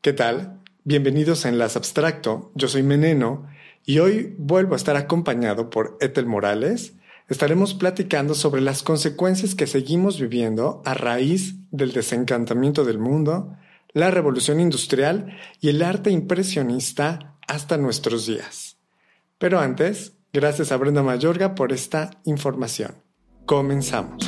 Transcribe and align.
¿Qué 0.00 0.12
tal? 0.12 0.60
Bienvenidos 0.84 1.44
a 1.44 1.48
Enlace 1.48 1.76
Abstracto. 1.76 2.52
Yo 2.54 2.68
soy 2.68 2.84
Meneno 2.84 3.48
y 3.84 3.98
hoy 3.98 4.36
vuelvo 4.38 4.74
a 4.74 4.76
estar 4.76 4.96
acompañado 4.96 5.70
por 5.70 5.98
Ethel 6.00 6.24
Morales. 6.24 6.94
Estaremos 7.28 7.74
platicando 7.74 8.36
sobre 8.36 8.60
las 8.60 8.84
consecuencias 8.84 9.56
que 9.56 9.66
seguimos 9.66 10.20
viviendo 10.20 10.82
a 10.84 10.94
raíz 10.94 11.56
del 11.72 11.92
desencantamiento 11.92 12.84
del 12.84 13.00
mundo, 13.00 13.56
la 13.92 14.12
revolución 14.12 14.60
industrial 14.60 15.36
y 15.60 15.68
el 15.68 15.82
arte 15.82 16.10
impresionista 16.10 17.36
hasta 17.48 17.76
nuestros 17.76 18.24
días. 18.24 18.76
Pero 19.38 19.58
antes, 19.58 20.12
gracias 20.32 20.70
a 20.70 20.76
Brenda 20.76 21.02
Mayorga 21.02 21.56
por 21.56 21.72
esta 21.72 22.10
información. 22.24 23.02
Comenzamos. 23.46 24.27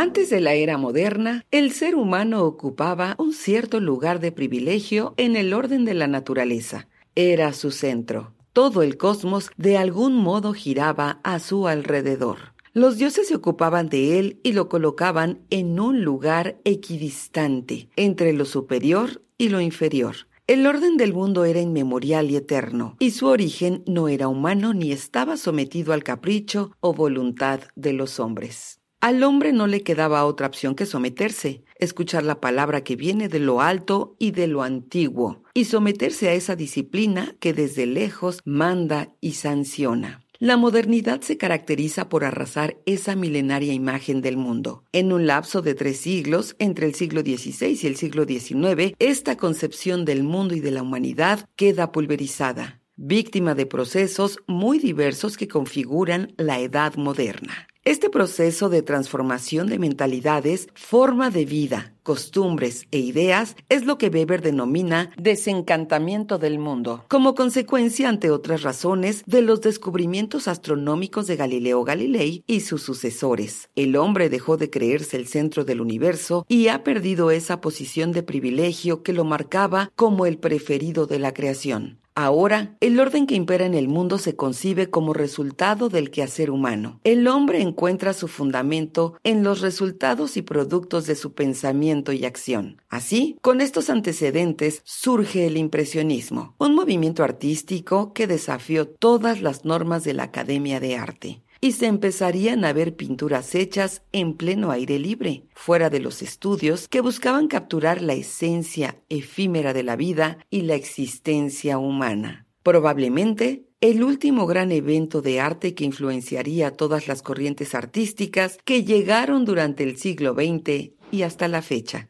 Antes 0.00 0.30
de 0.30 0.40
la 0.40 0.54
era 0.54 0.78
moderna, 0.78 1.44
el 1.50 1.72
ser 1.72 1.96
humano 1.96 2.44
ocupaba 2.44 3.16
un 3.18 3.32
cierto 3.32 3.80
lugar 3.80 4.20
de 4.20 4.30
privilegio 4.30 5.12
en 5.16 5.34
el 5.34 5.52
orden 5.52 5.84
de 5.84 5.94
la 5.94 6.06
naturaleza. 6.06 6.86
Era 7.16 7.52
su 7.52 7.72
centro. 7.72 8.32
Todo 8.52 8.82
el 8.82 8.96
cosmos 8.96 9.50
de 9.56 9.76
algún 9.76 10.14
modo 10.14 10.52
giraba 10.52 11.18
a 11.24 11.40
su 11.40 11.66
alrededor. 11.66 12.54
Los 12.72 12.96
dioses 12.96 13.26
se 13.26 13.34
ocupaban 13.34 13.88
de 13.88 14.20
él 14.20 14.38
y 14.44 14.52
lo 14.52 14.68
colocaban 14.68 15.40
en 15.50 15.80
un 15.80 16.04
lugar 16.04 16.60
equidistante 16.62 17.88
entre 17.96 18.32
lo 18.34 18.44
superior 18.44 19.24
y 19.36 19.48
lo 19.48 19.60
inferior. 19.60 20.14
El 20.46 20.64
orden 20.68 20.96
del 20.96 21.12
mundo 21.12 21.44
era 21.44 21.60
inmemorial 21.60 22.30
y 22.30 22.36
eterno, 22.36 22.94
y 23.00 23.10
su 23.10 23.26
origen 23.26 23.82
no 23.84 24.06
era 24.06 24.28
humano 24.28 24.74
ni 24.74 24.92
estaba 24.92 25.36
sometido 25.36 25.92
al 25.92 26.04
capricho 26.04 26.70
o 26.78 26.94
voluntad 26.94 27.62
de 27.74 27.94
los 27.94 28.20
hombres. 28.20 28.77
Al 29.00 29.22
hombre 29.22 29.52
no 29.52 29.68
le 29.68 29.84
quedaba 29.84 30.24
otra 30.24 30.48
opción 30.48 30.74
que 30.74 30.84
someterse, 30.84 31.62
escuchar 31.78 32.24
la 32.24 32.40
palabra 32.40 32.82
que 32.82 32.96
viene 32.96 33.28
de 33.28 33.38
lo 33.38 33.60
alto 33.60 34.16
y 34.18 34.32
de 34.32 34.48
lo 34.48 34.62
antiguo, 34.62 35.44
y 35.54 35.66
someterse 35.66 36.28
a 36.28 36.32
esa 36.32 36.56
disciplina 36.56 37.36
que 37.38 37.52
desde 37.52 37.86
lejos 37.86 38.40
manda 38.44 39.14
y 39.20 39.34
sanciona. 39.34 40.20
La 40.40 40.56
modernidad 40.56 41.20
se 41.20 41.36
caracteriza 41.36 42.08
por 42.08 42.24
arrasar 42.24 42.76
esa 42.86 43.16
milenaria 43.16 43.72
imagen 43.72 44.20
del 44.20 44.36
mundo. 44.36 44.84
En 44.92 45.12
un 45.12 45.26
lapso 45.26 45.62
de 45.62 45.74
tres 45.74 45.98
siglos, 45.98 46.54
entre 46.60 46.86
el 46.86 46.94
siglo 46.94 47.22
XVI 47.22 47.78
y 47.82 47.86
el 47.88 47.96
siglo 47.96 48.24
XIX, 48.24 48.94
esta 49.00 49.36
concepción 49.36 50.04
del 50.04 50.22
mundo 50.22 50.54
y 50.54 50.60
de 50.60 50.70
la 50.70 50.82
humanidad 50.82 51.48
queda 51.56 51.90
pulverizada, 51.90 52.77
víctima 52.98 53.54
de 53.54 53.64
procesos 53.64 54.38
muy 54.46 54.78
diversos 54.78 55.36
que 55.36 55.48
configuran 55.48 56.34
la 56.36 56.58
edad 56.58 56.96
moderna. 56.96 57.68
Este 57.84 58.10
proceso 58.10 58.68
de 58.68 58.82
transformación 58.82 59.68
de 59.68 59.78
mentalidades, 59.78 60.68
forma 60.74 61.30
de 61.30 61.46
vida, 61.46 61.94
costumbres 62.02 62.86
e 62.90 62.98
ideas 62.98 63.56
es 63.70 63.86
lo 63.86 63.96
que 63.96 64.08
Weber 64.08 64.42
denomina 64.42 65.10
desencantamiento 65.16 66.36
del 66.36 66.58
mundo, 66.58 67.06
como 67.08 67.34
consecuencia, 67.34 68.10
ante 68.10 68.30
otras 68.30 68.62
razones, 68.62 69.22
de 69.24 69.40
los 69.40 69.62
descubrimientos 69.62 70.48
astronómicos 70.48 71.26
de 71.28 71.36
Galileo 71.36 71.82
Galilei 71.82 72.44
y 72.46 72.60
sus 72.60 72.82
sucesores. 72.82 73.70
El 73.74 73.96
hombre 73.96 74.28
dejó 74.28 74.58
de 74.58 74.68
creerse 74.68 75.16
el 75.16 75.26
centro 75.26 75.64
del 75.64 75.80
universo 75.80 76.44
y 76.46 76.68
ha 76.68 76.84
perdido 76.84 77.30
esa 77.30 77.62
posición 77.62 78.12
de 78.12 78.22
privilegio 78.22 79.02
que 79.02 79.14
lo 79.14 79.24
marcaba 79.24 79.92
como 79.96 80.26
el 80.26 80.36
preferido 80.36 81.06
de 81.06 81.20
la 81.20 81.32
creación. 81.32 82.00
Ahora, 82.20 82.76
el 82.80 82.98
orden 82.98 83.28
que 83.28 83.36
impera 83.36 83.64
en 83.64 83.74
el 83.74 83.86
mundo 83.86 84.18
se 84.18 84.34
concibe 84.34 84.90
como 84.90 85.14
resultado 85.14 85.88
del 85.88 86.10
quehacer 86.10 86.50
humano. 86.50 86.98
El 87.04 87.28
hombre 87.28 87.62
encuentra 87.62 88.12
su 88.12 88.26
fundamento 88.26 89.14
en 89.22 89.44
los 89.44 89.60
resultados 89.60 90.36
y 90.36 90.42
productos 90.42 91.06
de 91.06 91.14
su 91.14 91.34
pensamiento 91.34 92.10
y 92.10 92.24
acción. 92.24 92.82
Así, 92.88 93.36
con 93.40 93.60
estos 93.60 93.88
antecedentes 93.88 94.82
surge 94.84 95.46
el 95.46 95.56
impresionismo, 95.56 96.56
un 96.58 96.74
movimiento 96.74 97.22
artístico 97.22 98.12
que 98.12 98.26
desafió 98.26 98.88
todas 98.88 99.40
las 99.40 99.64
normas 99.64 100.02
de 100.02 100.14
la 100.14 100.24
Academia 100.24 100.80
de 100.80 100.96
Arte 100.96 101.42
y 101.60 101.72
se 101.72 101.86
empezarían 101.86 102.64
a 102.64 102.72
ver 102.72 102.96
pinturas 102.96 103.54
hechas 103.54 104.02
en 104.12 104.34
pleno 104.34 104.70
aire 104.70 104.98
libre, 104.98 105.44
fuera 105.54 105.90
de 105.90 106.00
los 106.00 106.22
estudios 106.22 106.88
que 106.88 107.00
buscaban 107.00 107.48
capturar 107.48 108.02
la 108.02 108.14
esencia 108.14 108.96
efímera 109.08 109.72
de 109.72 109.82
la 109.82 109.96
vida 109.96 110.38
y 110.50 110.62
la 110.62 110.74
existencia 110.74 111.78
humana. 111.78 112.46
Probablemente 112.62 113.68
el 113.80 114.02
último 114.02 114.46
gran 114.46 114.72
evento 114.72 115.22
de 115.22 115.40
arte 115.40 115.74
que 115.74 115.84
influenciaría 115.84 116.72
todas 116.72 117.06
las 117.06 117.22
corrientes 117.22 117.74
artísticas 117.74 118.58
que 118.64 118.84
llegaron 118.84 119.44
durante 119.44 119.84
el 119.84 119.96
siglo 119.98 120.34
XX 120.34 120.92
y 121.12 121.22
hasta 121.22 121.48
la 121.48 121.62
fecha. 121.62 122.08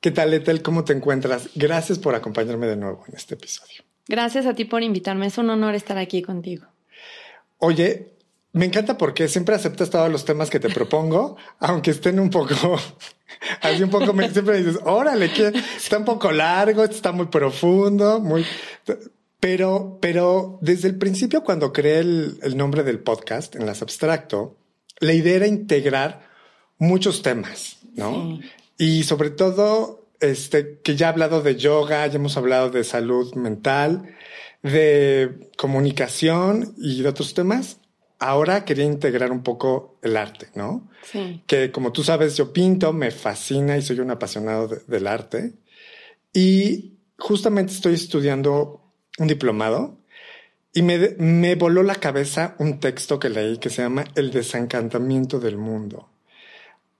¿Qué 0.00 0.12
tal, 0.12 0.32
Etel? 0.32 0.62
¿Cómo 0.62 0.84
te 0.84 0.92
encuentras? 0.92 1.50
Gracias 1.56 1.98
por 1.98 2.14
acompañarme 2.14 2.66
de 2.66 2.76
nuevo 2.76 3.04
en 3.08 3.16
este 3.16 3.34
episodio. 3.34 3.82
Gracias 4.06 4.46
a 4.46 4.54
ti 4.54 4.64
por 4.64 4.84
invitarme. 4.84 5.26
Es 5.26 5.38
un 5.38 5.50
honor 5.50 5.74
estar 5.74 5.98
aquí 5.98 6.22
contigo. 6.22 6.66
Oye, 7.58 8.16
me 8.52 8.64
encanta 8.64 8.96
porque 8.96 9.28
siempre 9.28 9.54
aceptas 9.54 9.90
todos 9.90 10.10
los 10.10 10.24
temas 10.24 10.48
que 10.48 10.60
te 10.60 10.70
propongo, 10.70 11.36
aunque 11.58 11.90
estén 11.90 12.18
un 12.18 12.30
poco, 12.30 12.54
así 13.62 13.82
un 13.82 13.90
poco, 13.90 14.12
siempre 14.32 14.62
dices, 14.62 14.80
órale, 14.84 15.30
que 15.30 15.52
está 15.76 15.98
un 15.98 16.04
poco 16.04 16.32
largo, 16.32 16.84
está 16.84 17.12
muy 17.12 17.26
profundo, 17.26 18.18
muy, 18.18 18.46
pero, 19.40 19.98
pero 20.00 20.58
desde 20.62 20.88
el 20.88 20.96
principio 20.96 21.44
cuando 21.44 21.72
creé 21.72 21.98
el, 21.98 22.56
nombre 22.56 22.82
del 22.82 22.98
podcast 22.98 23.54
en 23.56 23.66
las 23.66 23.82
abstracto, 23.82 24.56
la 25.00 25.12
idea 25.12 25.36
era 25.36 25.46
integrar 25.46 26.26
muchos 26.78 27.20
temas, 27.20 27.78
¿no? 27.94 28.40
Y 28.78 29.02
sobre 29.04 29.30
todo, 29.30 30.06
este, 30.20 30.80
que 30.82 30.96
ya 30.96 31.06
he 31.06 31.10
hablado 31.10 31.42
de 31.42 31.56
yoga, 31.56 32.06
ya 32.06 32.16
hemos 32.16 32.38
hablado 32.38 32.70
de 32.70 32.84
salud 32.84 33.34
mental, 33.34 34.14
de 34.66 35.50
comunicación 35.56 36.74
y 36.76 37.02
de 37.02 37.08
otros 37.08 37.34
temas, 37.34 37.78
ahora 38.18 38.64
quería 38.64 38.84
integrar 38.84 39.30
un 39.30 39.42
poco 39.42 39.98
el 40.02 40.16
arte, 40.16 40.48
¿no? 40.54 40.88
Sí. 41.02 41.42
Que 41.46 41.70
como 41.70 41.92
tú 41.92 42.02
sabes, 42.02 42.36
yo 42.36 42.52
pinto, 42.52 42.92
me 42.92 43.10
fascina 43.10 43.76
y 43.76 43.82
soy 43.82 44.00
un 44.00 44.10
apasionado 44.10 44.68
del 44.86 45.06
arte. 45.06 45.54
Y 46.32 46.94
justamente 47.18 47.72
estoy 47.72 47.94
estudiando 47.94 48.82
un 49.18 49.26
diplomado 49.26 49.98
y 50.72 50.82
me, 50.82 51.14
me 51.18 51.54
voló 51.54 51.82
la 51.82 51.94
cabeza 51.94 52.54
un 52.58 52.80
texto 52.80 53.18
que 53.18 53.30
leí 53.30 53.58
que 53.58 53.70
se 53.70 53.82
llama 53.82 54.04
El 54.14 54.30
desencantamiento 54.30 55.40
del 55.40 55.56
mundo. 55.56 56.10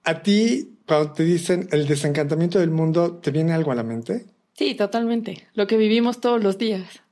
¿A 0.04 0.22
ti, 0.22 0.78
cuando 0.86 1.12
te 1.12 1.24
dicen 1.24 1.68
el 1.72 1.86
desencantamiento 1.86 2.58
del 2.58 2.70
mundo, 2.70 3.16
te 3.16 3.32
viene 3.32 3.52
algo 3.52 3.72
a 3.72 3.74
la 3.74 3.82
mente? 3.82 4.26
Sí, 4.54 4.74
totalmente. 4.74 5.48
Lo 5.54 5.66
que 5.66 5.76
vivimos 5.76 6.20
todos 6.20 6.42
los 6.42 6.56
días. 6.56 7.02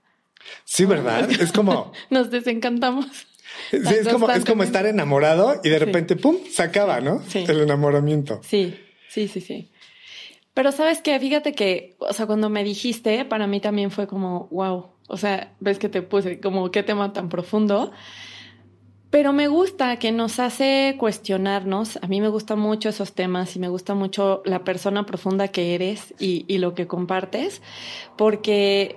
Sí, 0.64 0.84
¿verdad? 0.84 1.30
Es 1.30 1.52
como... 1.52 1.92
Nos 2.10 2.30
desencantamos. 2.30 3.06
Sí, 3.70 3.78
es 4.00 4.08
como, 4.08 4.30
es 4.30 4.44
como 4.44 4.62
estar 4.62 4.86
enamorado 4.86 5.60
y 5.62 5.68
de 5.68 5.78
repente, 5.78 6.16
¡pum!, 6.16 6.36
se 6.50 6.62
acaba, 6.62 7.00
¿no? 7.00 7.22
Sí. 7.28 7.44
El 7.46 7.60
enamoramiento. 7.60 8.40
Sí, 8.42 8.74
sí, 9.08 9.28
sí, 9.28 9.40
sí. 9.40 9.70
Pero 10.54 10.70
sabes 10.72 11.02
que, 11.02 11.18
fíjate 11.18 11.52
que, 11.52 11.96
o 11.98 12.12
sea, 12.12 12.26
cuando 12.26 12.48
me 12.48 12.62
dijiste, 12.64 13.24
para 13.24 13.46
mí 13.46 13.60
también 13.60 13.90
fue 13.90 14.06
como, 14.06 14.48
wow, 14.50 14.86
o 15.08 15.16
sea, 15.16 15.54
ves 15.60 15.78
que 15.78 15.88
te 15.88 16.02
puse 16.02 16.40
como 16.40 16.70
qué 16.70 16.82
tema 16.82 17.12
tan 17.12 17.28
profundo. 17.28 17.92
Pero 19.10 19.32
me 19.32 19.46
gusta 19.46 19.96
que 19.98 20.10
nos 20.10 20.40
hace 20.40 20.96
cuestionarnos. 20.98 21.98
A 22.02 22.08
mí 22.08 22.20
me 22.20 22.28
gustan 22.28 22.58
mucho 22.58 22.88
esos 22.88 23.12
temas 23.12 23.54
y 23.54 23.60
me 23.60 23.68
gusta 23.68 23.94
mucho 23.94 24.42
la 24.44 24.64
persona 24.64 25.06
profunda 25.06 25.48
que 25.48 25.74
eres 25.74 26.14
y, 26.18 26.44
y 26.48 26.58
lo 26.58 26.74
que 26.74 26.88
compartes, 26.88 27.62
porque 28.16 28.96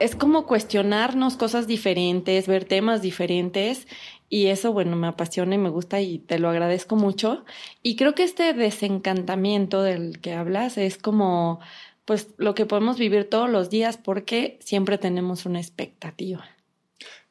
es 0.00 0.16
como 0.16 0.46
cuestionarnos 0.46 1.36
cosas 1.36 1.66
diferentes, 1.66 2.46
ver 2.46 2.64
temas 2.64 3.02
diferentes 3.02 3.86
y 4.28 4.46
eso, 4.46 4.72
bueno, 4.72 4.96
me 4.96 5.08
apasiona 5.08 5.56
y 5.56 5.58
me 5.58 5.68
gusta 5.68 6.00
y 6.00 6.18
te 6.18 6.38
lo 6.38 6.48
agradezco 6.48 6.96
mucho. 6.96 7.44
Y 7.82 7.96
creo 7.96 8.14
que 8.14 8.22
este 8.22 8.54
desencantamiento 8.54 9.82
del 9.82 10.20
que 10.20 10.32
hablas 10.32 10.78
es 10.78 10.98
como, 10.98 11.60
pues, 12.04 12.28
lo 12.38 12.54
que 12.54 12.64
podemos 12.64 12.98
vivir 12.98 13.28
todos 13.28 13.50
los 13.50 13.70
días 13.70 13.98
porque 13.98 14.58
siempre 14.60 14.98
tenemos 14.98 15.46
una 15.46 15.60
expectativa. 15.60 16.44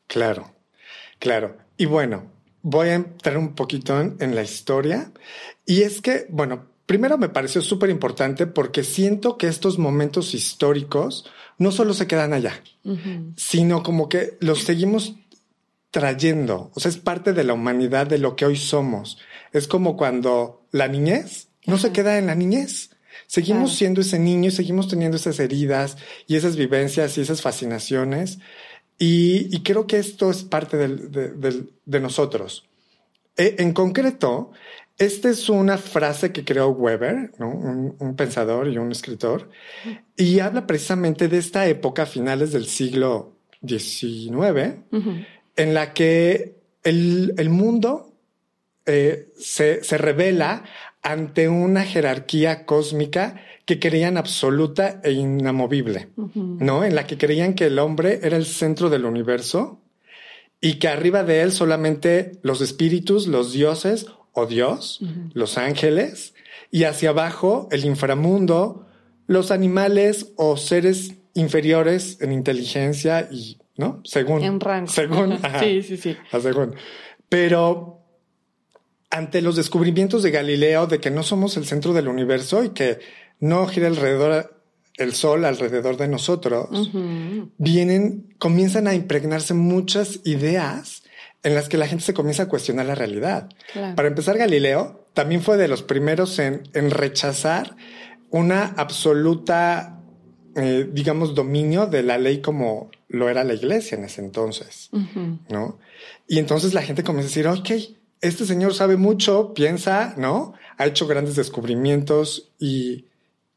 Claro, 0.08 0.52
claro. 1.20 1.58
Y 1.78 1.86
bueno, 1.86 2.32
voy 2.62 2.90
a 2.90 2.96
entrar 2.96 3.38
un 3.38 3.56
poquito 3.56 4.00
en, 4.00 4.36
la 4.36 4.44
historia. 4.44 5.12
Y 5.66 5.84
es 5.84 6.02
que, 6.02 6.26
bueno, 6.30 6.66
primero 6.86 7.18
me 7.18 7.30
pareció 7.30 7.62
súper 7.62 7.90
importante 7.90 8.46
porque 8.46 8.84
siento 8.84 9.38
que 9.38 9.48
estos 9.48 9.80
momentos 9.80 10.34
históricos 10.34 11.32
no 11.60 11.72
solo 11.72 11.94
se 11.94 12.08
quedan 12.08 12.34
allá, 12.34 12.64
sino 13.36 13.84
como 13.84 14.10
que 14.10 14.38
los 14.40 14.64
seguimos 14.64 15.16
trayendo. 15.92 16.72
O 16.74 16.80
sea, 16.80 16.90
es 16.90 16.98
parte 16.98 17.34
de 17.34 17.44
la 17.44 17.54
humanidad, 17.54 18.08
de 18.08 18.18
lo 18.18 18.36
que 18.36 18.46
hoy 18.46 18.56
somos. 18.56 19.20
Es 19.52 19.68
como 19.68 19.98
cuando 19.98 20.66
la 20.72 20.88
niñez 20.88 21.50
no 21.66 21.78
se 21.78 21.92
queda 21.92 22.18
en 22.18 22.28
la 22.28 22.36
niñez. 22.36 22.92
Seguimos 23.28 23.76
siendo 23.76 24.02
ese 24.02 24.18
niño 24.18 24.48
y 24.48 24.52
seguimos 24.52 24.88
teniendo 24.88 25.18
esas 25.18 25.40
heridas 25.40 25.98
y 26.26 26.36
esas 26.36 26.56
vivencias 26.56 27.18
y 27.18 27.22
esas 27.22 27.42
fascinaciones. 27.42 28.40
Y, 28.98 29.62
creo 29.62 29.88
que 29.88 29.98
esto 29.98 30.30
es 30.32 30.44
parte 30.44 30.78
de, 30.78 32.00
nosotros. 32.00 32.68
E, 33.38 33.56
en 33.60 33.74
concreto, 33.74 34.52
esta 35.00 35.30
es 35.30 35.48
una 35.50 35.78
frase 35.78 36.34
que 36.34 36.44
creó 36.44 36.69
Weber, 36.69 37.31
un, 37.40 38.16
pensador 38.18 38.68
y 38.68 38.78
un 38.78 38.92
escritor, 38.92 39.50
y 40.18 40.40
habla 40.40 40.68
precisamente 40.68 41.30
de 41.30 41.38
esta 41.38 41.68
época, 41.68 42.06
finales 42.06 42.51
del 42.51 42.66
siglo 42.66 43.34
XIX, 43.66 44.75
en 45.56 45.74
la 45.74 45.94
que 45.94 46.57
el, 46.84 47.50
mundo 47.50 48.13
eh, 48.86 49.30
se, 49.38 49.84
se 49.86 49.98
revela 49.98 50.66
ante 51.02 51.48
una 51.48 51.84
jerarquía 51.84 52.66
cósmica 52.66 53.42
que 53.63 53.80
creían 53.80 54.18
absoluta 54.18 55.00
e 55.02 55.12
inamovible, 55.12 56.10
¿no? 56.36 56.84
En 56.84 56.94
la 56.94 57.07
que 57.07 57.18
creían 57.18 57.54
que 57.54 57.68
el 57.68 57.80
hombre 57.80 58.19
era 58.24 58.36
el 58.36 58.45
centro 58.45 58.90
del 58.90 59.06
universo 59.06 59.80
y 60.60 60.74
que 60.74 60.90
arriba 60.90 61.24
de 61.24 61.42
él 61.42 61.54
solamente 61.54 62.34
los 62.42 62.60
espíritus, 62.62 63.28
los 63.28 63.54
dioses 63.54 64.07
o 64.40 64.46
Dios, 64.46 65.00
los 65.34 65.58
ángeles, 65.58 66.34
y 66.72 66.84
hacia 66.84 67.10
abajo 67.10 67.68
el 67.72 67.86
inframundo, 67.86 68.88
los 69.28 69.52
animales 69.52 70.32
o 70.36 70.58
seres 70.58 71.16
inferiores 71.34 72.18
en 72.22 72.32
inteligencia 72.32 73.28
y, 73.32 73.58
¿no? 73.78 74.02
Según. 74.04 74.44
En 74.44 74.60
rango. 74.60 74.88
Según. 74.88 75.40
sí, 75.60 75.84
sí, 75.84 75.98
sí. 75.98 76.18
Según. 76.42 76.76
Pero 77.28 78.00
ante 79.10 79.42
los 79.42 79.56
descubrimientos 79.56 80.24
de 80.24 80.32
Galileo 80.32 80.88
de 80.88 81.00
que 81.00 81.12
no 81.12 81.24
somos 81.24 81.58
el 81.58 81.66
centro 81.66 81.94
del 81.94 82.08
universo 82.08 82.64
y 82.64 82.70
que 82.70 83.00
no 83.40 83.68
gira 83.68 83.88
alrededor 83.88 84.60
el 84.98 85.14
sol 85.14 85.46
alrededor 85.46 85.96
de 85.96 86.10
nosotros, 86.10 86.92
vienen, 87.58 88.36
comienzan 88.38 88.86
a 88.86 88.94
impregnarse 88.94 89.54
muchas 89.54 90.20
ideas 90.26 91.04
en 91.44 91.56
las 91.56 91.70
que 91.70 91.78
la 91.78 91.88
gente 91.88 92.04
se 92.04 92.14
comienza 92.14 92.44
a 92.44 92.50
cuestionar 92.50 92.86
la 92.86 92.96
realidad. 92.96 93.50
Para 93.96 94.08
empezar, 94.08 94.38
Galileo 94.38 95.06
también 95.14 95.42
fue 95.42 95.58
de 95.58 95.68
los 95.68 95.84
primeros 95.84 96.40
en, 96.40 96.64
rechazar 96.74 97.76
una 98.30 98.66
absoluta, 98.78 100.02
eh, 100.56 100.88
digamos, 100.92 101.36
dominio 101.36 101.88
de 101.88 102.04
la 102.04 102.18
ley 102.18 102.42
como 102.42 102.90
lo 103.08 103.30
era 103.30 103.44
la 103.44 103.54
iglesia 103.54 103.98
en 103.98 104.04
ese 104.04 104.22
entonces, 104.22 104.90
¿no? 105.50 105.80
Y 106.28 106.38
entonces 106.38 106.74
la 106.74 106.84
gente 106.84 107.04
comienza 107.04 107.28
a 107.28 107.30
decir, 107.30 107.48
ok, 107.48 107.98
este 108.22 108.46
señor 108.46 108.74
sabe 108.74 108.98
mucho, 108.98 109.54
piensa, 109.54 110.14
¿no? 110.18 110.54
Ha 110.78 110.86
hecho 110.86 111.08
grandes 111.08 111.36
descubrimientos 111.36 112.52
y, 112.60 113.06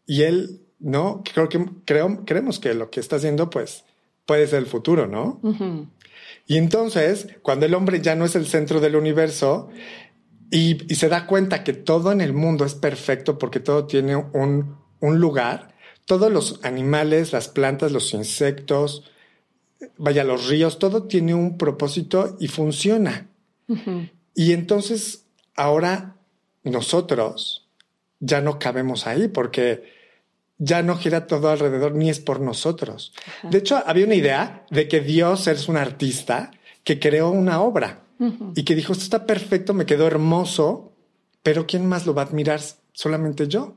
y 0.07 0.23
él, 0.23 0.61
¿no? 0.79 1.23
Creo 1.33 1.49
que 1.49 1.67
creo, 1.85 2.25
creemos 2.25 2.59
que 2.59 2.73
lo 2.75 2.91
que 2.91 3.01
está 3.01 3.17
haciendo, 3.17 3.51
pues, 3.51 3.85
puede 4.25 4.47
ser 4.47 4.61
el 4.61 4.67
futuro, 4.67 5.07
¿no? 5.07 5.41
Y 6.47 6.57
entonces, 6.57 7.29
cuando 7.43 7.67
el 7.67 7.75
hombre 7.75 8.01
ya 8.01 8.15
no 8.15 8.25
es 8.25 8.35
el 8.35 8.47
centro 8.47 8.81
del 8.81 8.97
universo 8.97 9.71
y, 10.51 10.77
se 10.95 11.09
da 11.09 11.27
cuenta 11.27 11.65
que 11.65 11.73
todo 11.73 12.13
en 12.13 12.21
el 12.21 12.33
mundo 12.33 12.65
es 12.65 12.75
perfecto 12.75 13.39
porque 13.39 13.61
todo 13.61 13.87
tiene 13.87 14.17
un, 14.17 14.77
un 15.01 15.19
lugar, 15.19 15.75
todos 16.05 16.31
los 16.31 16.61
animales, 16.63 17.33
las 17.33 17.49
plantas, 17.49 17.93
los 17.93 18.13
insectos, 18.13 19.11
vaya, 19.97 20.25
los 20.25 20.49
ríos, 20.49 20.79
todo 20.79 21.05
tiene 21.05 21.35
un 21.35 21.57
propósito 21.57 22.37
y 22.39 22.49
funciona. 22.49 23.29
Y 24.35 24.53
entonces 24.53 25.25
ahora 25.57 26.17
nosotros 26.65 27.69
ya 28.21 28.41
no 28.41 28.59
cabemos 28.59 29.07
ahí 29.07 29.29
porque 29.29 30.02
ya 30.65 30.83
no 30.83 30.97
gira 30.97 31.27
todo 31.27 31.51
alrededor 31.51 31.97
ni 31.97 32.09
es 32.09 32.21
por 32.21 32.41
nosotros. 32.41 33.13
De 33.43 33.59
hecho, 33.59 33.83
había 33.85 34.07
una 34.07 34.15
idea 34.15 34.65
de 34.71 34.87
que 34.87 35.01
Dios 35.01 35.49
es 35.49 35.69
un 35.69 35.77
artista 35.77 36.53
que 36.85 37.01
creó 37.01 37.31
una 37.31 37.61
obra 37.61 38.05
y 38.55 38.63
que 38.63 38.77
dijo, 38.77 38.93
esto 38.93 39.03
está 39.03 39.27
perfecto, 39.27 39.75
me 39.75 39.87
quedó 39.87 40.07
hermoso, 40.07 40.93
pero 41.43 41.67
¿quién 41.67 41.87
más 41.87 42.07
lo 42.07 42.15
va 42.15 42.23
a 42.23 42.27
admirar? 42.27 42.61
Solamente 42.93 43.49
yo. 43.49 43.77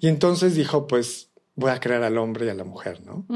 Y 0.00 0.08
entonces 0.08 0.54
dijo, 0.56 0.86
pues 0.86 1.28
voy 1.54 1.70
a 1.70 1.80
crear 1.80 2.02
al 2.02 2.16
hombre 2.16 2.46
y 2.46 2.48
a 2.48 2.54
la 2.54 2.64
mujer, 2.64 3.02
¿no? 3.04 3.26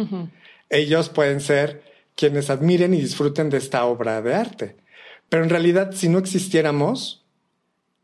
Ellos 0.71 1.11
pueden 1.11 1.43
ser 1.43 1.83
quienes 2.15 2.49
admiren 2.49 2.95
y 2.95 3.01
disfruten 3.01 3.51
de 3.51 3.59
esta 3.59 3.85
obra 3.85 4.23
de 4.23 4.35
arte. 4.35 4.77
Pero 5.29 5.45
en 5.45 5.51
realidad, 5.51 5.93
si 5.93 6.09
no 6.09 6.19
existiéramos, 6.19 7.27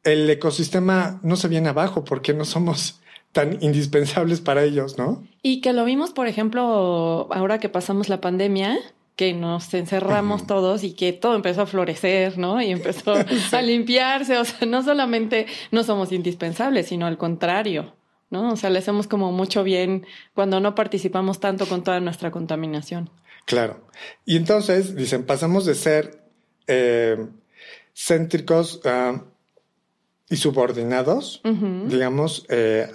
el 0.05 0.29
ecosistema 0.29 1.19
no 1.23 1.37
se 1.37 1.49
viene 1.49 1.71
abajo 1.71 2.05
porque 2.05 2.35
no 2.35 2.45
somos 2.45 3.01
tan 3.33 3.63
indispensables 3.63 4.41
para 4.41 4.63
ellos, 4.63 4.99
¿no? 4.99 5.27
Y 5.43 5.61
que 5.61 5.73
lo 5.73 5.85
vimos, 5.85 6.13
por 6.13 6.29
ejemplo, 6.29 7.29
ahora 7.33 7.59
que 7.59 7.69
pasamos 7.69 8.09
la 8.09 8.21
pandemia, 8.21 8.79
que 9.17 9.33
nos 9.33 9.73
encerramos 9.75 10.47
todos 10.47 10.85
y 10.85 10.93
que 10.93 11.13
todo 11.13 11.35
empezó 11.35 11.63
a 11.63 11.67
florecer, 11.67 12.39
¿no? 12.39 12.61
Y 12.61 12.71
empezó 12.71 13.15
a 13.53 13.63
limpiarse. 13.63 14.39
O 14.39 14.45
sea, 14.45 14.67
no 14.67 14.83
solamente 14.83 15.47
no 15.71 15.83
somos 15.83 16.13
indispensables, 16.13 16.89
sino 16.89 17.07
al 17.07 17.19
contrario, 17.19 17.95
¿no? 18.31 18.53
O 18.53 18.57
sea, 18.57 18.71
le 18.71 18.79
hacemos 18.79 19.07
como 19.07 19.33
mucho 19.33 19.65
bien 19.65 20.07
cuando 20.35 20.61
no 20.61 20.75
participamos 20.75 21.41
tanto 21.41 21.67
con 21.67 21.83
toda 21.83 22.01
nuestra 22.01 22.31
contaminación. 22.31 23.11
Claro. 23.47 23.87
Y 24.25 24.37
entonces, 24.37 24.95
dicen, 24.95 25.25
pasamos 25.25 25.67
de 25.67 25.75
ser 25.75 26.23
eh, 26.67 27.17
céntricos 27.95 28.81
ah, 28.85 29.23
y 30.33 30.37
subordinados, 30.37 31.43
digamos, 31.89 32.47
eh, 32.49 32.89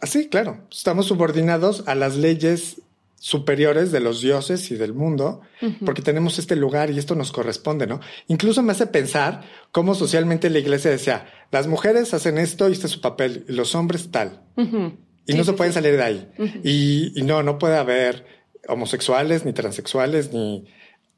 así, 0.00 0.30
claro, 0.30 0.66
estamos 0.70 1.04
subordinados 1.06 1.84
a 1.86 1.94
las 1.94 2.16
leyes 2.16 2.80
superiores 3.18 3.92
de 3.92 4.00
los 4.00 4.22
dioses 4.22 4.70
y 4.70 4.76
del 4.76 4.94
mundo, 4.94 5.42
porque 5.84 6.00
tenemos 6.00 6.38
este 6.38 6.56
lugar 6.56 6.90
y 6.90 6.98
esto 6.98 7.14
nos 7.14 7.32
corresponde, 7.32 7.86
¿no? 7.86 8.00
Incluso 8.28 8.62
me 8.62 8.72
hace 8.72 8.86
pensar 8.86 9.42
cómo 9.72 9.94
socialmente 9.94 10.48
la 10.48 10.58
iglesia 10.58 10.90
decía, 10.90 11.26
las 11.50 11.66
mujeres 11.66 12.14
hacen 12.14 12.38
esto 12.38 12.70
y 12.70 12.72
este 12.72 12.86
es 12.86 12.92
su 12.94 13.02
papel, 13.02 13.44
y 13.46 13.52
los 13.52 13.74
hombres 13.74 14.10
tal. 14.10 14.40
Y 14.56 15.34
no 15.34 15.44
se 15.44 15.52
pueden 15.52 15.74
salir 15.74 15.98
de 15.98 16.02
ahí. 16.02 16.32
y, 16.64 17.12
y, 17.14 17.24
no, 17.24 17.42
no 17.42 17.58
puede 17.58 17.76
haber 17.76 18.24
homosexuales, 18.68 19.44
ni 19.44 19.52
transexuales, 19.52 20.32
ni 20.32 20.64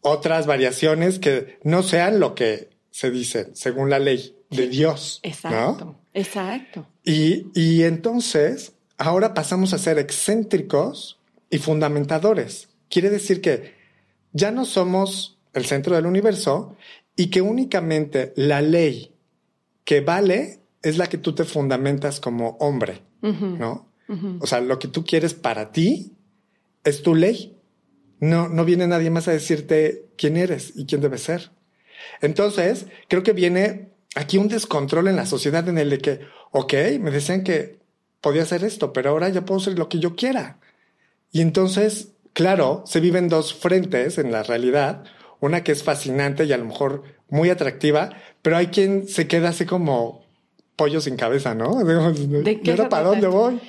otras 0.01 0.47
variaciones 0.49 1.21
que 1.21 1.61
no 1.63 1.85
sean 1.85 2.19
lo 2.19 2.35
que 2.35 2.74
se 2.95 3.11
dice 3.11 3.51
según 3.55 3.91
la 3.91 3.99
ley 3.99 4.37
de 4.51 4.69
Dios. 4.69 5.19
Exacto, 5.25 5.97
exacto. 6.13 6.87
Y, 7.03 7.47
y 7.53 7.83
entonces 7.83 8.75
ahora 8.99 9.35
pasamos 9.35 9.73
a 9.73 9.79
ser 9.79 9.99
excéntricos 9.99 11.19
y 11.51 11.59
fundamentadores. 11.59 12.69
Quiere 12.89 13.11
decir 13.11 13.41
que 13.41 13.75
ya 14.33 14.53
no 14.53 14.65
somos 14.65 15.39
el 15.55 15.65
centro 15.65 15.97
del 15.97 16.07
universo 16.07 16.77
y 17.17 17.31
que 17.31 17.43
únicamente 17.43 18.33
la 18.37 18.63
ley 18.63 19.13
que 19.83 20.01
vale 20.01 20.61
es 20.81 20.97
la 20.97 21.09
que 21.09 21.19
tú 21.19 21.35
te 21.35 21.43
fundamentas 21.43 22.21
como 22.21 22.51
hombre, 22.61 23.03
¿no? 23.23 23.89
O 24.39 24.47
sea, 24.47 24.61
lo 24.61 24.79
que 24.79 24.87
tú 24.87 25.05
quieres 25.05 25.35
para 25.35 25.73
ti 25.73 26.13
es 26.85 27.03
tu 27.03 27.17
ley. 27.17 27.59
No, 28.21 28.49
no 28.49 28.65
viene 28.65 28.87
nadie 28.87 29.11
más 29.11 29.27
a 29.27 29.33
decirte 29.33 30.07
quién 30.17 30.37
eres 30.37 30.73
y 30.77 30.87
quién 30.87 31.01
debes 31.01 31.23
ser. 31.23 31.51
Entonces, 32.21 32.87
creo 33.09 33.23
que 33.23 33.33
viene 33.33 33.91
aquí 34.15 34.39
un 34.39 34.49
descontrol 34.49 35.09
en 35.09 35.17
la 35.17 35.27
sociedad 35.27 35.69
en 35.69 35.79
el 35.79 35.91
de 35.91 35.99
que, 35.99 36.21
ok, 36.53 36.73
me 37.01 37.11
decían 37.11 37.45
que 37.45 37.79
podía 38.21 38.43
hacer 38.43 38.65
esto, 38.65 38.93
pero 38.93 39.11
ahora 39.11 39.29
ya 39.29 39.45
puedo 39.45 39.61
ser 39.61 39.79
lo 39.79 39.89
que 39.89 39.99
yo 39.99 40.17
quiera. 40.17 40.59
Y 41.33 41.41
entonces, 41.41 42.13
claro, 42.33 42.85
se 42.87 43.01
viven 43.01 43.29
dos 43.29 43.55
frentes 43.55 44.19
en 44.19 44.33
la 44.33 44.43
realidad, 44.43 45.05
una 45.41 45.65
que 45.65 45.73
es 45.73 45.83
fascinante 45.83 46.45
y 46.45 46.53
a 46.53 46.59
lo 46.59 46.65
mejor 46.65 47.03
muy 47.29 47.51
atractiva, 47.51 48.11
pero 48.41 48.57
hay 48.57 48.69
quien 48.69 49.09
se 49.09 49.27
queda 49.27 49.51
así 49.51 49.67
como 49.67 50.25
pollo 50.77 51.01
sin 51.01 51.17
cabeza, 51.17 51.55
¿no? 51.55 51.75
¿De 51.85 52.61
qué 52.61 52.75
para 52.75 53.05
dónde 53.05 53.27
voy? 53.27 53.61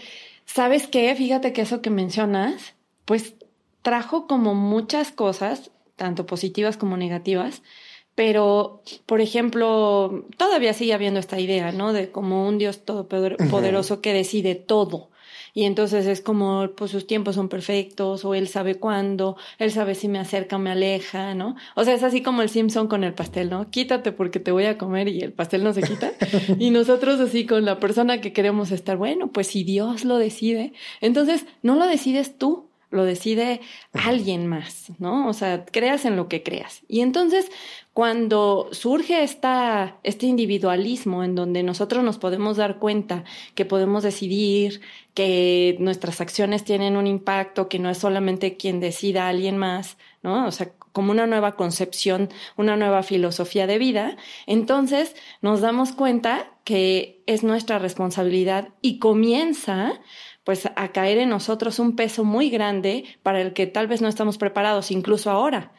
¿Sabes 0.46 0.88
qué? 0.88 1.14
Fíjate 1.16 1.54
que 1.54 1.62
eso 1.62 1.82
que 1.82 1.90
mencionas, 1.90 2.76
pues 3.06 3.34
trajo 3.82 4.28
como 4.28 4.54
muchas 4.54 5.12
cosas, 5.12 5.72
tanto 5.96 6.26
positivas 6.26 6.78
como 6.78 6.98
negativas, 6.98 7.62
pero, 8.16 8.82
por 9.06 9.20
ejemplo, 9.20 10.26
todavía 10.38 10.74
sigue 10.74 10.94
habiendo 10.94 11.20
esta 11.20 11.40
idea, 11.40 11.72
¿no? 11.74 11.92
De 11.92 12.12
como 12.12 12.48
un 12.48 12.58
Dios 12.58 12.86
todopoderoso 12.86 14.02
que 14.02 14.14
decide 14.14 14.56
todo. 14.56 15.10
Y 15.54 15.64
entonces 15.64 16.06
es 16.06 16.20
como, 16.20 16.70
pues 16.76 16.92
sus 16.92 17.08
tiempos 17.08 17.36
son 17.36 17.48
perfectos, 17.48 18.26
o 18.26 18.36
él 18.36 18.50
sabe 18.50 18.76
cuándo, 18.76 19.38
él 19.58 19.72
sabe 19.72 19.96
si 19.96 20.10
me 20.10 20.20
acerca 20.20 20.58
o 20.58 20.60
me 20.60 20.70
aleja, 20.70 21.34
¿no? 21.34 21.56
O 21.76 21.86
sea, 21.86 21.94
es 21.94 22.04
así 22.04 22.22
como 22.22 22.42
el 22.42 22.50
Simpson 22.50 22.90
con 22.90 23.06
el 23.06 23.14
pastel, 23.14 23.50
¿no? 23.50 23.70
Quítate 23.72 24.12
porque 24.12 24.42
te 24.42 24.52
voy 24.52 24.66
a 24.66 24.78
comer 24.78 25.08
y 25.08 25.22
el 25.22 25.32
pastel 25.32 25.64
no 25.64 25.74
se 25.74 25.82
quita. 25.82 26.12
y 26.60 26.72
nosotros 26.72 27.22
así 27.22 27.46
con 27.46 27.64
la 27.64 27.80
persona 27.80 28.20
que 28.20 28.34
queremos 28.34 28.72
estar, 28.72 28.98
bueno, 28.98 29.32
pues 29.32 29.48
si 29.48 29.64
Dios 29.64 30.04
lo 30.04 30.18
decide, 30.18 30.74
entonces 31.00 31.46
no 31.64 31.76
lo 31.76 31.86
decides 31.86 32.38
tú, 32.38 32.68
lo 32.92 33.06
decide 33.06 33.62
alguien 33.94 34.48
más, 34.48 34.92
¿no? 35.00 35.28
O 35.28 35.34
sea, 35.34 35.66
creas 35.66 36.06
en 36.06 36.16
lo 36.16 36.28
que 36.28 36.44
creas. 36.44 36.82
Y 36.88 37.02
entonces, 37.02 37.50
cuando 37.96 38.68
surge 38.74 39.24
esta, 39.24 40.00
este 40.04 40.26
individualismo 40.26 41.24
en 41.24 41.34
donde 41.34 41.64
nosotros 41.64 42.04
nos 42.04 42.18
podemos 42.18 42.58
dar 42.58 42.78
cuenta 42.78 43.24
que 43.56 43.64
podemos 43.64 44.04
decidir, 44.04 44.82
que 45.14 45.78
nuestras 45.80 46.20
acciones 46.20 46.66
tienen 46.66 46.98
un 46.98 47.08
impacto, 47.08 47.70
que 47.70 47.80
no 47.80 47.90
es 47.90 47.98
solamente 47.98 48.58
quien 48.58 48.82
decida 48.82 49.30
alguien 49.30 49.56
más, 49.56 49.98
¿no? 50.24 50.46
O 50.46 50.52
sea, 50.52 50.74
como 50.92 51.14
una 51.14 51.26
nueva 51.26 51.56
concepción, 51.56 52.28
una 52.58 52.76
nueva 52.76 53.02
filosofía 53.02 53.66
de 53.66 53.78
vida, 53.78 54.18
entonces 54.46 55.16
nos 55.42 55.62
damos 55.62 55.94
cuenta 55.94 56.52
que 56.66 57.24
es 57.28 57.44
nuestra 57.44 57.80
responsabilidad 57.80 58.74
y 58.82 59.00
comienza 59.00 60.02
pues 60.46 60.70
a 60.76 60.88
caer 60.90 61.18
en 61.18 61.30
nosotros 61.30 61.80
un 61.80 61.96
peso 61.96 62.24
muy 62.24 62.52
grande 62.52 63.04
para 63.24 63.42
el 63.42 63.54
que 63.54 63.66
tal 63.66 63.88
vez 63.88 64.02
no 64.02 64.08
estamos 64.08 64.38
preparados, 64.38 64.92
incluso 64.92 65.32
ahora. 65.32 65.72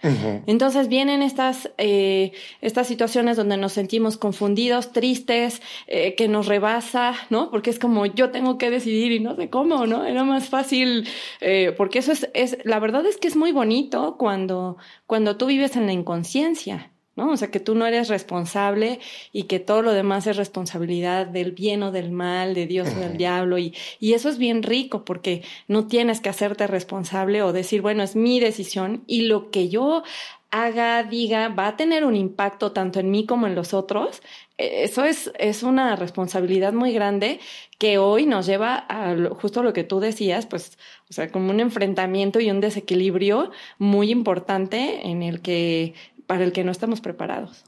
Entonces 0.47 0.89
vienen 0.89 1.23
estas, 1.23 1.71
eh, 1.79 2.33
estas 2.61 2.89
situaciones 2.89 3.37
donde 3.37 3.57
nos 3.57 3.73
sentimos 3.73 4.17
confundidos, 4.19 4.93
tristes, 4.93 5.63
eh, 5.87 6.17
que 6.17 6.27
nos 6.27 6.47
rebasa, 6.47 7.15
¿no? 7.31 7.49
Porque 7.51 7.71
es 7.71 7.79
como 7.79 8.07
yo 8.07 8.31
tengo 8.31 8.59
que 8.59 8.71
decidir 8.71 9.13
y 9.13 9.21
no 9.21 9.37
sé 9.37 9.51
cómo, 9.51 9.87
¿no? 9.87 10.05
Era 10.05 10.25
más 10.25 10.49
fácil, 10.49 11.09
eh, 11.41 11.73
porque 11.77 12.01
eso 12.01 12.11
es, 12.11 12.29
es, 12.35 12.59
la 12.65 12.81
verdad 12.81 13.07
es 13.07 13.19
que 13.19 13.29
es 13.29 13.37
muy 13.37 13.53
bonito 13.53 14.17
cuando, 14.19 14.79
cuando 15.07 15.37
tú 15.37 15.47
vives 15.47 15.77
en 15.77 15.87
la 15.87 15.93
inconsciencia. 15.93 16.91
¿No? 17.17 17.31
O 17.31 17.37
sea, 17.37 17.51
que 17.51 17.61
tú 17.61 17.75
no 17.75 17.87
eres 17.87 18.09
responsable 18.09 19.01
y 19.33 19.45
que 19.45 19.59
todo 19.59 19.83
lo 19.83 19.93
demás 19.93 20.27
es 20.27 20.37
responsabilidad 20.37 21.27
del 21.27 21.53
bien 21.53 21.83
o 21.83 21.91
del 21.91 22.13
mal, 22.13 22.55
de 22.55 22.67
Dios 22.67 22.89
o 22.95 23.01
del 23.01 23.17
diablo. 23.17 23.59
Y, 23.59 23.75
y 23.99 24.13
eso 24.13 24.29
es 24.29 24.39
bien 24.39 24.63
rico 24.63 25.05
porque 25.05 25.43
no 25.67 25.87
tienes 25.87 26.21
que 26.21 26.29
hacerte 26.29 26.67
responsable 26.67 27.43
o 27.43 27.53
decir, 27.53 27.83
bueno, 27.83 28.03
es 28.03 28.15
mi 28.15 28.39
decisión 28.39 29.03
y 29.07 29.23
lo 29.23 29.51
que 29.51 29.69
yo 29.69 30.03
haga, 30.51 31.03
diga, 31.03 31.49
va 31.49 31.69
a 31.69 31.77
tener 31.77 32.05
un 32.05 32.17
impacto 32.17 32.73
tanto 32.73 33.01
en 33.01 33.11
mí 33.11 33.27
como 33.27 33.47
en 33.47 33.55
los 33.55 33.75
otros. 33.75 34.23
E, 34.59 34.85
eso 34.85 35.05
es, 35.05 35.31
es 35.39 35.63
una 35.63 35.97
responsabilidad 35.97 36.73
muy 36.73 36.93
grande 36.93 37.41
que 37.79 37.99
hoy 37.99 38.27
nos 38.27 38.47
lleva 38.47 38.87
a 38.89 39.15
justo 39.35 39.63
lo 39.63 39.73
que 39.73 39.85
tú 39.85 40.01
decías, 40.01 40.47
pues, 40.47 40.79
o 41.11 41.13
sea, 41.13 41.31
como 41.31 41.51
un 41.51 41.61
enfrentamiento 41.61 42.41
y 42.41 42.51
un 42.51 42.61
desequilibrio 42.61 43.51
muy 43.79 44.11
importante 44.11 45.07
en 45.09 45.23
el 45.23 45.43
que 45.43 45.95
para 46.27 46.45
el 46.45 46.53
que 46.53 46.65
no 46.65 46.73
estamos 46.73 47.01
preparados. 47.01 47.65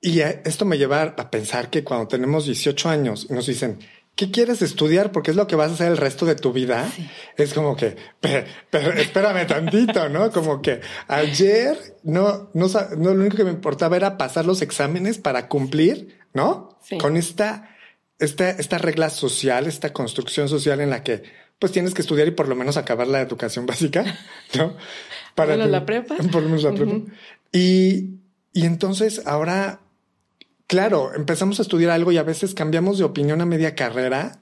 Y 0.00 0.20
esto 0.20 0.64
me 0.64 0.78
lleva 0.78 1.02
a 1.02 1.30
pensar 1.30 1.68
que 1.68 1.84
cuando 1.84 2.08
tenemos 2.08 2.46
18 2.46 2.88
años 2.88 3.26
y 3.28 3.34
nos 3.34 3.46
dicen, 3.46 3.78
¿qué 4.14 4.30
quieres 4.30 4.62
estudiar? 4.62 5.12
Porque 5.12 5.30
es 5.30 5.36
lo 5.36 5.46
que 5.46 5.56
vas 5.56 5.70
a 5.70 5.74
hacer 5.74 5.88
el 5.88 5.98
resto 5.98 6.26
de 6.26 6.34
tu 6.34 6.52
vida. 6.52 6.90
Es 7.36 7.52
como 7.52 7.76
que, 7.76 7.96
pero, 8.20 8.92
espérame 8.92 9.46
tantito, 9.46 10.08
¿no? 10.08 10.30
Como 10.30 10.62
que 10.62 10.80
ayer 11.08 11.76
no, 12.02 12.50
no, 12.54 12.66
no, 12.68 13.14
lo 13.14 13.20
único 13.20 13.36
que 13.36 13.44
me 13.44 13.50
importaba 13.50 13.96
era 13.96 14.16
pasar 14.16 14.46
los 14.46 14.62
exámenes 14.62 15.18
para 15.18 15.48
cumplir, 15.48 16.18
¿no? 16.32 16.78
Con 16.98 17.16
esta, 17.16 17.76
esta, 18.18 18.50
esta 18.50 18.78
regla 18.78 19.10
social, 19.10 19.66
esta 19.66 19.92
construcción 19.92 20.48
social 20.48 20.80
en 20.80 20.90
la 20.90 21.02
que 21.02 21.22
pues 21.60 21.70
tienes 21.70 21.94
que 21.94 22.00
estudiar 22.02 22.26
y 22.26 22.32
por 22.32 22.48
lo 22.48 22.56
menos 22.56 22.76
acabar 22.76 23.06
la 23.06 23.20
educación 23.20 23.66
básica, 23.66 24.18
¿no? 24.56 24.76
Para 25.36 25.56
la 25.56 25.86
prepa. 25.86 26.16
Por 26.32 26.42
lo 26.42 26.48
menos 26.48 26.64
la 26.64 26.74
prepa. 26.74 26.98
Y, 27.52 28.18
y 28.52 28.66
entonces 28.66 29.22
ahora, 29.26 29.80
claro, 30.66 31.14
empezamos 31.14 31.60
a 31.60 31.62
estudiar 31.62 31.92
algo 31.92 32.10
y 32.10 32.18
a 32.18 32.24
veces 32.24 32.54
cambiamos 32.54 32.98
de 32.98 33.04
opinión 33.04 33.40
a 33.40 33.46
media 33.46 33.76
carrera 33.76 34.40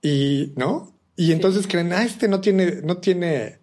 y, 0.00 0.52
¿no? 0.56 0.96
Y 1.16 1.32
entonces 1.32 1.66
creen, 1.66 1.92
ah, 1.92 2.04
este 2.04 2.28
no 2.28 2.40
tiene, 2.40 2.80
no 2.82 2.96
tiene 2.96 3.60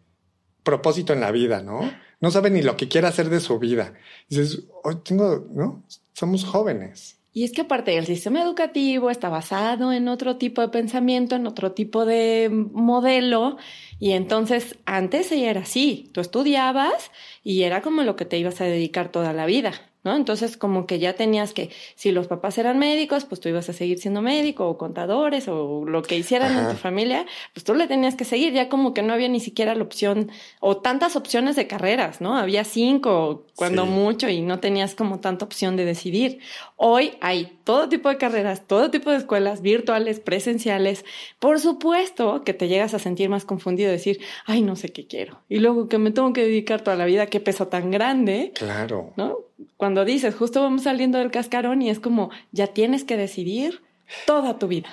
propósito 0.63 1.13
en 1.13 1.21
la 1.21 1.31
vida, 1.31 1.63
¿no? 1.63 1.91
No 2.21 2.31
sabe 2.31 2.51
ni 2.51 2.61
lo 2.61 2.77
que 2.77 2.87
quiere 2.87 3.07
hacer 3.07 3.29
de 3.29 3.39
su 3.39 3.57
vida. 3.59 3.93
Y 4.27 4.37
dices, 4.37 4.63
hoy 4.83 4.97
tengo, 5.03 5.47
¿no? 5.51 5.83
Somos 6.13 6.45
jóvenes. 6.45 7.18
Y 7.31 7.43
es 7.43 7.51
que 7.51 7.61
aparte 7.61 7.95
el 7.97 8.05
sistema 8.05 8.41
educativo 8.41 9.09
está 9.09 9.29
basado 9.29 9.93
en 9.93 10.07
otro 10.07 10.37
tipo 10.37 10.61
de 10.61 10.69
pensamiento, 10.69 11.35
en 11.35 11.45
otro 11.45 11.73
tipo 11.73 12.05
de 12.05 12.49
modelo, 12.49 13.57
y 13.99 14.11
entonces 14.13 14.77
antes 14.85 15.31
era 15.31 15.61
así, 15.61 16.09
tú 16.13 16.21
estudiabas 16.21 17.11
y 17.43 17.63
era 17.63 17.81
como 17.81 18.03
lo 18.03 18.15
que 18.15 18.25
te 18.25 18.39
ibas 18.39 18.59
a 18.61 18.65
dedicar 18.65 19.11
toda 19.11 19.33
la 19.33 19.45
vida. 19.45 19.73
¿No? 20.09 20.15
Entonces, 20.15 20.57
como 20.57 20.87
que 20.87 20.97
ya 20.97 21.13
tenías 21.13 21.53
que, 21.53 21.69
si 21.95 22.11
los 22.11 22.27
papás 22.27 22.57
eran 22.57 22.79
médicos, 22.79 23.25
pues 23.25 23.39
tú 23.39 23.47
ibas 23.47 23.69
a 23.69 23.73
seguir 23.73 23.99
siendo 23.99 24.23
médico 24.23 24.67
o 24.67 24.77
contadores 24.77 25.47
o 25.47 25.85
lo 25.85 26.01
que 26.01 26.17
hicieran 26.17 26.57
en 26.57 26.69
tu 26.69 26.75
familia, 26.75 27.27
pues 27.53 27.63
tú 27.63 27.75
le 27.75 27.85
tenías 27.85 28.15
que 28.15 28.25
seguir, 28.25 28.51
ya 28.53 28.69
como 28.69 28.95
que 28.95 29.03
no 29.03 29.13
había 29.13 29.29
ni 29.29 29.39
siquiera 29.39 29.75
la 29.75 29.83
opción 29.83 30.31
o 30.59 30.77
tantas 30.77 31.15
opciones 31.15 31.55
de 31.55 31.67
carreras, 31.67 32.21
¿no? 32.21 32.35
Había 32.35 32.63
cinco, 32.63 33.45
cuando 33.55 33.85
mucho, 33.85 34.27
y 34.29 34.41
no 34.41 34.59
tenías 34.59 34.95
como 34.95 35.19
tanta 35.19 35.45
opción 35.45 35.75
de 35.75 35.85
decidir. 35.85 36.39
Hoy 36.75 37.13
hay 37.21 37.59
todo 37.63 37.87
tipo 37.87 38.09
de 38.09 38.17
carreras, 38.17 38.65
todo 38.65 38.89
tipo 38.89 39.11
de 39.11 39.17
escuelas, 39.17 39.61
virtuales, 39.61 40.19
presenciales. 40.19 41.05
Por 41.37 41.59
supuesto 41.59 42.43
que 42.43 42.55
te 42.55 42.67
llegas 42.67 42.95
a 42.95 42.99
sentir 42.99 43.29
más 43.29 43.45
confundido, 43.45 43.91
decir, 43.91 44.21
ay, 44.45 44.63
no 44.63 44.75
sé 44.75 44.89
qué 44.89 45.05
quiero. 45.05 45.43
Y 45.49 45.59
luego 45.59 45.87
que 45.87 45.99
me 45.99 46.09
tengo 46.09 46.33
que 46.33 46.43
dedicar 46.43 46.81
toda 46.81 46.97
la 46.97 47.05
vida, 47.05 47.27
qué 47.27 47.39
peso 47.39 47.67
tan 47.67 47.91
grande. 47.91 48.53
Claro. 48.55 49.13
¿No? 49.15 49.48
Cuando 49.77 50.05
dices, 50.05 50.35
justo 50.35 50.61
vamos 50.61 50.83
saliendo 50.83 51.17
del 51.17 51.31
cascarón 51.31 51.81
y 51.81 51.89
es 51.89 51.99
como, 51.99 52.31
ya 52.51 52.67
tienes 52.67 53.03
que 53.03 53.17
decidir 53.17 53.81
toda 54.25 54.57
tu 54.57 54.67
vida. 54.67 54.89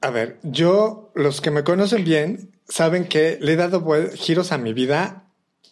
A 0.00 0.10
ver, 0.10 0.38
yo, 0.42 1.10
los 1.14 1.40
que 1.40 1.50
me 1.50 1.64
conocen 1.64 2.04
bien, 2.04 2.50
saben 2.68 3.06
que 3.06 3.38
le 3.40 3.52
he 3.52 3.56
dado 3.56 3.84
giros 4.14 4.52
a 4.52 4.58
mi 4.58 4.72
vida 4.72 5.24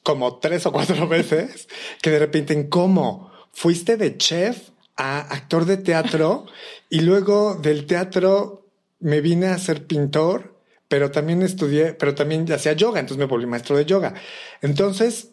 como 0.03 0.39
tres 0.39 0.67
o 0.67 0.73
cuatro 0.73 1.09
veces, 1.09 1.69
que 2.03 2.11
de 2.11 2.19
repente, 2.19 2.69
¿cómo? 2.69 3.31
Fuiste 3.53 3.97
de 3.97 4.17
chef 4.17 4.71
a 4.97 5.21
actor 5.21 5.65
de 5.65 5.77
teatro 5.77 6.47
y 6.91 7.01
luego 7.01 7.57
del 7.57 7.87
teatro 7.87 8.67
me 9.01 9.21
vine 9.21 9.47
a 9.47 9.59
ser 9.59 9.87
pintor, 9.87 10.55
pero 10.89 11.11
también 11.11 11.43
estudié, 11.43 11.95
pero 11.95 12.15
también 12.15 12.51
hacía 12.53 12.73
yoga, 12.75 13.01
entonces 13.01 13.19
me 13.19 13.27
volví 13.27 13.47
maestro 13.47 13.77
de 13.77 13.85
yoga. 13.85 14.15
Entonces, 14.63 15.31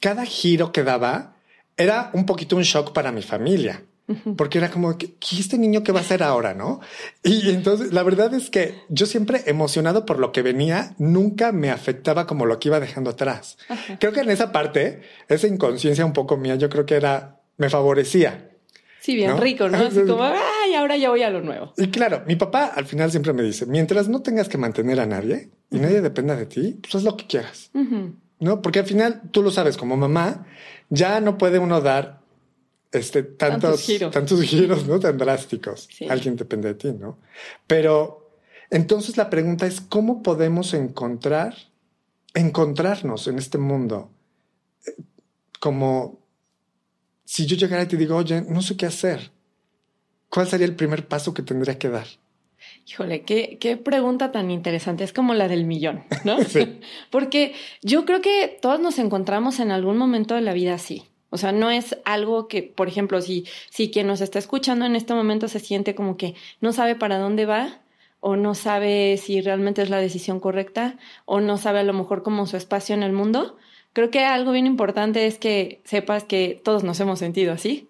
cada 0.00 0.24
giro 0.24 0.72
que 0.72 0.82
daba, 0.82 1.35
era 1.76 2.10
un 2.12 2.26
poquito 2.26 2.56
un 2.56 2.62
shock 2.62 2.92
para 2.92 3.12
mi 3.12 3.22
familia. 3.22 3.82
Porque 4.36 4.58
era 4.58 4.70
como, 4.70 4.96
¿qué, 4.96 5.16
este 5.36 5.58
niño 5.58 5.82
qué 5.82 5.90
va 5.90 5.98
a 5.98 6.02
hacer 6.02 6.22
ahora? 6.22 6.54
¿No? 6.54 6.80
Y 7.24 7.50
entonces 7.50 7.92
la 7.92 8.04
verdad 8.04 8.32
es 8.34 8.50
que 8.50 8.74
yo 8.88 9.04
siempre 9.04 9.42
emocionado 9.46 10.06
por 10.06 10.20
lo 10.20 10.30
que 10.30 10.42
venía, 10.42 10.94
nunca 10.98 11.50
me 11.50 11.70
afectaba 11.70 12.24
como 12.24 12.46
lo 12.46 12.60
que 12.60 12.68
iba 12.68 12.78
dejando 12.78 13.10
atrás. 13.10 13.58
Creo 13.98 14.12
que 14.12 14.20
en 14.20 14.30
esa 14.30 14.52
parte, 14.52 15.02
esa 15.28 15.48
inconsciencia 15.48 16.06
un 16.06 16.12
poco 16.12 16.36
mía, 16.36 16.54
yo 16.54 16.68
creo 16.68 16.86
que 16.86 16.94
era, 16.94 17.40
me 17.56 17.68
favorecía. 17.68 18.50
Sí, 19.00 19.16
bien 19.16 19.38
rico, 19.38 19.68
¿no? 19.68 19.78
Así 19.78 20.00
como, 20.02 20.22
ay, 20.64 20.74
ahora 20.74 20.96
ya 20.96 21.10
voy 21.10 21.22
a 21.22 21.30
lo 21.30 21.40
nuevo. 21.40 21.72
Y 21.76 21.88
claro, 21.88 22.22
mi 22.28 22.36
papá 22.36 22.66
al 22.66 22.86
final 22.86 23.10
siempre 23.10 23.32
me 23.32 23.42
dice, 23.42 23.66
mientras 23.66 24.08
no 24.08 24.22
tengas 24.22 24.48
que 24.48 24.58
mantener 24.58 25.00
a 25.00 25.06
nadie 25.06 25.50
y 25.70 25.78
nadie 25.78 26.00
dependa 26.00 26.36
de 26.36 26.46
ti, 26.46 26.78
pues 26.80 26.94
haz 26.94 27.02
lo 27.02 27.16
que 27.16 27.26
quieras. 27.26 27.70
¿No? 28.38 28.60
Porque 28.60 28.80
al 28.80 28.86
final 28.86 29.22
tú 29.30 29.42
lo 29.42 29.50
sabes 29.50 29.76
como 29.76 29.96
mamá, 29.96 30.46
ya 30.90 31.20
no 31.20 31.38
puede 31.38 31.58
uno 31.58 31.80
dar 31.80 32.20
este, 32.92 33.22
tantos, 33.22 33.86
tantos 34.12 34.42
giros, 34.42 34.86
¿no? 34.86 35.00
Tan 35.00 35.18
drásticos. 35.18 35.88
Alguien 36.08 36.36
depende 36.36 36.68
de 36.68 36.74
ti, 36.74 36.92
¿no? 36.92 37.18
Pero 37.66 38.30
entonces 38.70 39.16
la 39.16 39.30
pregunta 39.30 39.66
es, 39.66 39.80
¿cómo 39.80 40.22
podemos 40.22 40.74
encontrar, 40.74 41.54
encontrarnos 42.34 43.26
en 43.28 43.38
este 43.38 43.58
mundo? 43.58 44.10
Como 45.60 46.18
si 47.24 47.46
yo 47.46 47.56
llegara 47.56 47.82
y 47.82 47.86
te 47.86 47.96
digo, 47.96 48.16
oye, 48.16 48.42
no 48.42 48.62
sé 48.62 48.76
qué 48.76 48.86
hacer, 48.86 49.32
¿cuál 50.28 50.48
sería 50.48 50.66
el 50.66 50.76
primer 50.76 51.06
paso 51.08 51.34
que 51.34 51.42
tendría 51.42 51.78
que 51.78 51.88
dar? 51.88 52.06
Híjole, 52.86 53.22
qué, 53.22 53.58
qué 53.60 53.76
pregunta 53.76 54.30
tan 54.30 54.50
interesante. 54.50 55.02
Es 55.02 55.12
como 55.12 55.34
la 55.34 55.48
del 55.48 55.64
millón, 55.64 56.04
¿no? 56.24 56.36
Porque 57.10 57.54
yo 57.82 58.04
creo 58.04 58.20
que 58.20 58.58
todos 58.62 58.78
nos 58.78 58.98
encontramos 58.98 59.58
en 59.58 59.72
algún 59.72 59.98
momento 59.98 60.34
de 60.34 60.40
la 60.40 60.52
vida 60.52 60.74
así. 60.74 61.04
O 61.30 61.38
sea, 61.38 61.50
no 61.50 61.70
es 61.70 61.98
algo 62.04 62.46
que, 62.46 62.62
por 62.62 62.86
ejemplo, 62.86 63.20
si, 63.20 63.44
si 63.70 63.90
quien 63.90 64.06
nos 64.06 64.20
está 64.20 64.38
escuchando 64.38 64.86
en 64.86 64.94
este 64.94 65.14
momento 65.14 65.48
se 65.48 65.58
siente 65.58 65.96
como 65.96 66.16
que 66.16 66.36
no 66.60 66.72
sabe 66.72 66.94
para 66.94 67.18
dónde 67.18 67.44
va, 67.44 67.80
o 68.20 68.36
no 68.36 68.54
sabe 68.54 69.16
si 69.16 69.40
realmente 69.40 69.82
es 69.82 69.90
la 69.90 69.98
decisión 69.98 70.38
correcta, 70.38 70.96
o 71.24 71.40
no 71.40 71.58
sabe 71.58 71.80
a 71.80 71.84
lo 71.84 71.92
mejor 71.92 72.22
como 72.22 72.46
su 72.46 72.56
espacio 72.56 72.94
en 72.94 73.02
el 73.02 73.12
mundo, 73.12 73.56
creo 73.92 74.10
que 74.10 74.20
algo 74.24 74.52
bien 74.52 74.66
importante 74.66 75.26
es 75.26 75.38
que 75.38 75.80
sepas 75.84 76.24
que 76.24 76.60
todos 76.64 76.84
nos 76.84 77.00
hemos 77.00 77.18
sentido 77.18 77.52
así 77.52 77.88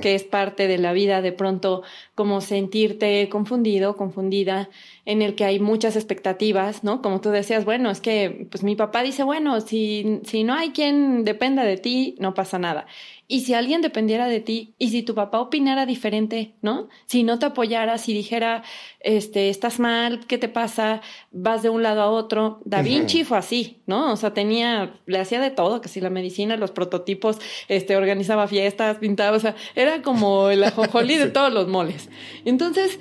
que 0.00 0.14
es 0.14 0.24
parte 0.24 0.66
de 0.66 0.78
la 0.78 0.92
vida 0.92 1.22
de 1.22 1.32
pronto 1.32 1.82
como 2.18 2.40
sentirte 2.40 3.28
confundido, 3.28 3.96
confundida, 3.96 4.70
en 5.04 5.22
el 5.22 5.36
que 5.36 5.44
hay 5.44 5.60
muchas 5.60 5.94
expectativas, 5.94 6.82
¿no? 6.82 7.00
Como 7.00 7.20
tú 7.20 7.30
decías, 7.30 7.64
bueno, 7.64 7.92
es 7.92 8.00
que 8.00 8.48
pues 8.50 8.64
mi 8.64 8.74
papá 8.74 9.04
dice, 9.04 9.22
bueno, 9.22 9.60
si, 9.60 10.18
si 10.24 10.42
no 10.42 10.54
hay 10.54 10.70
quien 10.70 11.24
dependa 11.24 11.62
de 11.62 11.76
ti, 11.76 12.16
no 12.18 12.34
pasa 12.34 12.58
nada. 12.58 12.88
Y 13.30 13.42
si 13.42 13.52
alguien 13.52 13.82
dependiera 13.82 14.26
de 14.26 14.40
ti, 14.40 14.74
y 14.78 14.88
si 14.88 15.02
tu 15.02 15.14
papá 15.14 15.38
opinara 15.38 15.84
diferente, 15.84 16.54
¿no? 16.62 16.88
Si 17.04 17.24
no 17.24 17.38
te 17.38 17.44
apoyara, 17.44 17.98
si 17.98 18.14
dijera, 18.14 18.62
este, 19.00 19.50
estás 19.50 19.78
mal, 19.78 20.26
¿qué 20.26 20.38
te 20.38 20.48
pasa? 20.48 21.02
Vas 21.30 21.62
de 21.62 21.68
un 21.68 21.82
lado 21.82 22.00
a 22.00 22.08
otro. 22.08 22.60
Da 22.64 22.80
Vinci 22.80 23.24
fue 23.24 23.36
así, 23.36 23.82
¿no? 23.86 24.12
O 24.12 24.16
sea, 24.16 24.32
tenía, 24.32 24.94
le 25.04 25.18
hacía 25.18 25.40
de 25.40 25.50
todo, 25.50 25.82
que 25.82 25.90
si 25.90 26.00
la 26.00 26.08
medicina, 26.08 26.56
los 26.56 26.70
prototipos, 26.70 27.38
este, 27.68 27.96
organizaba 27.96 28.48
fiestas, 28.48 28.96
pintaba, 28.96 29.36
o 29.36 29.40
sea, 29.40 29.54
era 29.74 30.00
como 30.00 30.48
el 30.48 30.64
ajojolí 30.64 31.16
de 31.16 31.28
todos 31.28 31.52
los 31.52 31.68
moles. 31.68 32.07
Entonces, 32.44 32.98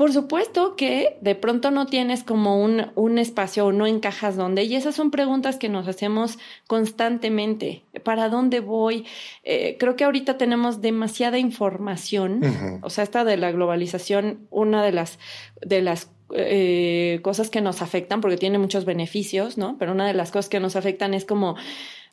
por 0.00 0.14
supuesto 0.14 0.76
que 0.76 1.18
de 1.20 1.34
pronto 1.34 1.70
no 1.70 1.84
tienes 1.84 2.24
como 2.24 2.58
un, 2.58 2.86
un, 2.94 3.18
espacio 3.18 3.66
o 3.66 3.72
no 3.72 3.86
encajas 3.86 4.34
donde. 4.34 4.64
Y 4.64 4.74
esas 4.74 4.94
son 4.94 5.10
preguntas 5.10 5.58
que 5.58 5.68
nos 5.68 5.86
hacemos 5.88 6.38
constantemente. 6.66 7.84
¿Para 8.02 8.30
dónde 8.30 8.60
voy? 8.60 9.04
Eh, 9.44 9.76
creo 9.78 9.96
que 9.96 10.04
ahorita 10.04 10.38
tenemos 10.38 10.80
demasiada 10.80 11.38
información. 11.38 12.40
O 12.80 12.88
sea, 12.88 13.04
esta 13.04 13.24
de 13.24 13.36
la 13.36 13.52
globalización, 13.52 14.46
una 14.48 14.82
de 14.82 14.92
las, 14.92 15.18
de 15.60 15.82
las 15.82 16.10
eh, 16.34 17.20
cosas 17.20 17.50
que 17.50 17.60
nos 17.60 17.82
afectan, 17.82 18.22
porque 18.22 18.38
tiene 18.38 18.56
muchos 18.56 18.86
beneficios, 18.86 19.58
¿no? 19.58 19.76
Pero 19.78 19.92
una 19.92 20.06
de 20.06 20.14
las 20.14 20.30
cosas 20.30 20.48
que 20.48 20.60
nos 20.60 20.76
afectan 20.76 21.12
es 21.12 21.26
como 21.26 21.56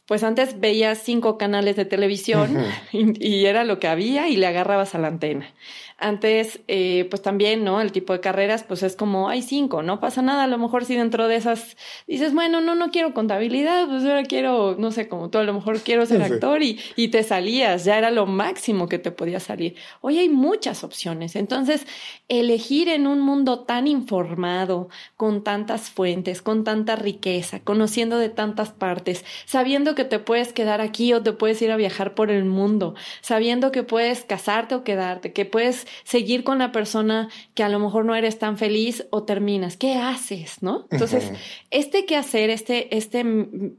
pues 0.07 0.23
antes 0.23 0.61
veías 0.61 0.99
cinco 1.03 1.37
canales 1.37 1.75
de 1.75 1.83
televisión 1.83 2.57
y, 2.91 3.25
y, 3.25 3.45
era 3.45 3.65
lo 3.65 3.77
que 3.77 3.87
había 3.87 4.29
y 4.29 4.37
le 4.37 4.47
agarrabas 4.47 4.95
a 4.95 4.99
la 4.99 5.09
antena. 5.09 5.53
Antes, 5.97 6.59
eh, 6.67 7.07
pues 7.09 7.21
también, 7.21 7.63
¿no? 7.63 7.81
El 7.81 7.91
tipo 7.91 8.13
de 8.13 8.19
carreras, 8.19 8.63
pues 8.63 8.83
es 8.83 8.95
como, 8.95 9.29
hay 9.29 9.41
cinco, 9.41 9.81
no 9.81 9.99
pasa 9.99 10.21
nada. 10.21 10.43
A 10.43 10.47
lo 10.47 10.57
mejor 10.57 10.85
si 10.85 10.95
dentro 10.95 11.27
de 11.27 11.37
esas 11.37 11.75
dices, 12.05 12.33
bueno, 12.33 12.61
no, 12.61 12.75
no 12.75 12.91
quiero 12.91 13.13
contabilidad, 13.13 13.87
pues 13.87 14.03
ahora 14.03 14.23
quiero, 14.23 14.75
no 14.77 14.91
sé, 14.91 15.07
como 15.07 15.29
tú, 15.29 15.39
a 15.39 15.43
lo 15.43 15.53
mejor 15.53 15.79
quiero 15.79 16.05
ser 16.05 16.21
actor 16.21 16.61
y, 16.61 16.79
y 16.95 17.07
te 17.07 17.23
salías, 17.23 17.83
ya 17.85 17.97
era 17.97 18.11
lo 18.11 18.27
máximo 18.27 18.87
que 18.87 18.99
te 18.99 19.11
podía 19.11 19.39
salir. 19.39 19.75
Hoy 20.01 20.19
hay 20.19 20.29
muchas 20.29 20.83
opciones. 20.83 21.35
Entonces, 21.35 21.87
elegir 22.27 22.89
en 22.89 23.07
un 23.07 23.19
mundo 23.19 23.61
tan 23.61 23.87
informado, 23.87 24.89
con 25.15 25.43
tantas 25.43 25.89
fuentes, 25.89 26.41
con 26.41 26.63
tanta 26.63 26.95
riqueza, 26.95 27.61
conociendo 27.61 28.17
de 28.19 28.29
tantas 28.29 28.71
partes, 28.71 29.25
sabiendo 29.45 29.95
que 29.95 30.05
te 30.05 30.19
puedes 30.19 30.53
quedar 30.53 30.81
aquí 30.81 31.13
o 31.13 31.23
te 31.23 31.33
puedes 31.33 31.61
ir 31.61 31.71
a 31.71 31.77
viajar 31.77 32.13
por 32.13 32.29
el 32.29 32.45
mundo, 32.45 32.95
sabiendo 33.21 33.71
que 33.71 33.83
puedes 33.83 34.23
casarte 34.23 34.75
o 34.75 34.83
quedarte, 34.83 35.33
que 35.33 35.45
puedes 35.45 35.86
seguir 36.03 36.43
con 36.43 36.59
la 36.59 36.71
persona 36.71 37.29
que 37.53 37.63
a 37.63 37.69
lo 37.69 37.79
mejor 37.79 38.05
no 38.05 38.15
eres 38.15 38.39
tan 38.39 38.57
feliz 38.57 39.05
o 39.09 39.23
terminas. 39.23 39.77
¿Qué 39.77 39.95
haces? 39.95 40.61
¿No? 40.61 40.87
Entonces, 40.91 41.31
este 41.71 42.05
qué 42.05 42.15
hacer, 42.15 42.49
este, 42.49 42.95
este 42.95 43.25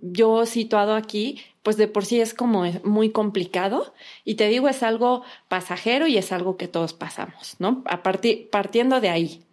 yo 0.00 0.46
situado 0.46 0.94
aquí, 0.94 1.40
pues 1.62 1.76
de 1.76 1.88
por 1.88 2.04
sí 2.04 2.20
es 2.20 2.34
como 2.34 2.64
muy 2.84 3.10
complicado 3.10 3.92
y 4.24 4.34
te 4.36 4.48
digo, 4.48 4.68
es 4.68 4.82
algo 4.82 5.22
pasajero 5.48 6.06
y 6.06 6.16
es 6.16 6.32
algo 6.32 6.56
que 6.56 6.68
todos 6.68 6.92
pasamos, 6.92 7.56
¿no? 7.58 7.82
A 7.86 8.02
partir, 8.02 8.48
partiendo 8.50 9.00
de 9.00 9.10
ahí, 9.10 9.44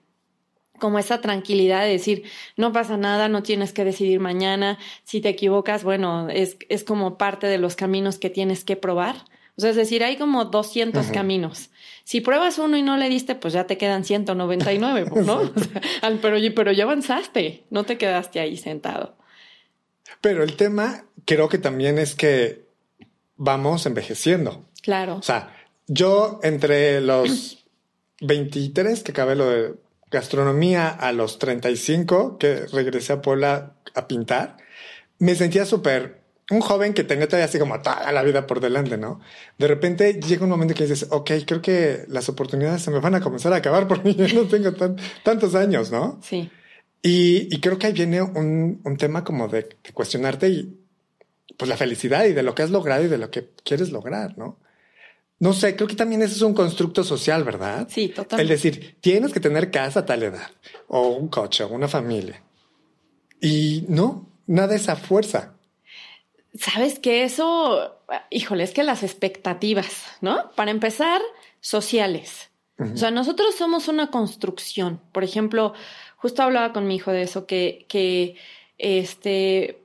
como 0.80 1.00
esa 1.00 1.22
tranquilidad 1.22 1.84
de 1.84 1.92
decir, 1.92 2.24
no 2.58 2.72
pasa 2.72 2.98
nada, 2.98 3.28
no 3.28 3.44
tienes 3.44 3.74
que 3.74 3.86
decidir 3.86 4.20
mañana, 4.20 4.78
si 5.04 5.22
te 5.22 5.30
equivocas, 5.30 5.84
bueno, 5.84 6.30
es, 6.30 6.58
es 6.70 6.84
como 6.84 7.18
parte 7.18 7.48
de 7.48 7.58
los 7.58 7.76
caminos 7.76 8.18
que 8.18 8.30
tienes 8.30 8.64
que 8.64 8.76
probar. 8.76 9.16
O 9.58 9.62
sea, 9.62 9.70
es 9.70 9.76
decir, 9.76 10.04
hay 10.04 10.18
como 10.18 10.46
200 10.46 11.08
caminos. 11.08 11.70
Si 12.06 12.22
pruebas 12.22 12.60
uno 12.60 12.78
y 12.78 12.84
no 12.84 12.98
le 12.98 13.10
diste, 13.10 13.34
pues 13.34 13.56
ya 13.56 13.66
te 13.66 13.80
quedan 13.80 14.06
199, 14.06 15.12
¿no? 15.26 15.52
pero, 16.22 16.38
pero 16.56 16.72
ya 16.72 16.84
avanzaste, 16.84 17.64
no 17.72 17.84
te 17.84 17.98
quedaste 17.98 18.40
ahí 18.40 18.58
sentado. 18.58 19.18
Pero 20.22 20.44
el 20.44 20.56
tema 20.56 21.06
creo 21.26 21.50
que 21.50 21.58
también 21.58 21.98
es 21.98 22.14
que 22.14 22.68
vamos 23.36 23.88
envejeciendo. 23.88 24.70
Claro. 24.84 25.16
O 25.16 25.24
sea, 25.24 25.56
yo 25.88 26.40
entre 26.44 27.02
los 27.02 27.66
23 28.22 29.02
que 29.02 29.12
acabé 29.12 29.36
lo 29.36 29.50
de 29.50 29.74
gastronomía 30.12 30.90
a 30.90 31.12
los 31.12 31.40
35 31.40 32.38
que 32.38 32.68
regresé 32.68 33.14
a 33.14 33.22
Puebla 33.24 33.74
a 33.96 34.08
pintar, 34.08 34.58
me 35.18 35.34
sentía 35.34 35.66
súper 35.66 36.22
un 36.52 36.62
joven 36.62 36.94
que 36.94 37.04
tenía 37.04 37.28
todavía 37.28 37.46
así 37.46 37.58
como 37.58 37.82
toda 37.82 38.12
la 38.12 38.22
vida 38.24 38.46
por 38.46 38.60
delante, 38.60 38.98
¿no? 38.98 39.20
De 39.58 39.68
repente 39.68 40.14
llega 40.22 40.44
un 40.44 40.50
momento 40.50 40.76
que 40.76 40.84
dices, 40.84 41.08
ok, 41.10 41.32
creo 41.46 41.62
que 41.62 42.06
las 42.08 42.30
oportunidades 42.30 42.84
se 42.84 42.92
me 42.92 43.00
van 43.00 43.16
a 43.16 43.22
comenzar 43.22 43.52
a 43.54 43.58
acabar 43.58 43.88
porque 43.88 44.14
yo 44.14 44.28
no 44.34 44.48
tengo 44.48 44.72
tantos 45.24 45.56
años, 45.56 45.92
¿no? 45.92 46.20
Sí. 46.22 46.50
Y, 47.02 47.60
creo 47.60 47.78
que 47.78 47.88
ahí 47.88 47.94
viene 47.94 48.22
un, 48.22 48.98
tema 48.98 49.24
como 49.24 49.48
de, 49.48 49.78
cuestionarte 49.94 50.50
y 50.50 50.80
pues 51.56 51.70
la 51.70 51.78
felicidad 51.78 52.26
y 52.26 52.34
de 52.34 52.42
lo 52.42 52.56
que 52.56 52.64
has 52.64 52.72
logrado 52.72 53.04
y 53.04 53.08
de 53.08 53.20
lo 53.20 53.30
que 53.30 53.52
quieres 53.64 53.92
lograr, 53.92 54.38
¿no? 54.38 54.60
No 55.38 55.54
sé, 55.54 55.76
creo 55.76 55.88
que 55.88 55.96
también 55.96 56.22
ese 56.22 56.34
es 56.34 56.42
un 56.42 56.54
constructo 56.54 57.04
social, 57.04 57.44
¿verdad? 57.44 57.88
Sí, 57.92 58.08
totalmente. 58.08 58.42
El 58.42 58.48
decir, 58.48 58.98
tienes 59.02 59.34
que 59.34 59.40
tener 59.40 59.70
casa 59.70 60.00
a 60.00 60.06
tal 60.06 60.24
edad, 60.24 60.50
o 60.88 61.10
un 61.10 61.28
coche, 61.28 61.64
o 61.64 61.68
una 61.68 61.88
familia. 61.88 62.42
Y 63.42 63.86
no, 63.88 64.28
nada 64.48 64.76
es 64.76 64.90
a 64.90 64.96
fuerza 64.96 65.55
sabes 66.58 67.00
que 67.00 67.24
eso, 67.24 67.98
híjole, 68.30 68.64
es 68.64 68.72
que 68.72 68.84
las 68.84 69.04
expectativas, 69.04 70.04
¿no? 70.22 70.52
Para 70.56 70.72
empezar, 70.72 71.22
sociales. 71.60 72.50
O 72.78 72.98
sea, 72.98 73.10
nosotros 73.10 73.56
somos 73.56 73.88
una 73.88 74.12
construcción. 74.12 75.00
Por 75.14 75.24
ejemplo, 75.24 75.74
justo 76.18 76.44
hablaba 76.44 76.74
con 76.74 76.88
mi 76.88 76.96
hijo 76.96 77.12
de 77.12 77.22
eso, 77.22 77.46
que, 77.46 77.86
que 77.88 78.36
este, 78.78 79.82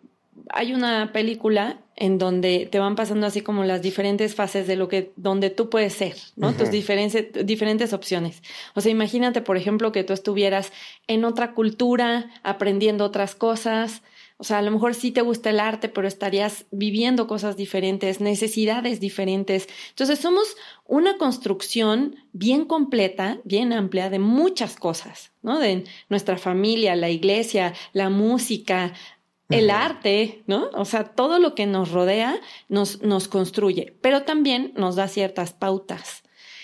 hay 0.49 0.73
una 0.73 1.13
película 1.13 1.79
en 1.97 2.19
donde 2.19 2.67
te 2.71 2.79
van 2.79 2.97
pasando 2.97 3.27
así 3.27 3.43
como 3.43 3.63
las 3.63 3.83
diferentes 3.83 4.35
fases 4.35 4.67
de 4.67 4.75
lo 4.75 4.89
que, 4.89 5.13
donde 5.17 5.51
tú 5.51 5.69
puedes 5.69 5.93
ser, 5.93 6.17
¿no? 6.35 6.53
Tus 6.55 6.71
diferentes, 6.71 7.47
diferentes 7.47 7.93
opciones. 7.93 8.43
O 8.75 8.81
sea, 8.81 8.91
imagínate, 8.91 9.43
por 9.43 9.57
ejemplo, 9.57 9.93
que 9.93 10.03
tú 10.03 10.13
estuvieras 10.13 10.73
en 11.07 11.25
otra 11.25 11.53
cultura, 11.53 12.31
aprendiendo 12.43 13.05
otras 13.05 13.35
cosas, 13.35 14.03
o 14.41 14.45
sea, 14.45 14.59
a 14.59 14.63
lo 14.63 14.71
mejor 14.71 14.95
sí 14.95 15.11
te 15.11 15.21
gusta 15.21 15.51
el 15.51 15.61
arte, 15.61 15.91
pero 15.91 16.09
estarías 16.09 16.65
viviendo 16.71 17.27
cosas 17.27 17.59
diferentes, 17.59 18.23
necesidades 18.23 18.99
diferentes. 18.99 19.69
Entonces, 19.91 20.19
somos 20.19 20.57
una 20.87 21.19
construcción 21.19 22.17
bien 22.33 22.65
completa, 22.65 23.39
bien 23.45 23.75
amplia 23.75 24.09
de 24.09 24.19
muchas 24.19 24.77
cosas, 24.77 25.33
¿no? 25.43 25.59
De 25.59 25.85
nuestra 26.09 26.39
familia, 26.39 26.97
la 26.97 27.11
iglesia, 27.11 27.75
la 27.93 28.09
música, 28.09 28.95
el 29.51 29.69
arte, 29.69 30.43
¿no? 30.47 30.71
O 30.73 30.87
sea, 30.87 31.05
todo 31.05 31.39
lo 31.39 31.55
que 31.55 31.67
nos 31.67 31.91
rodea 31.91 32.41
nos, 32.71 33.03
nos 33.03 33.29
construye, 33.29 33.95
pero 34.01 34.23
también 34.23 34.73
nos 34.75 34.97
da 34.97 35.07
ciertas 35.07 35.53
pautas. 35.53 36.23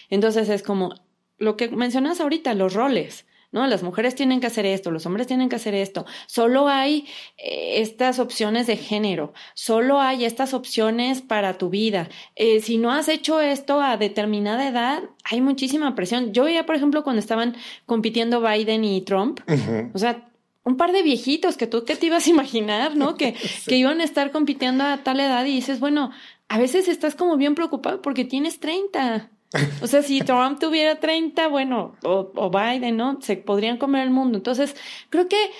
Entonces, 0.09 0.49
es 0.49 0.63
como 0.63 0.95
lo 1.37 1.59
que 1.59 1.69
mencionas 1.69 2.21
ahorita, 2.23 2.55
los 2.55 2.73
roles. 2.73 3.26
¿No? 3.53 3.67
Las 3.67 3.83
mujeres 3.83 4.15
tienen 4.15 4.41
que 4.41 4.47
hacer 4.47 4.67
esto, 4.67 4.91
los 4.91 5.07
hombres 5.07 5.27
tienen 5.27 5.49
que 5.49 5.57
hacer 5.57 5.75
esto. 5.75 6.07
Solo 6.27 6.69
hay 6.69 7.07
eh, 7.39 7.81
estas 7.81 8.19
opciones 8.19 8.67
de 8.67 8.77
género, 8.77 9.33
solo 9.55 10.01
hay 10.01 10.25
estas 10.25 10.55
opciones 10.55 11.23
para 11.23 11.59
tu 11.59 11.71
vida. 11.71 12.09
Eh, 12.35 12.61
si 12.61 12.79
no 12.79 12.93
has 12.93 13.09
hecho 13.09 13.41
esto 13.41 13.81
a 13.81 13.97
determinada 13.97 14.69
edad, 14.69 15.03
hay 15.25 15.41
muchísima 15.41 15.95
presión. 15.95 16.33
Yo 16.33 16.45
veía, 16.45 16.67
por 16.67 16.77
ejemplo, 16.77 17.05
cuando 17.05 17.21
estaban 17.21 17.57
compitiendo 17.87 18.41
Biden 18.41 18.85
y 18.85 19.01
Trump, 19.03 19.41
o 19.95 19.99
sea, 19.99 20.29
un 20.65 20.77
par 20.77 20.93
de 20.93 21.03
viejitos 21.03 21.57
que 21.57 21.69
tú 21.69 21.85
que 21.85 21.95
te 21.95 22.07
ibas 22.07 22.27
a 22.27 22.31
imaginar, 22.31 22.97
¿no? 22.97 23.17
Que, 23.17 23.35
que 23.67 23.77
iban 23.77 24.01
a 24.01 24.05
estar 24.05 24.33
compitiendo 24.33 24.85
a 24.85 24.99
tal 24.99 25.21
edad 25.21 25.45
y 25.45 25.53
dices, 25.53 25.81
bueno, 25.81 26.11
a 26.49 26.59
veces 26.59 26.89
estás 26.89 27.15
como 27.15 27.37
bien 27.37 27.55
preocupado 27.55 28.03
porque 28.03 28.25
tienes 28.25 28.61
30. 28.61 29.31
O 29.83 29.87
sea, 29.87 30.03
si 30.03 30.21
Trump 30.21 30.59
tuviera 30.59 31.01
30, 31.01 31.49
bueno, 31.49 31.97
o, 32.05 32.51
Biden, 32.51 32.97
¿no? 32.97 33.21
Se 33.21 33.37
podrían 33.37 33.79
comer 33.79 34.03
el 34.03 34.11
mundo. 34.11 34.39
Entonces, 34.39 34.77
creo 35.11 35.29
que 35.29 35.51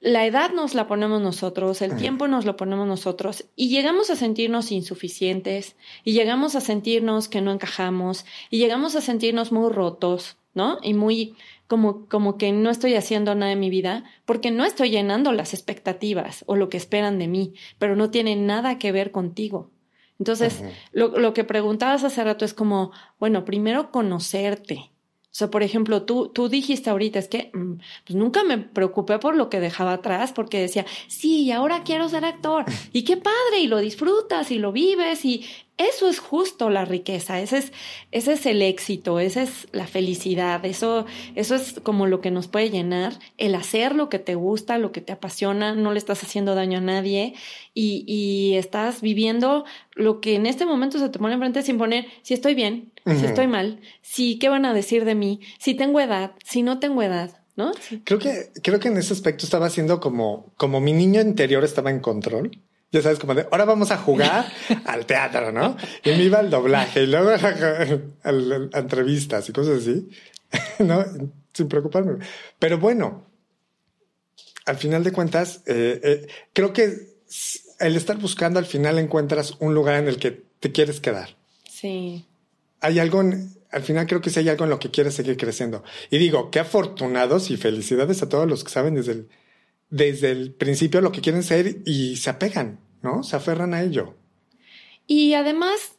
la 0.00 0.26
edad 0.26 0.52
nos 0.52 0.74
la 0.74 0.86
ponemos 0.86 1.22
nosotros, 1.22 1.80
el 1.80 1.96
tiempo 1.96 2.28
nos 2.28 2.44
lo 2.44 2.56
ponemos 2.56 2.86
nosotros 2.86 3.46
y 3.56 3.70
llegamos 3.70 4.10
a 4.10 4.16
sentirnos 4.16 4.70
insuficientes 4.70 5.76
y 6.04 6.12
llegamos 6.12 6.54
a 6.56 6.60
sentirnos 6.60 7.28
que 7.28 7.40
no 7.40 7.52
encajamos 7.52 8.26
y 8.50 8.58
llegamos 8.58 8.96
a 8.96 9.00
sentirnos 9.00 9.50
muy 9.50 9.72
rotos, 9.72 10.36
¿no? 10.52 10.76
Y 10.82 10.92
muy 10.92 11.36
como, 11.68 12.06
como 12.06 12.36
que 12.36 12.52
no 12.52 12.68
estoy 12.68 12.96
haciendo 12.96 13.34
nada 13.34 13.52
en 13.52 13.60
mi 13.60 13.70
vida 13.70 14.04
porque 14.26 14.50
no 14.50 14.66
estoy 14.66 14.90
llenando 14.90 15.32
las 15.32 15.54
expectativas 15.54 16.44
o 16.46 16.56
lo 16.56 16.68
que 16.68 16.76
esperan 16.76 17.18
de 17.18 17.28
mí, 17.28 17.54
pero 17.78 17.96
no 17.96 18.10
tiene 18.10 18.36
nada 18.36 18.78
que 18.78 18.92
ver 18.92 19.10
contigo. 19.10 19.70
Entonces, 20.18 20.62
lo, 20.92 21.08
lo, 21.18 21.34
que 21.34 21.44
preguntabas 21.44 22.04
hace 22.04 22.22
rato 22.22 22.44
es 22.44 22.54
como, 22.54 22.92
bueno, 23.18 23.44
primero 23.44 23.90
conocerte. 23.90 24.93
O 25.34 25.36
sea, 25.36 25.50
por 25.50 25.64
ejemplo, 25.64 26.04
tú, 26.04 26.28
tú 26.28 26.48
dijiste 26.48 26.90
ahorita, 26.90 27.18
es 27.18 27.26
que 27.26 27.50
mm, 27.52 27.72
pues 28.06 28.14
nunca 28.14 28.44
me 28.44 28.56
preocupé 28.56 29.18
por 29.18 29.34
lo 29.34 29.50
que 29.50 29.58
dejaba 29.58 29.94
atrás, 29.94 30.30
porque 30.32 30.60
decía, 30.60 30.86
sí, 31.08 31.50
ahora 31.50 31.82
quiero 31.82 32.08
ser 32.08 32.24
actor. 32.24 32.64
Y 32.92 33.02
qué 33.02 33.16
padre, 33.16 33.58
y 33.60 33.66
lo 33.66 33.78
disfrutas 33.78 34.52
y 34.52 34.58
lo 34.60 34.70
vives, 34.70 35.24
y 35.24 35.44
eso 35.76 36.08
es 36.08 36.20
justo 36.20 36.70
la 36.70 36.84
riqueza, 36.84 37.40
ese 37.40 37.58
es, 37.58 37.72
ese 38.12 38.34
es 38.34 38.46
el 38.46 38.62
éxito, 38.62 39.18
esa 39.18 39.42
es 39.42 39.66
la 39.72 39.88
felicidad, 39.88 40.64
eso, 40.64 41.04
eso 41.34 41.56
es 41.56 41.80
como 41.82 42.06
lo 42.06 42.20
que 42.20 42.30
nos 42.30 42.46
puede 42.46 42.70
llenar, 42.70 43.18
el 43.36 43.56
hacer 43.56 43.96
lo 43.96 44.08
que 44.08 44.20
te 44.20 44.36
gusta, 44.36 44.78
lo 44.78 44.92
que 44.92 45.00
te 45.00 45.12
apasiona, 45.12 45.74
no 45.74 45.90
le 45.90 45.98
estás 45.98 46.22
haciendo 46.22 46.54
daño 46.54 46.78
a 46.78 46.82
nadie 46.82 47.34
y, 47.74 48.04
y 48.06 48.56
estás 48.56 49.00
viviendo 49.00 49.64
lo 49.96 50.20
que 50.20 50.36
en 50.36 50.46
este 50.46 50.64
momento 50.64 51.00
se 51.00 51.08
te 51.08 51.18
pone 51.18 51.34
enfrente 51.34 51.62
sin 51.62 51.76
poner 51.76 52.06
si 52.22 52.34
estoy 52.34 52.54
bien, 52.54 52.92
si 53.06 53.26
estoy 53.26 53.46
mal, 53.46 53.80
si 54.02 54.38
qué 54.38 54.48
van 54.48 54.64
a 54.64 54.74
decir 54.74 55.04
de 55.04 55.14
mí, 55.14 55.40
si 55.58 55.74
tengo 55.74 56.00
edad, 56.00 56.32
si 56.44 56.62
no 56.62 56.78
tengo 56.78 57.02
edad. 57.02 57.40
¿No? 57.56 57.70
Creo 58.02 58.18
que, 58.18 58.50
creo 58.64 58.80
que 58.80 58.88
en 58.88 58.96
ese 58.96 59.12
aspecto 59.12 59.44
estaba 59.44 59.66
haciendo 59.66 60.00
como, 60.00 60.52
como 60.56 60.80
mi 60.80 60.92
niño 60.92 61.20
interior 61.20 61.62
estaba 61.62 61.92
en 61.92 62.00
control 62.00 62.50
ya 62.94 63.02
sabes, 63.02 63.18
como 63.18 63.34
de 63.34 63.46
ahora 63.50 63.64
vamos 63.64 63.90
a 63.90 63.98
jugar 63.98 64.46
al 64.86 65.04
teatro, 65.04 65.50
¿no? 65.50 65.76
Y 66.04 66.10
me 66.10 66.22
iba 66.22 66.38
al 66.38 66.48
doblaje 66.48 67.02
y 67.02 67.06
luego 67.08 67.30
a, 68.22 68.78
entrevistas 68.78 69.48
y 69.48 69.52
cosas 69.52 69.82
así, 69.82 70.08
¿no? 70.78 71.04
Sin 71.52 71.68
preocuparme. 71.68 72.24
Pero 72.60 72.78
bueno, 72.78 73.26
al 74.64 74.76
final 74.76 75.02
de 75.02 75.10
cuentas, 75.10 75.62
eh, 75.66 76.00
eh, 76.04 76.26
creo 76.52 76.72
que 76.72 77.14
el 77.80 77.96
estar 77.96 78.16
buscando 78.18 78.60
al 78.60 78.66
final 78.66 79.00
encuentras 79.00 79.56
un 79.58 79.74
lugar 79.74 79.96
en 79.96 80.06
el 80.06 80.18
que 80.18 80.44
te 80.60 80.70
quieres 80.70 81.00
quedar. 81.00 81.36
Sí. 81.68 82.24
Hay 82.84 82.98
algo, 82.98 83.22
al 83.70 83.82
final 83.82 84.06
creo 84.06 84.20
que 84.20 84.30
sí 84.30 84.40
hay 84.40 84.48
algo 84.48 84.64
en 84.64 84.70
lo 84.70 84.78
que 84.78 84.90
quieres 84.90 85.14
seguir 85.14 85.36
creciendo. 85.36 85.82
Y 86.10 86.18
digo, 86.18 86.50
qué 86.50 86.60
afortunados 86.60 87.50
y 87.50 87.56
felicidades 87.56 88.22
a 88.22 88.28
todos 88.28 88.48
los 88.48 88.62
que 88.62 88.70
saben 88.70 88.94
desde 88.94 89.12
el, 89.12 89.28
desde 89.90 90.30
el 90.30 90.52
principio 90.52 91.00
lo 91.00 91.12
que 91.12 91.20
quieren 91.20 91.42
ser 91.42 91.78
y 91.84 92.16
se 92.16 92.30
apegan. 92.30 92.80
¿no? 93.04 93.22
Se 93.22 93.36
aferran 93.36 93.74
a 93.74 93.82
ello. 93.82 94.16
Y 95.06 95.34
además, 95.34 95.98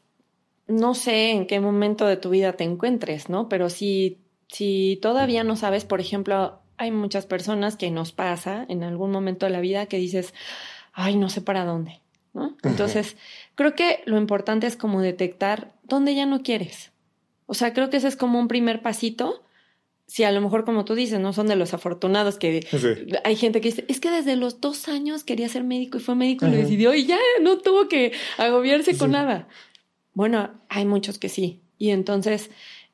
no 0.67 0.95
sé 0.95 1.31
en 1.31 1.47
qué 1.47 1.61
momento 1.61 2.05
de 2.07 2.17
tu 2.17 2.31
vida 2.31 2.53
te 2.53 2.65
encuentres, 2.65 3.29
¿no? 3.29 3.47
Pero 3.47 3.69
si, 3.69 4.17
si 4.49 4.99
todavía 5.01 5.43
no 5.43 5.55
sabes, 5.55 5.85
por 5.85 6.01
ejemplo, 6.01 6.59
hay 6.77 6.91
muchas 6.91 7.27
personas 7.27 7.77
que 7.77 7.91
nos 7.91 8.11
pasa 8.11 8.65
en 8.67 8.83
algún 8.83 9.11
momento 9.11 9.45
de 9.45 9.51
la 9.51 9.61
vida 9.61 9.85
que 9.85 9.97
dices, 9.97 10.33
ay, 10.91 11.15
no 11.15 11.29
sé 11.29 11.41
para 11.41 11.63
dónde, 11.63 12.01
¿no? 12.33 12.57
Entonces, 12.63 13.15
creo 13.53 13.75
que 13.75 14.01
lo 14.05 14.17
importante 14.17 14.65
es 14.65 14.75
como 14.75 15.01
detectar 15.01 15.74
dónde 15.87 16.15
ya 16.15 16.25
no 16.25 16.43
quieres. 16.43 16.91
O 17.45 17.53
sea, 17.53 17.73
creo 17.73 17.89
que 17.89 17.97
ese 17.97 18.07
es 18.07 18.15
como 18.15 18.39
un 18.39 18.47
primer 18.47 18.81
pasito 18.81 19.45
si 20.07 20.23
a 20.23 20.31
lo 20.31 20.41
mejor 20.41 20.65
como 20.65 20.85
tú 20.85 20.93
dices, 20.93 21.19
no 21.19 21.33
son 21.33 21.47
de 21.47 21.55
los 21.55 21.73
afortunados 21.73 22.37
que 22.37 22.67
hay 23.23 23.35
gente 23.35 23.59
que 23.59 23.69
dice, 23.69 23.85
es 23.87 23.99
que 23.99 24.11
desde 24.11 24.35
los 24.35 24.61
dos 24.61 24.87
años 24.87 25.23
quería 25.23 25.49
ser 25.49 25.63
médico 25.63 25.97
y 25.97 26.01
fue 26.01 26.15
médico 26.15 26.45
y 26.45 26.51
lo 26.51 26.57
decidió 26.57 26.93
y 26.93 27.05
ya 27.05 27.17
no 27.41 27.57
tuvo 27.57 27.87
que 27.87 28.11
agobiarse 28.37 28.97
con 28.97 29.11
nada. 29.11 29.47
Bueno, 30.13 30.51
hay 30.69 30.85
muchos 30.85 31.17
que 31.17 31.29
sí. 31.29 31.59
Y 31.77 31.89
entonces 31.89 32.51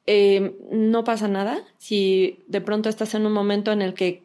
eh, 0.08 0.56
no 0.72 1.04
pasa 1.04 1.28
nada 1.28 1.64
si 1.78 2.40
de 2.48 2.62
pronto 2.62 2.88
estás 2.88 3.14
en 3.14 3.26
un 3.26 3.34
momento 3.34 3.72
en 3.72 3.82
el 3.82 3.94
que 3.94 4.24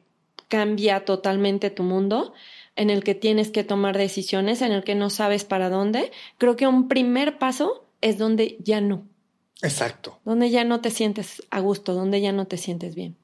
cambia 0.49 1.05
totalmente 1.05 1.71
tu 1.71 1.83
mundo, 1.83 2.35
en 2.77 2.91
el 2.91 3.03
que 3.03 3.17
tienes 3.17 3.51
que 3.51 3.65
tomar 3.65 3.99
decisiones, 3.99 4.63
en 4.63 4.71
el 4.71 4.85
que 4.85 4.95
no 4.95 5.11
sabes 5.11 5.45
para 5.45 5.71
dónde. 5.71 6.13
Creo 6.39 6.55
que 6.55 6.69
un 6.69 6.87
primer 6.87 7.39
paso 7.39 7.86
es 8.01 8.19
donde 8.19 8.59
ya 8.61 8.81
no. 8.81 9.07
Exacto. 9.63 10.21
Donde 10.25 10.51
ya 10.51 10.65
no 10.65 10.81
te 10.81 10.91
sientes 10.91 11.43
a 11.51 11.61
gusto, 11.61 11.95
donde 11.95 12.21
ya 12.21 12.33
no 12.33 12.47
te 12.47 12.59
sientes 12.59 12.95
bien. 12.95 13.17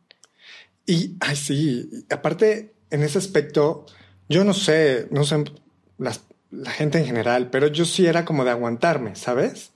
Y, 0.86 1.16
ay, 1.20 1.36
sí, 1.36 1.88
aparte, 2.10 2.72
en 2.90 3.02
ese 3.02 3.18
aspecto, 3.18 3.86
yo 4.28 4.44
no 4.44 4.54
sé, 4.54 5.08
no 5.10 5.24
sé 5.24 5.44
la 5.98 6.70
gente 6.70 6.98
en 6.98 7.06
general, 7.06 7.50
pero 7.50 7.68
yo 7.68 7.84
sí 7.84 8.06
era 8.06 8.24
como 8.24 8.44
de 8.44 8.50
aguantarme, 8.50 9.16
¿sabes? 9.16 9.70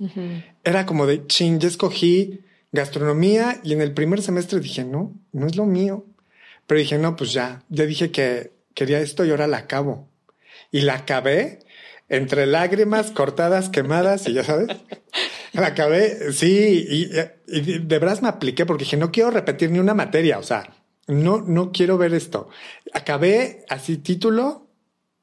Era 0.65 0.87
como 0.87 1.07
de, 1.07 1.27
ching, 1.27 1.59
ya 1.59 1.69
escogí 1.69 2.41
gastronomía 2.73 3.61
y 3.63 3.73
en 3.73 3.81
el 3.81 3.93
primer 3.93 4.21
semestre 4.23 4.61
dije, 4.61 4.85
no, 4.85 5.15
no 5.33 5.47
es 5.47 5.57
lo 5.57 5.65
mío. 5.65 6.05
Pero 6.67 6.81
dije, 6.81 6.99
no, 6.99 7.17
pues 7.17 7.33
ya, 7.33 7.63
ya 7.69 7.87
dije 7.87 8.11
que 8.11 8.53
quería 8.75 9.01
esto 9.01 9.25
y 9.25 9.31
ahora 9.31 9.47
la 9.47 9.59
acabo. 9.59 10.09
Y 10.71 10.81
la 10.81 10.95
acabé 10.95 11.61
entre 12.09 12.47
lágrimas 12.47 13.11
cortadas, 13.11 13.69
quemadas 13.69 14.29
y 14.29 14.35
ya 14.35 14.45
sabes. 14.45 14.69
Acabé, 15.55 16.33
sí, 16.33 16.87
y, 16.89 17.07
de 17.07 17.99
verdad 17.99 18.21
me 18.21 18.29
apliqué 18.29 18.67
porque 18.67 18.85
dije, 18.85 18.97
no 18.97 19.11
quiero 19.11 19.31
repetir 19.31 19.71
ni 19.71 19.79
una 19.79 19.95
materia, 19.95 20.39
o 20.39 20.43
sea, 20.43 20.75
no, 21.07 21.41
no 21.41 21.73
quiero 21.73 21.99
ver 21.99 22.15
esto. 22.15 22.49
Acabé 22.93 23.65
así 23.69 23.97
título 23.99 24.69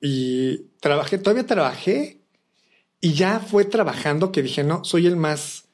y 0.02 0.70
trabajé, 0.80 1.18
todavía 1.18 1.46
trabajé 1.46 2.22
y 3.00 3.14
ya 3.14 3.40
fue 3.40 3.66
trabajando 3.66 4.32
que 4.32 4.42
dije, 4.42 4.64
no, 4.64 4.84
soy 4.84 5.08
el 5.08 5.18
más 5.18 5.66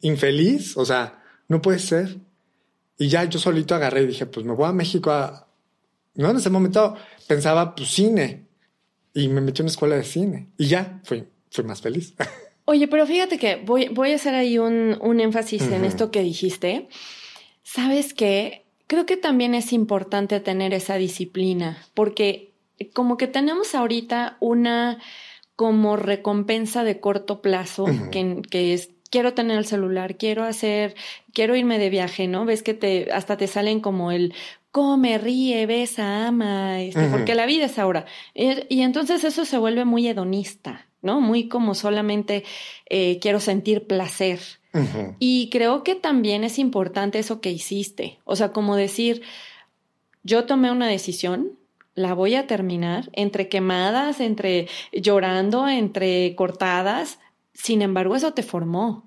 infeliz, 0.00 0.76
o 0.76 0.84
sea, 0.84 1.22
no 1.48 1.62
puede 1.62 1.78
ser. 1.78 2.18
Y 2.98 3.08
ya 3.08 3.24
yo 3.24 3.38
solito 3.38 3.74
agarré 3.74 4.02
y 4.02 4.06
dije, 4.06 4.26
pues 4.26 4.44
me 4.46 4.54
voy 4.54 4.68
a 4.68 4.72
México 4.72 5.10
a... 5.10 5.48
No, 6.14 6.30
en 6.30 6.36
ese 6.36 6.50
momento 6.50 6.96
pensaba, 7.26 7.74
pues 7.74 7.90
cine. 7.90 8.43
Y 9.14 9.28
me 9.28 9.40
metí 9.40 9.62
en 9.62 9.64
una 9.64 9.70
escuela 9.70 9.96
de 9.96 10.04
cine. 10.04 10.48
Y 10.58 10.66
ya 10.66 11.00
fui, 11.04 11.24
fui 11.50 11.64
más 11.64 11.80
feliz. 11.80 12.14
Oye, 12.66 12.88
pero 12.88 13.06
fíjate 13.06 13.38
que 13.38 13.56
voy, 13.56 13.88
voy 13.88 14.12
a 14.12 14.16
hacer 14.16 14.34
ahí 14.34 14.58
un, 14.58 14.98
un 15.00 15.20
énfasis 15.20 15.62
en 15.62 15.84
esto 15.84 16.10
que 16.10 16.22
dijiste. 16.22 16.88
¿Sabes 17.62 18.14
qué? 18.14 18.64
Creo 18.86 19.06
que 19.06 19.16
también 19.16 19.54
es 19.54 19.72
importante 19.72 20.40
tener 20.40 20.74
esa 20.74 20.96
disciplina, 20.96 21.78
porque 21.94 22.52
como 22.92 23.16
que 23.16 23.26
tenemos 23.26 23.74
ahorita 23.74 24.36
una 24.40 24.98
como 25.56 25.96
recompensa 25.96 26.84
de 26.84 27.00
corto 27.00 27.40
plazo, 27.40 27.86
que, 28.10 28.42
que 28.50 28.74
es 28.74 28.90
quiero 29.10 29.34
tener 29.34 29.58
el 29.58 29.66
celular, 29.66 30.16
quiero 30.16 30.42
hacer, 30.42 30.96
quiero 31.32 31.54
irme 31.54 31.78
de 31.78 31.90
viaje, 31.90 32.26
¿no? 32.26 32.44
Ves 32.44 32.64
que 32.64 32.74
te, 32.74 33.12
hasta 33.12 33.36
te 33.36 33.46
salen 33.46 33.80
como 33.80 34.10
el 34.10 34.34
come, 34.74 35.18
ríe, 35.18 35.66
besa, 35.66 36.26
ama, 36.26 36.80
este, 36.80 37.06
porque 37.06 37.36
la 37.36 37.46
vida 37.46 37.66
es 37.66 37.78
ahora. 37.78 38.06
y, 38.34 38.80
entonces 38.80 39.22
eso 39.22 39.44
se 39.44 39.56
vuelve 39.56 39.84
muy 39.84 40.08
hedonista. 40.08 40.88
¿no? 41.00 41.20
Muy 41.20 41.46
como 41.48 41.76
solamente 41.76 42.42
eh, 42.90 43.20
quiero 43.20 43.38
sentir 43.38 43.86
placer. 43.86 44.40
Y 45.20 45.50
creo 45.50 45.84
que 45.84 45.94
también 45.94 46.42
es 46.42 46.58
importante 46.58 47.20
eso 47.20 47.40
que 47.40 47.52
hiciste. 47.52 48.18
O 48.24 48.34
sea, 48.34 48.50
como 48.50 48.74
decir, 48.74 49.22
yo 50.24 50.46
tomé 50.46 50.72
una 50.72 50.88
decisión, 50.88 51.52
la 51.94 52.12
voy 52.12 52.34
a 52.34 52.48
terminar, 52.48 53.10
entre 53.12 53.48
quemadas, 53.48 54.18
entre 54.18 54.66
llorando, 54.92 55.68
entre 55.68 56.34
cortadas. 56.34 57.20
Sin 57.52 57.82
embargo, 57.82 58.16
eso 58.16 58.34
te 58.34 58.42
formó. 58.42 59.04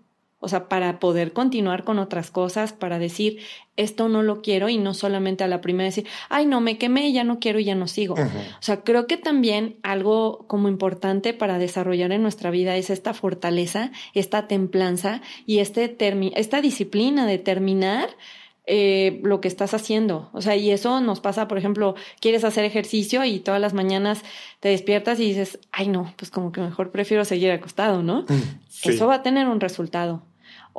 O 0.47 0.49
sea, 0.49 0.69
para 0.69 0.97
poder 1.01 1.33
continuar 1.33 1.83
con 1.83 1.99
otras 1.99 2.31
cosas, 2.31 2.71
para 2.71 2.99
decir, 2.99 3.39
esto 3.75 4.07
no 4.07 4.23
lo 4.23 4.41
quiero 4.41 4.69
y 4.69 4.77
no 4.77 4.93
solamente 4.93 5.43
a 5.43 5.49
la 5.49 5.59
primera 5.59 5.83
decir, 5.83 6.07
ay, 6.29 6.45
no, 6.45 6.61
me 6.61 6.77
quemé, 6.77 7.11
ya 7.11 7.25
no 7.25 7.39
quiero 7.41 7.59
y 7.59 7.65
ya 7.65 7.75
no 7.75 7.89
sigo. 7.89 8.13
O 8.13 8.61
sea, 8.61 8.85
creo 8.85 9.07
que 9.07 9.17
también 9.17 9.75
algo 9.83 10.45
como 10.47 10.69
importante 10.69 11.33
para 11.33 11.59
desarrollar 11.59 12.13
en 12.13 12.21
nuestra 12.21 12.49
vida 12.49 12.77
es 12.77 12.89
esta 12.89 13.13
fortaleza, 13.13 13.91
esta 14.13 14.47
templanza 14.47 15.21
y 15.45 15.59
este 15.59 15.97
esta 16.33 16.61
disciplina 16.61 17.27
de 17.27 17.39
terminar 17.39 18.07
eh, 18.69 19.21
lo 19.23 19.39
que 19.39 19.47
estás 19.47 19.73
haciendo. 19.73 20.29
O 20.33 20.41
sea, 20.41 20.57
y 20.57 20.71
eso 20.71 20.99
nos 20.99 21.21
pasa, 21.21 21.47
por 21.47 21.57
ejemplo, 21.57 21.95
quieres 22.19 22.43
hacer 22.43 22.65
ejercicio 22.65 23.23
y 23.23 23.39
todas 23.39 23.61
las 23.61 23.73
mañanas 23.73 24.23
te 24.59 24.67
despiertas 24.67 25.21
y 25.21 25.29
dices, 25.29 25.59
ay 25.71 25.87
no, 25.87 26.13
pues 26.17 26.31
como 26.31 26.51
que 26.51 26.59
mejor 26.59 26.91
prefiero 26.91 27.23
seguir 27.23 27.49
acostado, 27.51 28.03
¿no? 28.03 28.25
Eso 28.83 29.07
va 29.07 29.15
a 29.15 29.23
tener 29.23 29.47
un 29.47 29.61
resultado. 29.61 30.21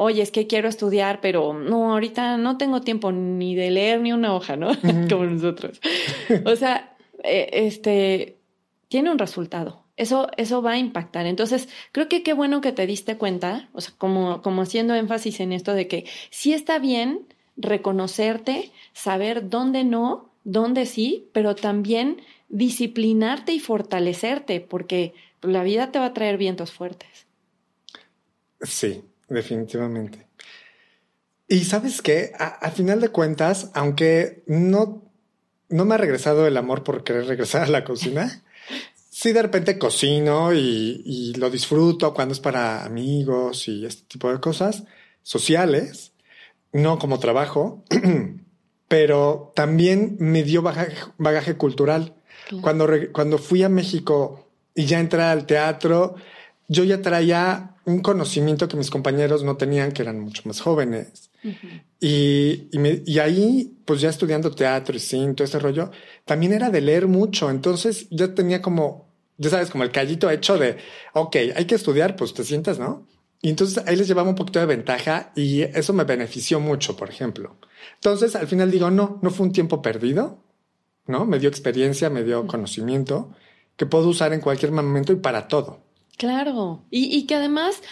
Oye, 0.01 0.23
es 0.23 0.31
que 0.31 0.47
quiero 0.47 0.69
estudiar, 0.69 1.21
pero 1.21 1.53
no, 1.55 1.91
ahorita 1.91 2.37
no 2.37 2.57
tengo 2.57 2.83
tiempo 2.83 3.11
ni 3.11 3.57
de 3.57 3.73
leer 3.73 4.01
ni 4.01 4.13
una 4.13 4.33
hoja, 4.33 4.55
¿no? 4.55 4.71
como 5.11 5.25
nosotros. 5.25 5.81
o 6.45 6.55
sea, 6.55 6.97
eh, 7.25 7.51
este, 7.53 8.37
tiene 8.87 9.11
un 9.11 9.19
resultado. 9.19 9.83
Eso, 9.97 10.29
eso 10.37 10.63
va 10.63 10.75
a 10.75 10.79
impactar. 10.79 11.27
Entonces, 11.27 11.69
creo 11.91 12.09
que 12.09 12.23
qué 12.23 12.33
bueno 12.33 12.61
que 12.61 12.71
te 12.71 12.87
diste 12.87 13.17
cuenta, 13.17 13.71
o 13.73 13.81
sea, 13.81 13.93
como, 13.99 14.41
como 14.41 14.63
haciendo 14.63 14.95
énfasis 14.95 15.41
en 15.41 15.53
esto 15.53 15.75
de 15.75 15.89
que 15.89 16.05
sí 16.31 16.53
está 16.53 16.79
bien 16.79 17.27
reconocerte, 17.57 18.71
saber 18.93 19.49
dónde 19.49 19.83
no, 19.83 20.31
dónde 20.45 20.87
sí, 20.87 21.27
pero 21.33 21.57
también 21.57 22.23
disciplinarte 22.49 23.53
y 23.53 23.59
fortalecerte, 23.59 24.61
porque 24.61 25.13
la 25.43 25.65
vida 25.65 25.91
te 25.91 25.99
va 25.99 26.05
a 26.05 26.15
traer 26.15 26.39
vientos 26.39 26.71
fuertes. 26.71 27.27
Sí, 28.61 29.03
definitivamente. 29.29 30.27
Y 31.47 31.65
sabes 31.65 32.03
qué, 32.03 32.33
a, 32.39 32.71
final 32.71 33.01
de 33.01 33.09
cuentas, 33.09 33.71
aunque 33.73 34.43
no, 34.47 35.03
no 35.69 35.85
me 35.85 35.95
ha 35.95 35.99
regresado 35.99 36.47
el 36.47 36.57
amor 36.57 36.85
por 36.85 37.05
querer 37.05 37.27
regresar 37.27 37.63
a 37.63 37.69
la 37.69 37.85
cocina, 37.85 38.43
sí 39.11 39.33
de 39.33 39.43
repente 39.43 39.79
cocino 39.79 40.53
y, 40.53 41.03
y, 41.05 41.35
lo 41.35 41.49
disfruto 41.49 42.13
cuando 42.13 42.35
es 42.35 42.41
para 42.41 42.85
amigos 42.85 43.67
y 43.69 43.87
este 43.87 44.03
tipo 44.07 44.31
de 44.31 44.41
cosas 44.41 44.85
sociales 45.23 46.13
no 46.73 46.99
como 46.99 47.19
trabajo, 47.19 47.83
pero 48.89 49.53
también 49.55 50.17
me 50.19 50.43
dio 50.43 50.63
bagaje, 50.63 50.97
bagaje 51.17 51.57
cultural. 51.57 52.15
Cuando, 52.63 52.89
cuando 53.13 53.37
fui 53.37 53.63
a 53.63 53.69
México 53.69 54.49
y 54.75 54.87
ya 54.87 55.01
entré 55.01 55.23
al 55.23 55.45
teatro, 55.45 56.15
yo 56.67 56.85
ya 56.85 57.03
traía 57.03 57.77
un 57.89 58.01
conocimiento 58.01 58.69
que 58.69 58.77
mis 58.77 58.91
compañeros 58.91 59.43
no 59.43 59.57
tenían, 59.57 59.93
que 59.93 60.03
eran 60.03 60.21
mucho 60.21 60.43
más 60.45 60.61
jóvenes. 60.61 61.31
y, 62.01 62.69
y, 62.73 63.19
ahí, 63.19 63.79
pues 63.85 64.01
ya 64.01 64.11
estudiando 64.11 64.51
teatro 64.51 64.95
y 64.95 65.01
cine, 65.01 65.35
todo 65.35 65.47
ese 65.47 65.59
rollo, 65.59 65.91
también 66.25 66.53
era 66.53 66.71
de 66.71 66.83
leer 66.83 67.09
mucho. 67.09 67.51
Entonces 67.51 68.07
ya 68.11 68.35
tenía 68.35 68.61
como, 68.61 69.09
ya 69.39 69.51
sabes, 69.51 69.71
como 69.71 69.85
el 69.85 69.91
callito 69.91 70.31
hecho 70.31 70.59
de, 70.59 70.77
ok, 71.15 71.37
hay 71.57 71.65
que 71.65 71.75
estudiar, 71.75 72.15
pues 72.15 72.35
te 72.35 72.45
sientas, 72.45 72.79
¿no? 72.79 73.07
Y 73.41 73.51
entonces 73.51 73.83
ahí 73.87 73.97
les 73.97 74.09
llevaba 74.09 74.29
un 74.29 74.35
poquito 74.35 74.59
de 74.59 74.67
ventaja 74.67 75.33
y 75.35 75.63
eso 75.63 75.93
me 75.93 76.05
benefició 76.05 76.61
mucho, 76.61 76.97
por 76.97 77.09
ejemplo. 77.09 77.57
Entonces 77.95 78.37
al 78.37 78.49
final 78.49 78.71
digo, 78.71 78.91
no, 78.91 79.19
no 79.23 79.31
fue 79.31 79.47
un 79.47 79.53
tiempo 79.53 79.81
perdido, 79.81 80.43
¿no? 81.07 81.25
Me 81.25 81.39
dio 81.39 81.49
experiencia, 81.49 82.11
me 82.11 82.25
dio 82.25 82.47
conocimiento 82.47 83.33
que 83.77 83.87
puedo 83.87 84.09
usar 84.09 84.33
en 84.33 84.41
cualquier 84.41 84.73
momento 84.73 85.13
y 85.13 85.17
para 85.17 85.49
todo. 85.49 85.88
Claro. 86.19 86.83
Y, 86.91 87.17
y 87.17 87.25
que 87.25 87.37
además, 87.37 87.83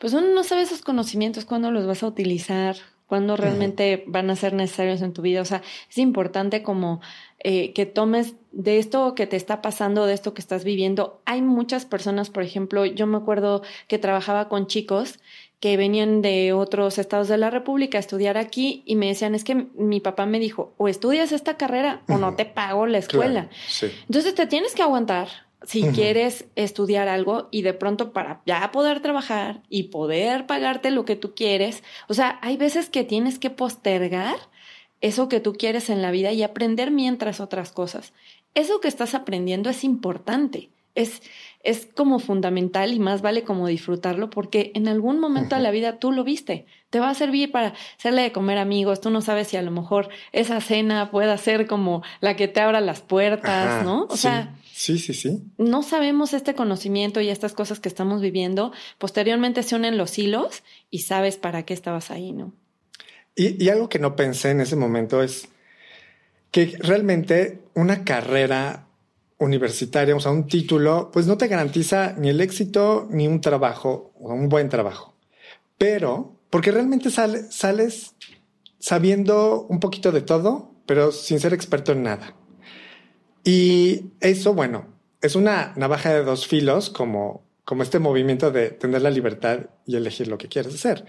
pues 0.00 0.12
uno 0.12 0.26
no 0.34 0.42
sabe 0.42 0.62
esos 0.62 0.82
conocimientos, 0.82 1.44
cuándo 1.44 1.70
los 1.70 1.86
vas 1.86 2.02
a 2.02 2.08
utilizar, 2.08 2.76
cuándo 3.06 3.36
realmente 3.36 4.02
van 4.06 4.30
a 4.30 4.36
ser 4.36 4.54
necesarios 4.54 5.02
en 5.02 5.12
tu 5.12 5.22
vida. 5.22 5.40
O 5.40 5.44
sea, 5.44 5.62
es 5.88 5.98
importante 5.98 6.62
como 6.62 7.00
eh, 7.38 7.72
que 7.72 7.86
tomes 7.86 8.34
de 8.52 8.78
esto 8.78 9.14
que 9.14 9.26
te 9.26 9.36
está 9.36 9.62
pasando, 9.62 10.06
de 10.06 10.14
esto 10.14 10.34
que 10.34 10.40
estás 10.40 10.64
viviendo. 10.64 11.20
Hay 11.26 11.42
muchas 11.42 11.84
personas, 11.84 12.30
por 12.30 12.42
ejemplo, 12.42 12.84
yo 12.86 13.06
me 13.06 13.18
acuerdo 13.18 13.62
que 13.86 13.98
trabajaba 13.98 14.48
con 14.48 14.66
chicos 14.66 15.20
que 15.60 15.76
venían 15.76 16.22
de 16.22 16.52
otros 16.52 16.98
estados 16.98 17.28
de 17.28 17.38
la 17.38 17.50
República 17.50 17.98
a 17.98 18.00
estudiar 18.00 18.36
aquí 18.36 18.82
y 18.84 18.96
me 18.96 19.06
decían, 19.06 19.34
es 19.34 19.44
que 19.44 19.54
mi 19.76 20.00
papá 20.00 20.26
me 20.26 20.38
dijo, 20.38 20.74
o 20.76 20.88
estudias 20.88 21.32
esta 21.32 21.56
carrera 21.56 22.02
o 22.08 22.18
no 22.18 22.34
te 22.34 22.44
pago 22.44 22.86
la 22.86 22.98
escuela. 22.98 23.48
Entonces 23.80 24.34
te 24.34 24.46
tienes 24.46 24.74
que 24.74 24.82
aguantar 24.82 25.28
si 25.66 25.82
quieres 25.88 26.46
estudiar 26.56 27.08
algo 27.08 27.48
y 27.50 27.62
de 27.62 27.74
pronto 27.74 28.12
para 28.12 28.42
ya 28.46 28.70
poder 28.72 29.00
trabajar 29.00 29.62
y 29.68 29.84
poder 29.84 30.46
pagarte 30.46 30.90
lo 30.90 31.04
que 31.04 31.16
tú 31.16 31.34
quieres, 31.34 31.82
o 32.08 32.14
sea, 32.14 32.38
hay 32.42 32.56
veces 32.56 32.90
que 32.90 33.04
tienes 33.04 33.38
que 33.38 33.50
postergar 33.50 34.36
eso 35.00 35.28
que 35.28 35.40
tú 35.40 35.52
quieres 35.52 35.90
en 35.90 36.00
la 36.00 36.10
vida 36.10 36.32
y 36.32 36.42
aprender 36.42 36.90
mientras 36.90 37.40
otras 37.40 37.72
cosas. 37.72 38.14
Eso 38.54 38.80
que 38.80 38.88
estás 38.88 39.14
aprendiendo 39.14 39.68
es 39.68 39.84
importante, 39.84 40.70
es, 40.94 41.22
es 41.62 41.86
como 41.86 42.20
fundamental 42.20 42.92
y 42.92 43.00
más 43.00 43.20
vale 43.20 43.42
como 43.42 43.66
disfrutarlo 43.66 44.30
porque 44.30 44.70
en 44.74 44.88
algún 44.88 45.18
momento 45.18 45.56
de 45.56 45.62
la 45.62 45.72
vida 45.72 45.98
tú 45.98 46.12
lo 46.12 46.24
viste. 46.24 46.66
Te 46.90 47.00
va 47.00 47.10
a 47.10 47.14
servir 47.14 47.50
para 47.50 47.74
hacerle 47.98 48.22
de 48.22 48.32
comer 48.32 48.58
amigos. 48.58 49.00
Tú 49.00 49.10
no 49.10 49.20
sabes 49.20 49.48
si 49.48 49.56
a 49.56 49.62
lo 49.62 49.72
mejor 49.72 50.08
esa 50.32 50.60
cena 50.60 51.10
pueda 51.10 51.36
ser 51.36 51.66
como 51.66 52.02
la 52.20 52.36
que 52.36 52.48
te 52.48 52.60
abra 52.60 52.80
las 52.80 53.02
puertas, 53.02 53.84
¿no? 53.84 54.06
O 54.08 54.16
sea, 54.16 54.54
Sí, 54.84 54.98
sí, 54.98 55.14
sí. 55.14 55.42
No 55.56 55.82
sabemos 55.82 56.34
este 56.34 56.54
conocimiento 56.54 57.22
y 57.22 57.30
estas 57.30 57.54
cosas 57.54 57.80
que 57.80 57.88
estamos 57.88 58.20
viviendo. 58.20 58.70
Posteriormente 58.98 59.62
se 59.62 59.76
unen 59.76 59.96
los 59.96 60.18
hilos 60.18 60.62
y 60.90 60.98
sabes 60.98 61.38
para 61.38 61.62
qué 61.62 61.72
estabas 61.72 62.10
ahí, 62.10 62.32
¿no? 62.32 62.52
Y, 63.34 63.66
algo 63.70 63.88
que 63.88 63.98
no 63.98 64.14
pensé 64.14 64.50
en 64.50 64.60
ese 64.60 64.76
momento 64.76 65.22
es 65.22 65.48
que 66.50 66.76
realmente 66.80 67.62
una 67.72 68.04
carrera 68.04 68.86
universitaria, 69.38 70.14
o 70.14 70.20
sea, 70.20 70.32
un 70.32 70.48
título, 70.48 71.08
pues 71.10 71.26
no 71.26 71.38
te 71.38 71.48
garantiza 71.48 72.12
ni 72.18 72.28
el 72.28 72.42
éxito 72.42 73.08
ni 73.10 73.26
un 73.26 73.40
trabajo, 73.40 74.12
o 74.20 74.34
un 74.34 74.50
buen 74.50 74.68
trabajo. 74.68 75.14
Pero, 75.78 76.36
porque 76.50 76.72
realmente 76.72 77.08
sales 77.10 78.14
sabiendo 78.78 79.66
un 79.66 79.80
poquito 79.80 80.12
de 80.12 80.20
todo, 80.20 80.74
pero 80.84 81.10
sin 81.10 81.40
ser 81.40 81.54
experto 81.54 81.92
en 81.92 82.02
nada. 82.02 82.36
Y 83.44 84.06
eso, 84.20 84.54
bueno, 84.54 84.86
es 85.20 85.36
una 85.36 85.72
navaja 85.76 86.12
de 86.12 86.24
dos 86.24 86.46
filos, 86.46 86.90
como, 86.90 87.44
como 87.64 87.82
este 87.82 87.98
movimiento 87.98 88.50
de 88.50 88.70
tener 88.70 89.02
la 89.02 89.10
libertad 89.10 89.66
y 89.86 89.96
elegir 89.96 90.28
lo 90.28 90.38
que 90.38 90.48
quieres 90.48 90.74
hacer. 90.74 91.04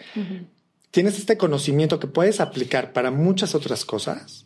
Tienes 0.92 1.18
este 1.18 1.38
conocimiento 1.38 2.00
que 2.00 2.08
puedes 2.08 2.40
aplicar 2.40 2.94
para 2.94 3.12
muchas 3.12 3.56
otras 3.56 3.86
cosas, 3.86 4.46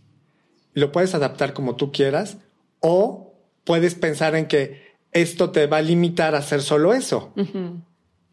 lo 0.74 0.92
puedes 0.92 1.14
adaptar 1.16 1.54
como 1.54 1.76
tú 1.76 1.92
quieras, 1.92 2.38
o 2.80 3.34
puedes 3.64 3.96
pensar 3.96 4.36
en 4.36 4.48
que 4.48 4.90
esto 5.12 5.50
te 5.52 5.68
va 5.68 5.78
a 5.78 5.82
limitar 5.82 6.36
a 6.36 6.40
hacer 6.40 6.62
solo 6.62 6.94
eso. 6.94 7.34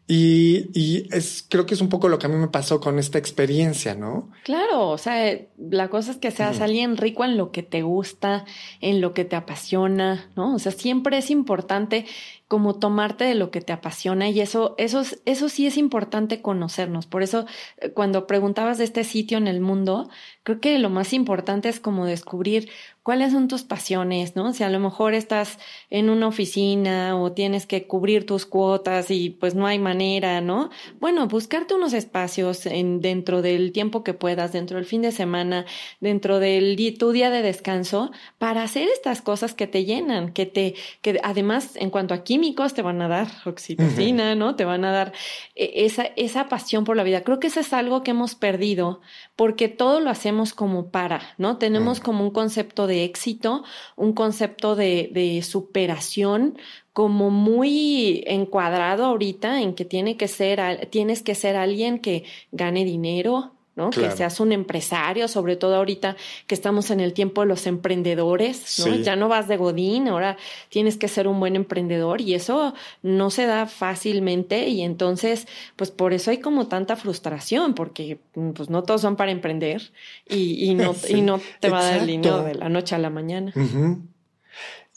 Y, 0.09 0.69
y, 0.73 1.13
es, 1.13 1.45
creo 1.49 1.65
que 1.65 1.73
es 1.73 1.81
un 1.81 1.89
poco 1.89 2.07
lo 2.07 2.17
que 2.17 2.27
a 2.27 2.29
mí 2.29 2.37
me 2.37 2.47
pasó 2.47 2.79
con 2.79 2.97
esta 2.97 3.17
experiencia, 3.17 3.93
¿no? 3.93 4.31
Claro, 4.45 4.89
o 4.89 4.97
sea, 4.97 5.37
la 5.57 5.89
cosa 5.89 6.11
es 6.11 6.17
que 6.17 6.31
seas 6.31 6.61
alguien 6.61 6.95
rico 6.95 7.25
en 7.25 7.35
lo 7.35 7.51
que 7.51 7.61
te 7.61 7.81
gusta, 7.81 8.45
en 8.79 9.01
lo 9.01 9.13
que 9.13 9.25
te 9.25 9.35
apasiona, 9.35 10.29
¿no? 10.37 10.55
O 10.55 10.59
sea, 10.59 10.71
siempre 10.71 11.17
es 11.17 11.29
importante 11.29 12.05
como 12.47 12.75
tomarte 12.75 13.25
de 13.25 13.35
lo 13.35 13.51
que 13.51 13.59
te 13.59 13.73
apasiona 13.73 14.29
y 14.29 14.39
eso, 14.39 14.75
eso, 14.77 15.03
eso 15.25 15.49
sí 15.49 15.67
es 15.67 15.75
importante 15.75 16.41
conocernos. 16.41 17.05
Por 17.05 17.21
eso, 17.21 17.45
eh, 17.79 17.91
cuando 17.91 18.27
preguntabas 18.27 18.77
de 18.77 18.85
este 18.85 19.03
sitio 19.03 19.37
en 19.37 19.47
el 19.47 19.59
mundo, 19.59 20.09
creo 20.43 20.61
que 20.61 20.79
lo 20.79 20.89
más 20.89 21.11
importante 21.11 21.67
es 21.67 21.81
como 21.81 22.05
descubrir 22.05 22.69
cuáles 23.07 23.31
son 23.31 23.47
tus 23.47 23.63
pasiones, 23.63 24.35
¿no? 24.35 24.51
Si 24.51 24.65
a 24.65 24.69
lo 24.69 24.81
mejor 24.81 25.13
estás 25.13 25.59
en 25.89 26.09
una 26.09 26.27
oficina 26.27 27.17
o 27.17 27.31
tienes 27.31 27.65
que 27.65 27.87
cubrir 27.87 28.25
tus 28.25 28.45
cuotas 28.45 29.11
y 29.11 29.29
pues 29.29 29.55
no 29.55 29.65
hay 29.65 29.79
manera, 29.79 30.41
¿no? 30.41 30.71
Bueno, 30.99 31.25
buscarte 31.29 31.73
unos 31.73 31.93
espacios 31.93 32.65
en, 32.65 32.99
dentro 32.99 33.41
del 33.41 33.71
tiempo 33.71 34.03
que 34.03 34.13
puedas, 34.13 34.51
dentro 34.51 34.75
del 34.75 34.85
fin 34.85 35.03
de 35.03 35.13
semana, 35.13 35.65
dentro 36.01 36.41
del 36.41 36.75
tu 36.99 37.11
día 37.11 37.29
de 37.29 37.41
descanso, 37.41 38.11
para 38.39 38.61
hacer 38.61 38.89
estas 38.89 39.21
cosas 39.21 39.53
que 39.53 39.67
te 39.67 39.85
llenan, 39.85 40.33
que 40.33 40.45
te, 40.45 40.75
que 41.01 41.21
además 41.23 41.77
en 41.77 41.91
cuanto 41.91 42.13
a 42.13 42.25
químicos 42.25 42.73
te 42.73 42.81
van 42.81 43.01
a 43.01 43.07
dar 43.07 43.29
oxitocina, 43.45 44.35
¿no? 44.35 44.57
Te 44.57 44.65
van 44.65 44.83
a 44.83 44.91
dar 44.91 45.13
eh, 45.55 45.71
esa, 45.75 46.07
esa 46.17 46.49
pasión 46.49 46.83
por 46.83 46.97
la 46.97 47.03
vida. 47.03 47.21
Creo 47.21 47.39
que 47.39 47.47
eso 47.47 47.61
es 47.61 47.71
algo 47.71 48.03
que 48.03 48.11
hemos 48.11 48.35
perdido 48.35 48.99
porque 49.37 49.69
todo 49.69 50.01
lo 50.01 50.09
hacemos 50.09 50.53
como 50.53 50.91
para, 50.91 51.21
¿no? 51.37 51.55
Tenemos 51.57 52.01
como 52.01 52.25
un 52.25 52.31
concepto 52.31 52.85
de 52.85 52.96
éxito, 53.03 53.63
un 53.95 54.13
concepto 54.13 54.75
de, 54.75 55.09
de 55.13 55.41
superación 55.41 56.57
como 56.93 57.29
muy 57.29 58.23
encuadrado 58.25 59.05
ahorita 59.05 59.61
en 59.61 59.75
que 59.75 59.85
tiene 59.85 60.17
que 60.17 60.27
ser, 60.27 60.87
tienes 60.89 61.21
que 61.21 61.35
ser 61.35 61.55
alguien 61.55 61.99
que 61.99 62.23
gane 62.51 62.85
dinero, 62.85 63.56
¿no? 63.77 63.91
Que 63.91 64.09
seas 64.11 64.39
un 64.39 64.51
empresario, 64.51 65.27
sobre 65.27 65.55
todo 65.55 65.75
ahorita 65.75 66.17
que 66.47 66.55
estamos 66.55 66.89
en 66.89 66.99
el 66.99 67.13
tiempo 67.13 67.41
de 67.41 67.47
los 67.47 67.67
emprendedores, 67.67 68.79
¿no? 68.79 68.95
Ya 68.95 69.15
no 69.15 69.29
vas 69.29 69.47
de 69.47 69.55
godín, 69.55 70.07
ahora 70.07 70.35
tienes 70.69 70.97
que 70.97 71.07
ser 71.07 71.27
un 71.27 71.39
buen 71.39 71.55
emprendedor 71.55 72.19
y 72.19 72.33
eso 72.33 72.73
no 73.03 73.29
se 73.29 73.45
da 73.45 73.67
fácilmente 73.67 74.67
y 74.67 74.81
entonces, 74.81 75.47
pues 75.75 75.91
por 75.91 76.13
eso 76.13 76.31
hay 76.31 76.39
como 76.39 76.67
tanta 76.67 76.95
frustración, 76.95 77.75
porque 77.75 78.19
pues 78.55 78.69
no 78.71 78.83
todos 78.83 79.01
son 79.01 79.15
para 79.15 79.31
emprender 79.31 79.91
y, 80.27 80.73
no, 80.73 80.95
y 81.07 81.21
no 81.21 81.39
te 81.59 81.69
va 81.69 81.79
a 81.79 81.83
dar 81.83 81.97
el 81.99 82.07
dinero 82.07 82.41
de 82.43 82.55
la 82.55 82.69
noche 82.69 82.95
a 82.95 82.97
la 82.97 83.11
mañana. 83.11 83.53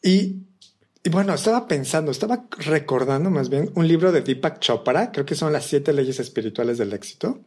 Y 0.02 0.36
y 1.02 1.08
bueno, 1.08 1.32
estaba 1.32 1.66
pensando, 1.66 2.10
estaba 2.10 2.44
recordando 2.58 3.30
más 3.30 3.48
bien 3.48 3.70
un 3.74 3.88
libro 3.88 4.12
de 4.12 4.20
Deepak 4.20 4.58
Chopra, 4.58 5.10
creo 5.12 5.24
que 5.24 5.34
son 5.34 5.50
las 5.50 5.64
siete 5.64 5.94
leyes 5.94 6.20
espirituales 6.20 6.76
del 6.76 6.92
éxito. 6.92 7.40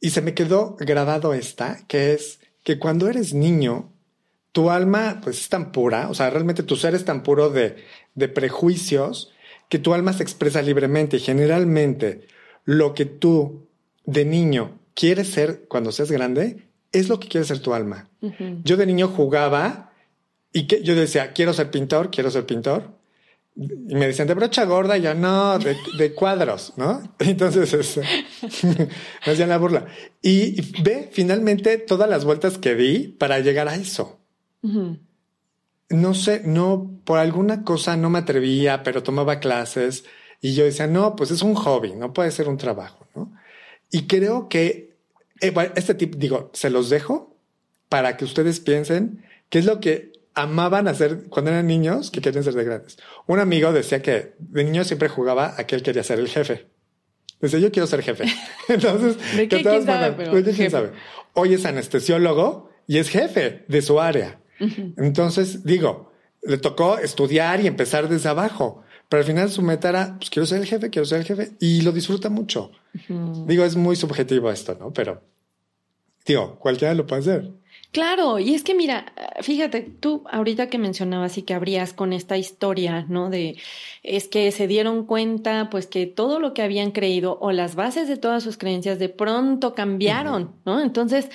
Y 0.00 0.10
se 0.10 0.22
me 0.22 0.34
quedó 0.34 0.76
grabado 0.78 1.34
esta, 1.34 1.80
que 1.88 2.12
es 2.12 2.40
que 2.64 2.78
cuando 2.78 3.08
eres 3.08 3.34
niño, 3.34 3.90
tu 4.52 4.70
alma 4.70 5.20
pues 5.22 5.40
es 5.40 5.48
tan 5.48 5.72
pura, 5.72 6.08
o 6.08 6.14
sea, 6.14 6.30
realmente 6.30 6.62
tu 6.62 6.76
ser 6.76 6.94
es 6.94 7.04
tan 7.04 7.22
puro 7.22 7.50
de, 7.50 7.76
de 8.14 8.28
prejuicios 8.28 9.32
que 9.68 9.78
tu 9.78 9.94
alma 9.94 10.12
se 10.12 10.22
expresa 10.22 10.62
libremente. 10.62 11.18
Y 11.18 11.20
generalmente 11.20 12.26
lo 12.64 12.94
que 12.94 13.04
tú 13.04 13.66
de 14.04 14.24
niño 14.24 14.78
quieres 14.94 15.28
ser 15.28 15.64
cuando 15.68 15.92
seas 15.92 16.10
grande 16.10 16.68
es 16.92 17.08
lo 17.08 17.20
que 17.20 17.28
quiere 17.28 17.46
ser 17.46 17.60
tu 17.60 17.74
alma. 17.74 18.08
Yo 18.64 18.76
de 18.76 18.86
niño 18.86 19.08
jugaba 19.08 19.92
y 20.52 20.66
que 20.66 20.82
yo 20.82 20.94
decía, 20.94 21.32
quiero 21.32 21.52
ser 21.52 21.70
pintor, 21.70 22.10
quiero 22.10 22.30
ser 22.30 22.46
pintor 22.46 22.97
y 23.58 23.94
me 23.96 24.06
decían 24.06 24.28
de 24.28 24.34
brocha 24.34 24.64
gorda, 24.64 24.96
y 24.96 25.02
yo 25.02 25.14
no, 25.14 25.58
de, 25.58 26.14
cuadros, 26.14 26.74
¿no? 26.76 27.02
Entonces 27.18 27.72
este, 27.74 28.02
me 29.26 29.32
hacían 29.32 29.48
la 29.48 29.58
burla. 29.58 29.86
Y, 30.22 30.60
ve 30.82 31.10
finalmente 31.12 31.78
todas 31.78 32.08
las 32.08 32.24
vueltas 32.24 32.56
que 32.56 32.76
di 32.76 33.08
para 33.08 33.40
llegar 33.40 33.68
a 33.68 33.74
eso. 33.74 34.20
No 35.90 36.14
sé, 36.14 36.42
no, 36.44 37.00
por 37.04 37.18
alguna 37.18 37.64
cosa 37.64 37.96
no 37.96 38.10
me 38.10 38.20
atrevía, 38.20 38.82
pero 38.84 39.02
tomaba 39.02 39.40
clases 39.40 40.04
y 40.40 40.54
yo 40.54 40.64
decía, 40.64 40.86
no, 40.86 41.16
pues 41.16 41.32
es 41.32 41.42
un 41.42 41.54
hobby, 41.54 41.94
no 41.94 42.12
puede 42.12 42.30
ser 42.30 42.48
un 42.48 42.58
trabajo, 42.58 43.08
¿no? 43.14 43.32
Y 43.90 44.06
creo 44.06 44.48
que 44.48 44.96
eh, 45.40 45.52
este 45.74 45.94
tip, 45.94 46.14
digo, 46.16 46.50
se 46.52 46.70
los 46.70 46.90
dejo 46.90 47.36
para 47.88 48.16
que 48.16 48.24
ustedes 48.24 48.60
piensen 48.60 49.24
qué 49.48 49.58
es 49.58 49.64
lo 49.64 49.80
que 49.80 50.12
amaban 50.42 50.88
hacer 50.88 51.24
cuando 51.28 51.50
eran 51.50 51.66
niños 51.66 52.10
que 52.10 52.20
querían 52.20 52.44
ser 52.44 52.54
de 52.54 52.64
grandes. 52.64 52.96
Un 53.26 53.40
amigo 53.40 53.72
decía 53.72 54.00
que 54.02 54.34
de 54.38 54.64
niño 54.64 54.84
siempre 54.84 55.08
jugaba 55.08 55.54
a 55.56 55.66
que 55.66 55.74
él 55.74 55.82
quería 55.82 56.02
ser 56.02 56.18
el 56.18 56.28
jefe. 56.28 56.68
Decía, 57.40 57.58
yo 57.58 57.70
quiero 57.70 57.86
ser 57.86 58.02
jefe. 58.02 58.24
Entonces, 58.68 59.16
¿De 59.36 59.48
qué? 59.48 59.62
¿Quién 59.62 59.84
sabe? 59.84 60.12
Pero 60.12 60.34
¿de 60.34 60.42
quién 60.42 60.56
jefe. 60.56 60.70
sabe? 60.70 60.90
Hoy 61.34 61.54
es 61.54 61.64
anestesiólogo 61.64 62.70
y 62.86 62.98
es 62.98 63.08
jefe 63.10 63.64
de 63.68 63.82
su 63.82 64.00
área. 64.00 64.40
Entonces, 64.96 65.64
digo, 65.64 66.12
le 66.42 66.58
tocó 66.58 66.98
estudiar 66.98 67.60
y 67.60 67.66
empezar 67.66 68.08
desde 68.08 68.28
abajo. 68.28 68.82
Pero 69.08 69.20
al 69.20 69.26
final 69.26 69.50
su 69.50 69.62
meta 69.62 69.88
era, 69.88 70.16
pues 70.18 70.30
quiero 70.30 70.46
ser 70.46 70.60
el 70.60 70.66
jefe, 70.66 70.90
quiero 70.90 71.06
ser 71.06 71.20
el 71.20 71.24
jefe. 71.24 71.52
Y 71.60 71.82
lo 71.82 71.92
disfruta 71.92 72.28
mucho. 72.28 72.72
Digo, 73.46 73.64
es 73.64 73.76
muy 73.76 73.96
subjetivo 73.96 74.50
esto, 74.50 74.76
¿no? 74.78 74.92
Pero, 74.92 75.22
digo, 76.26 76.58
cualquiera 76.58 76.92
lo 76.94 77.06
puede 77.06 77.22
hacer. 77.22 77.50
Claro, 77.90 78.38
y 78.38 78.54
es 78.54 78.64
que 78.64 78.74
mira, 78.74 79.12
fíjate, 79.40 79.80
tú 79.80 80.22
ahorita 80.30 80.68
que 80.68 80.76
mencionabas 80.76 81.38
y 81.38 81.42
que 81.42 81.54
abrías 81.54 81.94
con 81.94 82.12
esta 82.12 82.36
historia, 82.36 83.06
¿no? 83.08 83.30
De 83.30 83.56
es 84.02 84.28
que 84.28 84.52
se 84.52 84.66
dieron 84.66 85.06
cuenta, 85.06 85.70
pues 85.70 85.86
que 85.86 86.06
todo 86.06 86.38
lo 86.38 86.52
que 86.52 86.62
habían 86.62 86.90
creído 86.92 87.38
o 87.40 87.50
las 87.50 87.76
bases 87.76 88.06
de 88.06 88.18
todas 88.18 88.42
sus 88.42 88.58
creencias 88.58 88.98
de 88.98 89.08
pronto 89.08 89.74
cambiaron, 89.74 90.54
¿no? 90.66 90.80
Entonces, 90.82 91.30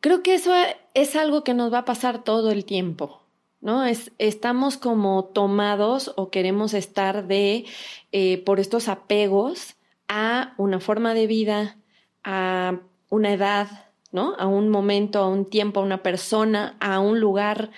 creo 0.00 0.22
que 0.22 0.34
eso 0.34 0.52
es 0.94 1.16
algo 1.16 1.42
que 1.42 1.54
nos 1.54 1.72
va 1.72 1.78
a 1.78 1.84
pasar 1.86 2.22
todo 2.22 2.50
el 2.50 2.66
tiempo, 2.66 3.22
¿no? 3.62 3.86
Es, 3.86 4.12
estamos 4.18 4.76
como 4.76 5.24
tomados 5.24 6.12
o 6.16 6.30
queremos 6.30 6.74
estar 6.74 7.26
de, 7.26 7.64
eh, 8.12 8.38
por 8.44 8.60
estos 8.60 8.88
apegos 8.88 9.76
a 10.06 10.54
una 10.58 10.80
forma 10.80 11.14
de 11.14 11.26
vida, 11.26 11.78
a 12.24 12.78
una 13.08 13.32
edad, 13.32 13.87
¿no? 14.12 14.34
A 14.38 14.46
un 14.46 14.68
momento, 14.68 15.18
a 15.20 15.28
un 15.28 15.44
tiempo, 15.44 15.80
a 15.80 15.82
una 15.84 16.02
persona, 16.02 16.76
a 16.80 17.00
un 17.00 17.20
lugar. 17.20 17.70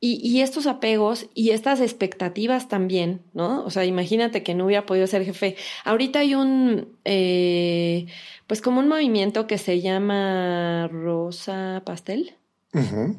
Y, 0.00 0.20
y, 0.22 0.42
estos 0.42 0.68
apegos 0.68 1.26
y 1.34 1.50
estas 1.50 1.80
expectativas 1.80 2.68
también, 2.68 3.22
¿no? 3.34 3.64
O 3.64 3.70
sea, 3.70 3.84
imagínate 3.84 4.44
que 4.44 4.54
no 4.54 4.66
hubiera 4.66 4.86
podido 4.86 5.08
ser 5.08 5.24
jefe. 5.24 5.56
Ahorita 5.84 6.20
hay 6.20 6.36
un, 6.36 6.96
eh, 7.04 8.06
pues 8.46 8.62
como 8.62 8.78
un 8.78 8.86
movimiento 8.86 9.48
que 9.48 9.58
se 9.58 9.80
llama 9.80 10.86
Rosa 10.88 11.82
Pastel, 11.84 12.36
Uh 12.74 12.78
-huh. 12.78 13.16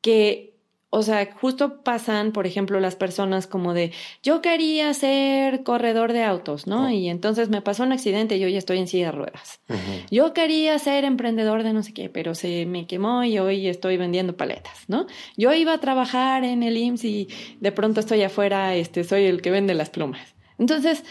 que, 0.00 0.57
o 0.90 1.02
sea, 1.02 1.28
justo 1.38 1.82
pasan, 1.82 2.32
por 2.32 2.46
ejemplo, 2.46 2.80
las 2.80 2.96
personas 2.96 3.46
como 3.46 3.74
de, 3.74 3.92
yo 4.22 4.40
quería 4.40 4.92
ser 4.94 5.62
corredor 5.62 6.14
de 6.14 6.24
autos, 6.24 6.66
¿no? 6.66 6.86
Oh. 6.86 6.90
Y 6.90 7.08
entonces 7.10 7.50
me 7.50 7.60
pasó 7.60 7.82
un 7.82 7.92
accidente 7.92 8.36
y 8.36 8.40
yo 8.40 8.48
ya 8.48 8.56
estoy 8.56 8.78
en 8.78 8.88
silla 8.88 9.06
de 9.06 9.12
ruedas. 9.12 9.60
Uh 9.68 9.74
-huh. 9.74 10.06
Yo 10.10 10.32
quería 10.32 10.78
ser 10.78 11.04
emprendedor 11.04 11.62
de 11.62 11.74
no 11.74 11.82
sé 11.82 11.92
qué, 11.92 12.08
pero 12.08 12.34
se 12.34 12.64
me 12.64 12.86
quemó 12.86 13.22
y 13.22 13.38
hoy 13.38 13.68
estoy 13.68 13.98
vendiendo 13.98 14.36
paletas, 14.36 14.84
¿no? 14.88 15.06
Yo 15.36 15.52
iba 15.52 15.74
a 15.74 15.80
trabajar 15.80 16.44
en 16.44 16.62
el 16.62 16.78
IMSS 16.78 17.04
y 17.04 17.28
de 17.60 17.72
pronto 17.72 18.00
estoy 18.00 18.22
afuera, 18.22 18.74
este, 18.74 19.04
soy 19.04 19.24
el 19.24 19.42
que 19.42 19.50
vende 19.50 19.74
las 19.74 19.90
plumas. 19.90 20.34
Entonces, 20.58 21.04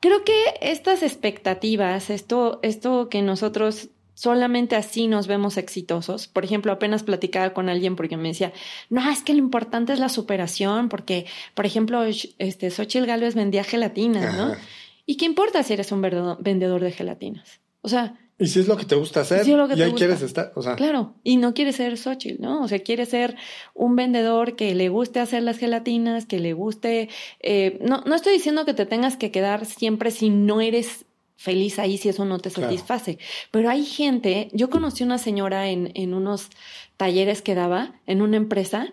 creo 0.00 0.22
que 0.22 0.34
estas 0.60 1.02
expectativas, 1.02 2.10
esto, 2.10 2.60
esto 2.62 3.08
que 3.08 3.22
nosotros 3.22 3.88
solamente 4.14 4.76
así 4.76 5.06
nos 5.08 5.26
vemos 5.26 5.56
exitosos. 5.56 6.28
Por 6.28 6.44
ejemplo, 6.44 6.72
apenas 6.72 7.02
platicaba 7.02 7.52
con 7.52 7.68
alguien 7.68 7.96
porque 7.96 8.16
me 8.16 8.28
decía, 8.28 8.52
no, 8.90 9.08
es 9.10 9.22
que 9.22 9.32
lo 9.34 9.38
importante 9.40 9.92
es 9.92 9.98
la 9.98 10.08
superación, 10.08 10.88
porque, 10.88 11.26
por 11.54 11.66
ejemplo, 11.66 12.02
este, 12.38 12.70
Xochitl 12.70 13.06
Galvez 13.06 13.34
vendía 13.34 13.64
gelatinas, 13.64 14.34
¿no? 14.36 14.52
Ajá. 14.52 14.58
¿Y 15.06 15.16
qué 15.16 15.26
importa 15.26 15.62
si 15.62 15.72
eres 15.74 15.92
un 15.92 16.00
vendedor 16.00 16.80
de 16.82 16.90
gelatinas? 16.92 17.60
O 17.82 17.88
sea, 17.88 18.18
Y 18.38 18.46
si 18.46 18.58
es 18.60 18.66
lo 18.66 18.76
que 18.76 18.84
te 18.86 18.94
gusta 18.94 19.20
hacer, 19.20 19.44
Si 19.44 19.52
es 19.52 19.56
lo 19.58 19.68
que 19.68 19.74
y 19.74 19.76
te 19.76 19.84
ahí 19.84 19.90
gusta. 19.90 20.06
quieres 20.06 20.22
estar. 20.22 20.52
O 20.56 20.62
sea, 20.62 20.74
Claro, 20.76 21.14
y 21.22 21.36
no 21.36 21.52
quiere 21.52 21.72
ser 21.72 21.96
Xochitl, 21.98 22.40
¿no? 22.42 22.62
O 22.62 22.68
sea, 22.68 22.78
quiere 22.78 23.04
ser 23.06 23.36
un 23.74 23.94
vendedor 23.96 24.56
que 24.56 24.74
le 24.74 24.88
guste 24.88 25.20
hacer 25.20 25.42
las 25.42 25.58
gelatinas, 25.58 26.24
que 26.26 26.40
le 26.40 26.52
guste... 26.54 27.10
eh, 27.40 27.78
no, 27.82 28.02
no 28.06 28.14
estoy 28.14 28.32
diciendo 28.32 28.64
que 28.64 28.72
te 28.74 28.86
tengas 28.86 29.16
que 29.16 29.30
quedar 29.30 29.66
siempre 29.66 30.10
si 30.10 30.30
no 30.30 30.60
eres 30.62 31.04
feliz 31.36 31.78
ahí, 31.78 31.98
si 31.98 32.08
eso 32.08 32.24
no 32.24 32.38
te 32.38 32.50
Claro. 32.50 32.70
satisface. 32.70 33.18
Pero 33.50 33.68
hay 33.70 33.84
gente, 33.84 34.48
yo 34.52 34.70
conocí 34.70 35.02
una 35.04 35.18
señora 35.18 35.68
en, 35.68 35.90
en 35.94 36.14
unos 36.14 36.48
talleres 36.96 37.42
que 37.42 37.54
daba 37.54 37.94
en 38.06 38.22
una 38.22 38.36
empresa 38.36 38.92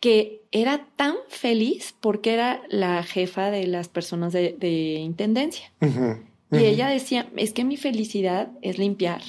que 0.00 0.42
era 0.52 0.86
tan 0.96 1.16
feliz 1.28 1.94
porque 2.00 2.32
era 2.34 2.62
la 2.68 3.02
jefa 3.02 3.50
de 3.50 3.66
las 3.66 3.88
personas 3.88 4.32
de, 4.32 4.54
de 4.58 4.94
intendencia. 5.00 5.72
Y 6.50 6.64
ella 6.64 6.88
decía, 6.88 7.28
es 7.36 7.52
que 7.52 7.64
mi 7.64 7.76
felicidad 7.76 8.50
es 8.62 8.78
limpiar, 8.78 9.22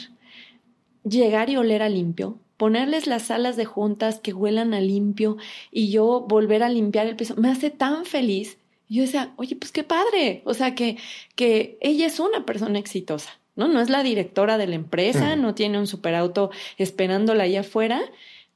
llegar 1.04 1.50
y 1.50 1.58
oler 1.58 1.82
a 1.82 1.90
limpio, 1.90 2.38
ponerles 2.58 3.08
las 3.08 3.24
salas 3.24 3.56
de 3.58 3.66
juntas 3.66 4.20
que 4.20 4.34
huelan 4.34 4.74
a 4.74 4.82
limpio 4.82 5.38
y 5.72 5.90
yo 5.90 6.22
volver 6.22 6.62
a 6.64 6.70
limpiar 6.70 7.08
el 7.08 7.16
piso, 7.16 7.36
me 7.36 7.50
hace 7.50 7.70
tan 7.70 8.06
feliz. 8.06 8.58
Y 8.90 8.96
yo 8.96 9.04
decía, 9.04 9.34
oye, 9.38 9.56
pues 9.56 9.72
qué 9.72 9.84
padre, 9.84 10.42
o 10.46 10.54
sea, 10.54 10.76
que, 10.76 10.98
que 11.36 11.78
ella 11.80 12.08
es 12.08 12.20
una 12.20 12.46
persona 12.46 12.80
exitosa, 12.80 13.30
¿no? 13.56 13.68
No 13.68 13.80
es 13.82 13.90
la 13.90 14.02
directora 14.04 14.58
de 14.58 14.66
la 14.68 14.76
empresa, 14.76 15.36
no 15.36 15.54
tiene 15.56 15.78
un 15.78 15.86
superauto 15.88 16.50
esperándola 16.78 17.44
allá 17.44 17.60
afuera, 17.62 18.02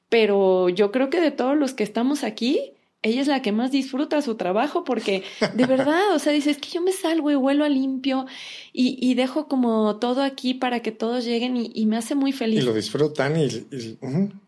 pero 0.10 0.70
yo 0.70 0.92
creo 0.92 1.10
que 1.10 1.22
de 1.22 1.32
todos 1.32 1.56
los 1.58 1.74
que 1.74 1.84
estamos 1.84 2.24
aquí, 2.24 2.72
ella 3.02 3.20
es 3.22 3.28
la 3.28 3.42
que 3.42 3.52
más 3.52 3.70
disfruta 3.72 4.22
su 4.22 4.36
trabajo 4.36 4.84
porque 4.86 5.24
de 5.56 5.66
verdad, 5.66 6.16
o 6.16 6.20
sea, 6.20 6.32
dice, 6.32 6.52
es 6.52 6.58
que 6.58 6.70
yo 6.70 6.82
me 6.82 6.94
salgo 6.94 7.30
y 7.32 7.36
vuelo 7.36 7.66
a 7.66 7.70
limpio 7.70 8.26
y, 8.72 8.98
y 9.02 9.14
dejo 9.16 9.48
como 9.48 9.98
todo 9.98 10.22
aquí 10.24 10.54
para 10.54 10.82
que 10.82 10.92
todos 10.94 11.26
lleguen 11.26 11.58
y, 11.58 11.72
y 11.76 11.86
me 11.86 11.98
hace 11.98 12.16
muy 12.16 12.30
Y 12.30 12.34
feliz. 12.34 12.64
lo 12.64 12.74
disfrutan 12.74 13.36
y, 13.38 13.44
y-. 13.46 13.98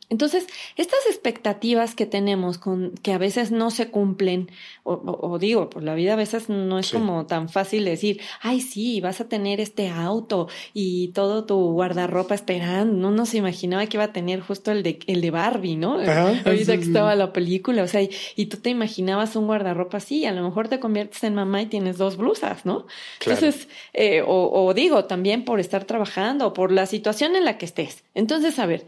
Entonces, 0.10 0.46
estas 0.78 1.00
expectativas 1.10 1.96
que 1.96 2.06
tenemos 2.06 2.58
con 2.58 2.92
que 3.02 3.12
a 3.14 3.18
veces 3.18 3.52
no 3.52 3.72
se 3.72 3.90
cumplen, 3.90 4.52
o, 4.84 4.94
o- 4.94 5.32
o 5.32 5.40
digo, 5.40 5.70
pues 5.70 5.84
la 5.84 5.96
vida 5.96 6.14
a 6.14 6.16
veces 6.16 6.48
no 6.50 6.78
es 6.80 6.88
Sí. 6.88 6.94
como 6.98 7.26
tan 7.26 7.50
fácil 7.50 7.86
decir, 7.86 8.22
ay, 8.42 8.62
sí, 8.62 9.02
vas 9.02 9.20
a 9.22 9.28
tener 9.28 9.60
este 9.60 9.90
auto 9.90 10.48
y 10.74 11.08
todo 11.10 11.46
tu 11.46 11.56
guardarropa 11.74 12.36
esperando. 12.36 12.94
No 12.94 13.12
nos 13.12 13.34
imaginaba 13.34 13.86
que 13.88 13.98
iba 13.98 14.04
a 14.04 14.14
tener 14.14 14.42
justo 14.42 14.72
el 14.72 14.84
de, 14.84 15.00
el 15.08 15.22
de 15.22 15.32
Barbie, 15.32 15.76
¿no? 15.76 16.00
Ajá, 16.00 16.30
Ahorita 16.46 16.74
sí, 16.74 16.78
que 16.78 16.84
sí. 16.84 16.90
estaba 16.90 17.16
la 17.16 17.34
película, 17.34 17.84
o 17.84 17.88
sea, 17.88 18.02
y, 18.02 18.10
y 18.36 18.46
tú 18.46 18.58
te 18.58 18.70
imaginabas 18.70 19.36
un 19.36 19.48
guardarropa 19.48 19.98
así, 19.98 20.20
y 20.20 20.26
a 20.26 20.32
lo 20.34 20.44
mejor 20.44 20.68
te 20.68 20.80
conviertes 20.80 21.24
en 21.24 21.34
mamá 21.36 21.62
y 21.64 21.66
tienes 21.66 21.98
dos 21.98 22.18
blusas, 22.18 22.66
¿no? 22.66 22.86
Claro. 23.20 23.40
Entonces, 23.40 23.68
eh, 23.94 24.22
o, 24.22 24.66
o 24.66 24.74
digo, 24.74 25.06
también 25.06 25.46
por 25.46 25.60
estar 25.60 25.86
trabajando, 25.86 26.48
o 26.48 26.54
por 26.54 26.72
la 26.72 26.86
situación 26.86 27.36
en 27.36 27.44
la 27.46 27.58
que 27.58 27.66
estés. 27.66 28.04
Entonces, 28.14 28.60
a 28.60 28.66
ver, 28.66 28.86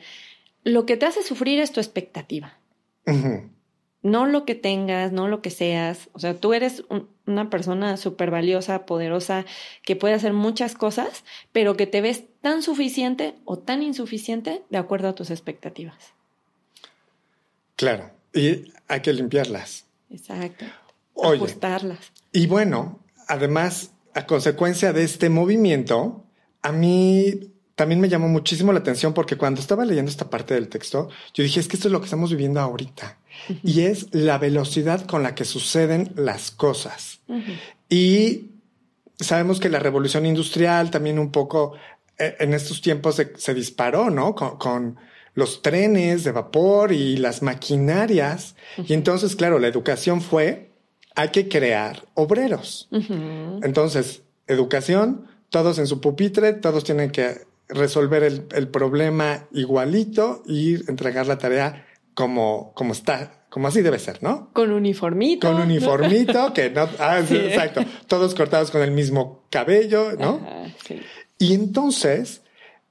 lo 0.64 0.86
que 0.86 0.98
te 0.98 1.06
hace 1.06 1.24
sufrir 1.24 1.60
es 1.60 1.72
tu 1.72 1.80
expectativa, 1.80 2.58
no 4.04 4.26
lo 4.26 4.46
que 4.46 4.56
tengas, 4.56 5.12
no 5.12 5.28
lo 5.28 5.42
que 5.42 5.50
seas. 5.50 6.10
O 6.14 6.20
sea, 6.20 6.36
tú 6.36 6.54
eres 6.54 6.84
un- 6.90 7.10
una 7.26 7.50
persona 7.50 7.98
súper 7.98 8.32
valiosa, 8.32 8.86
poderosa, 8.86 9.46
que 9.84 9.96
puede 9.96 10.14
hacer 10.14 10.34
muchas 10.34 10.76
cosas, 10.76 11.24
pero 11.52 11.76
que 11.76 11.88
te 11.88 12.00
ves 12.02 12.24
tan 12.42 12.62
suficiente 12.62 13.36
o 13.44 13.58
tan 13.58 13.82
insuficiente 13.84 14.64
de 14.70 14.78
acuerdo 14.78 15.10
a 15.10 15.16
tus 15.16 15.30
expectativas. 15.30 15.98
Claro. 17.76 18.12
Y 18.34 18.72
hay 18.88 19.02
que 19.02 19.14
limpiarlas. 19.14 19.86
Exacto. 20.10 20.66
Oye. 21.14 21.38
Ajustarlas. 21.38 22.12
Y 22.32 22.48
bueno, 22.48 23.00
además, 23.28 23.92
a 24.14 24.26
consecuencia 24.26 24.94
de 24.94 25.04
este 25.04 25.30
movimiento, 25.30 26.24
a 26.62 26.72
mí 26.72 27.52
también 27.78 28.02
me 28.02 28.10
llamó 28.10 28.28
muchísimo 28.28 28.74
la 28.74 28.80
atención 28.80 29.14
porque 29.14 29.38
cuando 29.38 29.62
estaba 29.62 29.86
leyendo 29.86 30.10
esta 30.10 30.32
parte 30.32 30.56
del 30.56 30.68
texto, 30.68 31.10
yo 31.36 31.44
dije, 31.44 31.60
es 31.60 31.68
que 31.68 31.76
esto 31.76 31.88
es 31.88 31.92
lo 31.92 32.00
que 32.00 32.06
estamos 32.06 32.32
viviendo 32.32 32.60
ahorita. 32.60 33.20
Y 33.64 33.82
es 33.82 34.08
la 34.16 34.40
velocidad 34.40 35.06
con 35.06 35.22
la 35.22 35.36
que 35.36 35.46
suceden 35.46 36.12
las 36.16 36.50
cosas. 36.50 37.20
Y 37.88 38.48
sabemos 39.20 39.60
que 39.60 39.70
la 39.70 39.78
revolución 39.78 40.26
industrial 40.26 40.90
también 40.90 41.20
un 41.20 41.32
poco 41.32 41.74
eh, 42.18 42.36
en 42.40 42.56
estos 42.56 42.82
tiempos 42.82 43.14
se, 43.14 43.38
se 43.38 43.54
disparó, 43.54 44.10
¿no? 44.10 44.34
Con, 44.34 44.58
con 44.58 44.98
los 45.36 45.62
trenes 45.62 46.24
de 46.24 46.32
vapor 46.32 46.92
y 46.92 47.18
las 47.18 47.44
maquinarias. 47.44 48.56
Y 48.88 48.96
entonces, 48.96 49.36
claro, 49.36 49.60
la 49.60 49.68
educación 49.68 50.22
fue, 50.22 50.72
hay 51.14 51.30
que 51.30 51.48
crear 51.48 52.06
obreros. 52.16 52.90
Entonces, 52.92 54.24
educación, 54.48 55.28
todos 55.52 55.78
en 55.78 55.86
su 55.86 56.02
pupitre, 56.02 56.54
todos 56.54 56.84
tienen 56.84 57.12
que 57.12 57.46
resolver 57.70 58.24
el, 58.24 58.48
el 58.54 58.68
problema 58.70 59.48
igualito 59.52 60.44
y 60.46 60.76
entregar 60.90 61.28
la 61.28 61.38
tarea 61.38 61.86
como, 62.14 62.74
como 62.74 62.94
está, 62.94 63.46
como 63.50 63.68
así 63.68 63.82
debe 63.82 64.00
ser, 64.00 64.24
¿no? 64.24 64.50
Con 64.54 64.72
uniformito. 64.72 65.52
Con 65.52 65.62
uniformito, 65.62 66.54
que 66.56 66.70
no, 66.70 66.90
ah, 67.00 67.22
Sí. 67.28 67.36
exacto, 67.36 67.82
todos 68.08 68.34
cortados 68.36 68.72
con 68.72 68.82
el 68.82 68.92
mismo 68.92 69.44
cabello, 69.50 70.14
¿no? 70.14 70.42
Ajá, 70.44 70.74
sí. 70.88 71.00
Y 71.38 71.54
entonces, 71.54 72.42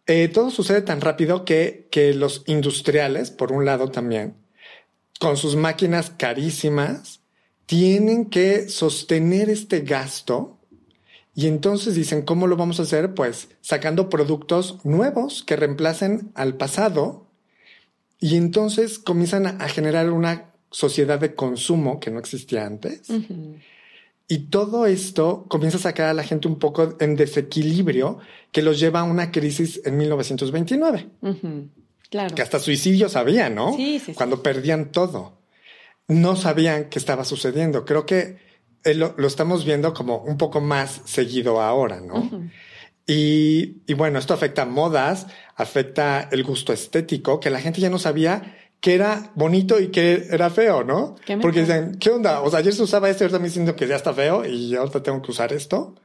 eh, 0.06 0.28
todo 0.28 0.50
sucede 0.50 0.82
tan 0.82 1.00
rápido 1.00 1.44
que, 1.44 1.88
que 1.90 2.14
los 2.14 2.44
industriales, 2.46 3.30
por 3.30 3.50
un 3.50 3.64
lado 3.64 3.90
también, 3.90 4.34
con 5.18 5.36
sus 5.36 5.56
máquinas 5.56 6.10
carísimas, 6.10 7.20
tienen 7.66 8.26
que 8.26 8.68
sostener 8.68 9.50
este 9.50 9.80
gasto. 9.80 10.55
Y 11.38 11.48
entonces 11.48 11.94
dicen, 11.94 12.22
¿cómo 12.22 12.46
lo 12.46 12.56
vamos 12.56 12.80
a 12.80 12.84
hacer? 12.84 13.12
Pues 13.12 13.48
sacando 13.60 14.08
productos 14.08 14.82
nuevos 14.84 15.44
que 15.44 15.54
reemplacen 15.54 16.32
al 16.34 16.56
pasado. 16.56 17.26
Y 18.18 18.36
entonces 18.36 18.98
comienzan 18.98 19.46
a, 19.46 19.68
generar 19.68 20.10
una 20.10 20.54
sociedad 20.70 21.20
de 21.20 21.34
consumo 21.34 22.00
que 22.00 22.10
no 22.10 22.18
existía 22.18 22.64
antes. 22.64 23.02
Y 24.26 24.38
todo 24.48 24.86
esto 24.86 25.44
comienza 25.48 25.76
a 25.76 25.82
sacar 25.82 26.08
a 26.08 26.14
la 26.14 26.24
gente 26.24 26.48
un 26.48 26.58
poco 26.58 26.96
en 27.00 27.16
desequilibrio 27.16 28.18
que 28.50 28.62
los 28.62 28.80
lleva 28.80 29.00
a 29.00 29.04
una 29.04 29.30
crisis 29.30 29.82
en 29.84 29.98
1929. 29.98 31.10
Claro. 32.08 32.34
Que 32.34 32.40
hasta 32.40 32.58
suicidios 32.58 33.14
había, 33.14 33.50
¿no? 33.50 33.76
Sí, 33.76 33.98
sí, 33.98 34.14
Cuando 34.14 34.42
perdían 34.42 34.90
todo. 34.90 35.36
No 36.08 36.34
sabían 36.34 36.88
qué 36.88 36.98
estaba 36.98 37.26
sucediendo. 37.26 37.84
Creo 37.84 38.06
que 38.06 38.45
lo, 38.84 39.26
estamos 39.26 39.64
viendo 39.64 39.92
como 39.94 40.18
un 40.18 40.38
poco 40.38 40.60
más 40.60 41.00
seguido 41.04 41.60
ahora, 41.60 42.00
¿no? 42.00 42.48
y, 43.06 43.82
y 43.86 43.94
bueno, 43.94 44.18
esto 44.18 44.34
afecta 44.34 44.64
modas, 44.64 45.26
afecta 45.54 46.28
el 46.32 46.44
gusto 46.44 46.72
estético, 46.72 47.40
que 47.40 47.50
la 47.50 47.60
gente 47.60 47.80
ya 47.80 47.90
no 47.90 47.98
sabía 47.98 48.54
que 48.80 48.94
era 48.94 49.32
bonito 49.34 49.80
y 49.80 49.88
que 49.88 50.28
era 50.30 50.50
feo, 50.50 50.84
¿no? 50.84 51.16
Porque 51.40 51.60
dicen, 51.60 51.96
¿qué 51.98 52.10
onda? 52.10 52.40
O 52.42 52.50
sea, 52.50 52.60
ayer 52.60 52.72
se 52.72 52.82
usaba 52.82 53.10
esto 53.10 53.24
y 53.24 53.26
ahorita 53.26 53.38
me 53.38 53.46
diciendo 53.46 53.74
que 53.74 53.86
ya 53.86 53.96
está 53.96 54.12
feo 54.12 54.44
y 54.44 54.74
ahorita 54.76 55.02
tengo 55.02 55.22
que 55.22 55.30
usar 55.30 55.52
esto. 55.52 55.96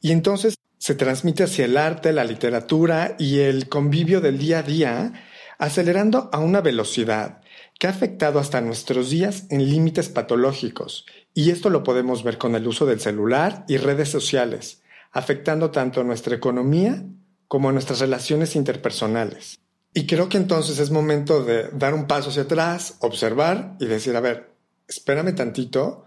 Y 0.00 0.12
entonces 0.12 0.56
se 0.78 0.94
transmite 0.94 1.44
hacia 1.44 1.64
el 1.64 1.76
arte, 1.76 2.12
la 2.12 2.24
literatura 2.24 3.16
y 3.18 3.40
el 3.40 3.68
convivio 3.68 4.20
del 4.20 4.38
día 4.38 4.60
a 4.60 4.62
día, 4.62 5.12
acelerando 5.58 6.30
a 6.32 6.38
una 6.38 6.60
velocidad 6.60 7.40
que 7.78 7.86
ha 7.86 7.90
afectado 7.90 8.38
hasta 8.38 8.60
nuestros 8.60 9.10
días 9.10 9.46
en 9.50 9.68
límites 9.68 10.08
patológicos. 10.08 11.06
Y 11.34 11.50
esto 11.50 11.68
lo 11.68 11.82
podemos 11.82 12.22
ver 12.22 12.38
con 12.38 12.54
el 12.54 12.66
uso 12.66 12.86
del 12.86 13.00
celular 13.00 13.64
y 13.66 13.76
redes 13.76 14.08
sociales, 14.08 14.82
afectando 15.10 15.72
tanto 15.72 16.04
nuestra 16.04 16.36
economía 16.36 17.04
como 17.48 17.72
nuestras 17.72 17.98
relaciones 17.98 18.54
interpersonales. 18.54 19.58
Y 19.92 20.06
creo 20.06 20.28
que 20.28 20.36
entonces 20.36 20.78
es 20.78 20.90
momento 20.90 21.44
de 21.44 21.68
dar 21.70 21.92
un 21.92 22.06
paso 22.06 22.30
hacia 22.30 22.42
atrás, 22.42 22.96
observar 23.00 23.76
y 23.80 23.86
decir, 23.86 24.16
a 24.16 24.20
ver, 24.20 24.50
espérame 24.88 25.34
tantito, 25.34 26.04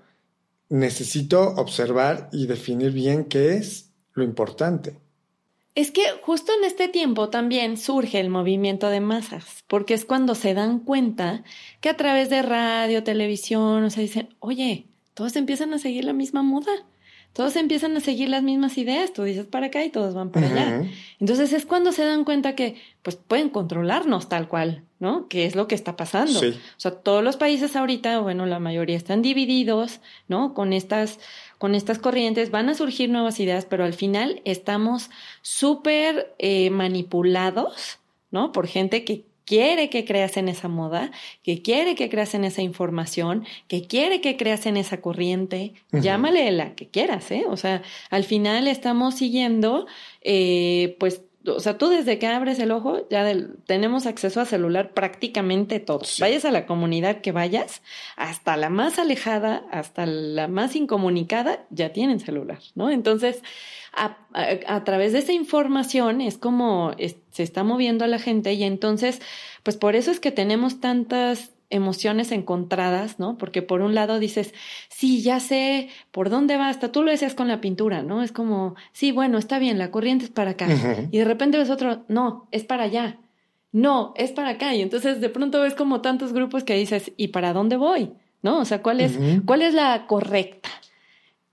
necesito 0.70 1.42
observar 1.56 2.30
y 2.32 2.48
definir 2.48 2.92
bien 2.92 3.26
qué 3.26 3.56
es 3.56 3.92
lo 4.14 4.24
importante. 4.24 4.98
Es 5.76 5.92
que 5.92 6.02
justo 6.24 6.52
en 6.58 6.64
este 6.66 6.88
tiempo 6.88 7.30
también 7.30 7.78
surge 7.78 8.20
el 8.20 8.30
movimiento 8.30 8.90
de 8.90 9.00
masas, 9.00 9.64
porque 9.68 9.94
es 9.94 10.06
cuando 10.06 10.36
se 10.36 10.54
dan 10.54 10.80
cuenta 10.80 11.44
que 11.82 11.90
a 11.90 11.98
través 11.98 12.30
de 12.30 12.42
radio, 12.42 13.04
televisión, 13.04 13.84
o 13.84 13.90
sea, 13.90 14.02
dicen, 14.02 14.36
oye, 14.40 14.88
todos 15.18 15.36
empiezan 15.36 15.74
a 15.74 15.80
seguir 15.80 16.06
la 16.06 16.14
misma 16.14 16.44
moda 16.44 16.72
todos 17.38 17.56
empiezan 17.56 17.96
a 17.96 18.00
seguir 18.00 18.30
las 18.30 18.42
mismas 18.42 18.80
ideas, 18.80 19.14
tú 19.14 19.22
dices 19.22 19.46
para 19.46 19.68
acá 19.68 19.84
y 19.84 19.92
todos 19.92 20.16
van 20.16 20.32
para 20.32 20.48
allá. 20.48 20.90
Entonces 21.20 21.54
es 21.54 21.68
cuando 21.68 21.92
se 21.92 22.04
dan 22.04 22.24
cuenta 22.24 22.56
que 22.56 22.82
pues 23.04 23.16
pueden 23.16 23.50
controlarnos 23.50 24.28
tal 24.28 24.48
cual, 24.48 24.86
¿no? 25.00 25.28
Que 25.28 25.46
es 25.46 25.56
lo 25.56 25.68
que 25.68 25.76
está 25.76 25.96
pasando. 25.96 26.40
O 26.40 26.80
sea, 26.80 26.92
todos 26.92 27.24
los 27.24 27.38
países 27.38 27.76
ahorita, 27.76 28.22
bueno, 28.22 28.48
la 28.48 28.58
mayoría 28.58 28.98
están 28.98 29.22
divididos, 29.22 30.00
¿no? 30.28 30.56
Con 30.56 30.74
estas 30.74 31.20
con 31.60 31.76
estas 31.76 32.00
corrientes 32.00 32.50
van 32.50 32.70
a 32.70 32.74
surgir 32.74 33.12
nuevas 33.12 33.40
ideas, 33.40 33.66
pero 33.66 33.84
al 33.84 33.94
final 33.94 34.42
estamos 34.44 35.12
súper 35.44 36.34
eh, 36.40 36.72
manipulados, 36.72 38.00
¿no? 38.32 38.52
Por 38.52 38.66
gente 38.66 39.04
que 39.04 39.27
quiere 39.48 39.90
que 39.90 40.04
creas 40.04 40.36
en 40.36 40.50
esa 40.50 40.68
moda, 40.68 41.10
que 41.42 41.62
quiere 41.62 41.96
que 41.96 42.10
creas 42.10 42.36
en 42.36 42.44
esa 42.44 42.62
información, 42.62 43.46
que 43.70 43.88
quiere 43.88 44.20
que 44.20 44.36
creas 44.36 44.66
en 44.66 44.76
esa 44.76 45.00
corriente, 45.00 45.74
llámale 45.94 46.52
la 46.52 46.76
que 46.76 46.90
quieras, 46.90 47.32
¿eh? 47.32 47.46
O 47.48 47.56
sea, 47.56 47.82
al 48.10 48.26
final 48.26 48.68
estamos 48.68 49.16
siguiendo, 49.16 49.88
eh, 50.22 50.98
pues, 51.00 51.22
o 51.48 51.60
sea, 51.60 51.78
tú 51.78 51.90
desde 51.90 52.20
que 52.20 52.28
abres 52.28 52.60
el 52.60 52.72
ojo 52.72 53.08
ya 53.10 53.26
tenemos 53.66 54.06
acceso 54.06 54.42
a 54.42 54.46
celular 54.46 54.94
prácticamente 54.94 55.80
todos. 55.80 56.20
Vayas 56.20 56.46
a 56.46 56.52
la 56.52 56.66
comunidad 56.66 57.22
que 57.22 57.32
vayas, 57.32 57.82
hasta 58.16 58.58
la 58.58 58.70
más 58.70 59.00
alejada, 59.00 59.64
hasta 59.72 60.06
la 60.06 60.48
más 60.48 60.76
incomunicada, 60.76 61.66
ya 61.70 61.94
tienen 61.94 62.20
celular, 62.20 62.60
¿no? 62.76 62.90
Entonces, 62.90 63.42
a, 63.94 64.84
través 64.84 65.14
de 65.14 65.20
esa 65.20 65.34
información 65.34 66.22
es 66.22 66.38
como 66.38 66.94
se 67.32 67.44
está 67.44 67.64
moviendo 67.64 68.06
a 68.06 68.08
la 68.08 68.20
gente 68.20 68.54
y 68.54 68.64
entonces, 68.64 69.22
pues 69.64 69.78
por 69.78 69.96
eso 69.96 70.12
es 70.12 70.20
que 70.20 70.32
tenemos 70.32 70.80
tantas 70.80 71.52
emociones 71.70 72.32
encontradas, 72.32 73.20
¿no? 73.20 73.38
Porque 73.38 73.62
por 73.62 73.82
un 73.82 73.94
lado 73.94 74.20
dices, 74.20 74.54
sí, 74.90 75.22
ya 75.22 75.40
sé 75.40 75.90
por 76.12 76.30
dónde 76.30 76.58
va, 76.58 76.70
hasta 76.70 76.92
tú 76.92 77.04
lo 77.04 77.12
decías 77.12 77.36
con 77.36 77.48
la 77.48 77.62
pintura, 77.62 78.04
¿no? 78.04 78.24
Es 78.24 78.32
como, 78.32 78.76
sí, 78.94 79.12
bueno, 79.12 79.38
está 79.38 79.60
bien, 79.60 79.78
la 79.78 79.92
corriente 79.92 80.26
es 80.26 80.32
para 80.32 80.52
acá. 80.52 80.68
Y 81.12 81.18
de 81.18 81.26
repente 81.26 81.58
ves 81.58 81.70
otro, 81.70 82.06
no, 82.08 82.48
es 82.52 82.64
para 82.64 82.84
allá. 82.84 83.20
No, 83.72 84.14
es 84.16 84.32
para 84.32 84.50
acá. 84.50 84.74
Y 84.74 84.82
entonces 84.82 85.20
de 85.20 85.30
pronto 85.30 85.62
ves 85.62 85.76
como 85.76 86.02
tantos 86.02 86.34
grupos 86.34 86.64
que 86.64 86.76
dices, 86.76 87.12
¿y 87.18 87.30
para 87.30 87.54
dónde 87.54 87.76
voy? 87.78 88.14
¿No? 88.42 88.60
O 88.60 88.66
sea, 88.66 88.82
¿cuál 88.82 89.02
es, 89.02 89.20
¿cuál 89.46 89.62
es 89.62 89.74
la 89.74 90.08
correcta? 90.08 90.70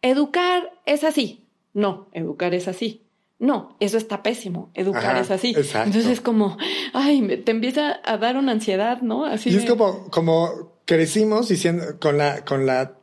Educar 0.03 0.71
es 0.87 1.03
así, 1.03 1.45
no, 1.73 2.09
educar 2.13 2.55
es 2.55 2.69
así. 2.69 3.04
No, 3.39 3.77
eso 3.81 3.99
está 3.99 4.23
pésimo. 4.23 4.71
Educar 4.75 5.17
es 5.17 5.31
así. 5.31 5.55
Entonces 5.57 6.07
es 6.07 6.21
como, 6.21 6.57
ay, 6.93 7.43
te 7.45 7.51
empieza 7.51 8.01
a 8.05 8.17
dar 8.17 8.37
una 8.37 8.53
ansiedad, 8.53 9.03
¿no? 9.03 9.25
Así. 9.25 9.51
Y 9.51 9.57
es 9.57 9.65
como, 9.65 10.11
como 10.11 10.73
crecimos 10.85 11.49
diciendo 11.49 11.99
con 12.01 12.17
la, 12.17 12.45
con 12.45 12.67
la, 12.67 12.97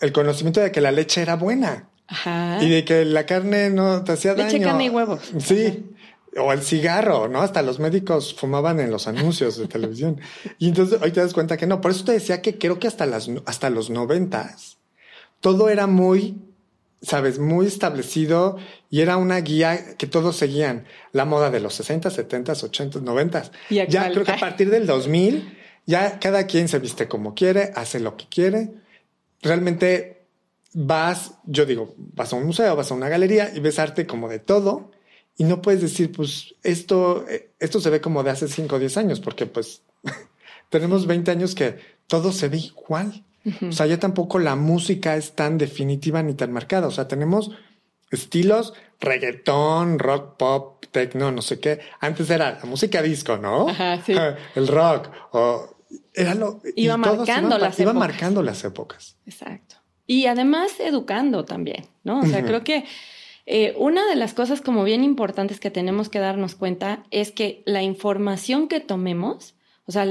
el 0.00 0.12
conocimiento 0.12 0.60
de 0.60 0.72
que 0.72 0.80
la 0.80 0.92
leche 0.92 1.22
era 1.22 1.36
buena. 1.36 1.88
Ajá. 2.08 2.58
Y 2.62 2.68
de 2.70 2.84
que 2.84 3.04
la 3.04 3.26
carne 3.26 3.70
no 3.70 4.02
te 4.02 4.12
hacía 4.12 4.34
daño. 4.34 4.50
Leche, 4.50 4.64
carne 4.64 4.86
y 4.86 4.88
huevos. 4.90 5.20
Sí. 5.38 5.90
O 6.36 6.52
el 6.52 6.62
cigarro, 6.62 7.28
¿no? 7.28 7.40
Hasta 7.40 7.62
los 7.62 7.78
médicos 7.78 8.34
fumaban 8.34 8.80
en 8.80 8.90
los 8.90 9.08
anuncios 9.08 9.56
de 9.58 9.68
televisión. 9.68 10.20
Y 10.58 10.68
entonces 10.68 11.00
hoy 11.02 11.12
te 11.12 11.20
das 11.20 11.34
cuenta 11.34 11.56
que 11.56 11.66
no. 11.66 11.80
Por 11.80 11.90
eso 11.90 12.04
te 12.04 12.12
decía 12.12 12.42
que 12.42 12.58
creo 12.58 12.78
que 12.78 12.88
hasta 12.88 13.06
las, 13.06 13.30
hasta 13.46 13.70
los 13.70 13.90
noventas 13.90 14.78
todo 15.40 15.68
era 15.68 15.86
muy 15.86 16.47
sabes, 17.02 17.38
muy 17.38 17.66
establecido 17.66 18.58
y 18.90 19.00
era 19.00 19.16
una 19.16 19.40
guía 19.40 19.96
que 19.96 20.06
todos 20.06 20.36
seguían. 20.36 20.86
La 21.12 21.24
moda 21.24 21.50
de 21.50 21.60
los 21.60 21.74
60, 21.74 22.10
70, 22.10 22.52
80, 22.52 23.00
90. 23.00 23.50
ya 23.70 24.10
creo 24.10 24.24
que 24.24 24.32
a 24.32 24.36
partir 24.40 24.70
del 24.70 24.86
2000 24.86 25.56
ya 25.86 26.18
cada 26.18 26.46
quien 26.46 26.68
se 26.68 26.78
viste 26.78 27.08
como 27.08 27.34
quiere, 27.34 27.72
hace 27.74 27.98
lo 27.98 28.16
que 28.16 28.26
quiere. 28.28 28.74
Realmente 29.40 30.26
vas, 30.74 31.32
yo 31.44 31.64
digo, 31.64 31.94
vas 31.96 32.32
a 32.32 32.36
un 32.36 32.44
museo, 32.44 32.76
vas 32.76 32.90
a 32.90 32.94
una 32.94 33.08
galería 33.08 33.50
y 33.54 33.60
ves 33.60 33.78
arte 33.78 34.06
como 34.06 34.28
de 34.28 34.38
todo 34.38 34.90
y 35.38 35.44
no 35.44 35.62
puedes 35.62 35.80
decir, 35.80 36.12
pues 36.12 36.56
esto, 36.64 37.24
esto 37.60 37.80
se 37.80 37.90
ve 37.90 38.00
como 38.00 38.24
de 38.24 38.30
hace 38.30 38.48
5 38.48 38.74
o 38.74 38.78
10 38.78 38.96
años, 38.96 39.20
porque 39.20 39.46
pues 39.46 39.82
tenemos 40.68 41.06
20 41.06 41.30
años 41.30 41.54
que 41.54 41.78
todo 42.08 42.32
se 42.32 42.48
ve 42.48 42.58
igual. 42.58 43.24
O 43.68 43.72
sea, 43.72 43.86
ya 43.86 43.98
tampoco 43.98 44.38
la 44.38 44.56
música 44.56 45.16
es 45.16 45.32
tan 45.32 45.58
definitiva 45.58 46.22
ni 46.22 46.34
tan 46.34 46.52
marcada. 46.52 46.86
O 46.86 46.90
sea, 46.90 47.08
tenemos 47.08 47.50
estilos 48.10 48.74
reggaetón, 49.00 49.98
rock, 49.98 50.36
pop, 50.36 50.84
techno, 50.90 51.30
no 51.30 51.42
sé 51.42 51.60
qué. 51.60 51.80
Antes 52.00 52.30
era 52.30 52.58
la 52.58 52.64
música 52.64 53.02
disco, 53.02 53.36
¿no? 53.36 53.68
Ajá, 53.68 54.02
sí. 54.04 54.14
El 54.54 54.68
rock 54.68 55.08
o 55.32 55.76
era 56.14 56.34
lo 56.34 56.60
iba 56.76 56.96
marcando 56.96 57.58
las 57.58 57.78
iba 57.78 57.92
marcando 57.92 58.42
las 58.42 58.64
épocas. 58.64 59.16
Exacto. 59.26 59.76
Y 60.06 60.26
además 60.26 60.72
educando 60.80 61.44
también, 61.44 61.86
¿no? 62.02 62.20
O 62.20 62.26
sea, 62.26 62.42
creo 62.42 62.64
que 62.64 62.86
eh, 63.44 63.74
una 63.76 64.06
de 64.06 64.16
las 64.16 64.32
cosas 64.32 64.62
como 64.62 64.82
bien 64.84 65.04
importantes 65.04 65.60
que 65.60 65.70
tenemos 65.70 66.08
que 66.08 66.18
darnos 66.18 66.54
cuenta 66.54 67.04
es 67.10 67.30
que 67.30 67.62
la 67.66 67.82
información 67.82 68.68
que 68.68 68.80
tomemos 68.80 69.54
o 69.88 69.90
sea, 69.90 70.06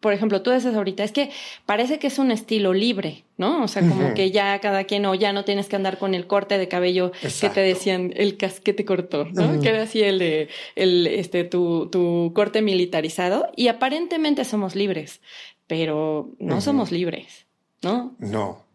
por 0.00 0.12
ejemplo, 0.12 0.42
tú 0.42 0.50
dices 0.50 0.74
ahorita, 0.74 1.02
es 1.02 1.10
que 1.10 1.30
parece 1.64 1.98
que 1.98 2.08
es 2.08 2.18
un 2.18 2.30
estilo 2.30 2.74
libre, 2.74 3.24
¿no? 3.38 3.64
O 3.64 3.68
sea, 3.68 3.80
como 3.80 4.12
que 4.12 4.30
ya 4.30 4.58
cada 4.60 4.84
quien 4.84 5.06
o 5.06 5.14
ya 5.14 5.32
no 5.32 5.42
tienes 5.42 5.68
que 5.68 5.76
andar 5.76 5.96
con 5.96 6.14
el 6.14 6.26
corte 6.26 6.58
de 6.58 6.68
cabello 6.68 7.12
que 7.40 7.48
te 7.48 7.60
decían 7.60 8.12
el 8.14 8.36
casquete 8.36 8.84
corto, 8.84 9.24
¿no? 9.32 9.58
Que 9.62 9.70
era 9.70 9.84
así 9.84 10.02
el 10.02 10.18
de 10.18 10.48
el 10.74 11.06
este 11.06 11.44
tu 11.44 11.88
tu 11.90 12.32
corte 12.34 12.60
militarizado 12.60 13.50
y 13.56 13.68
aparentemente 13.68 14.44
somos 14.44 14.76
libres, 14.76 15.22
pero 15.66 16.28
no 16.38 16.60
somos 16.60 16.92
libres, 16.92 17.46
¿no? 17.82 18.14
No. 18.18 18.66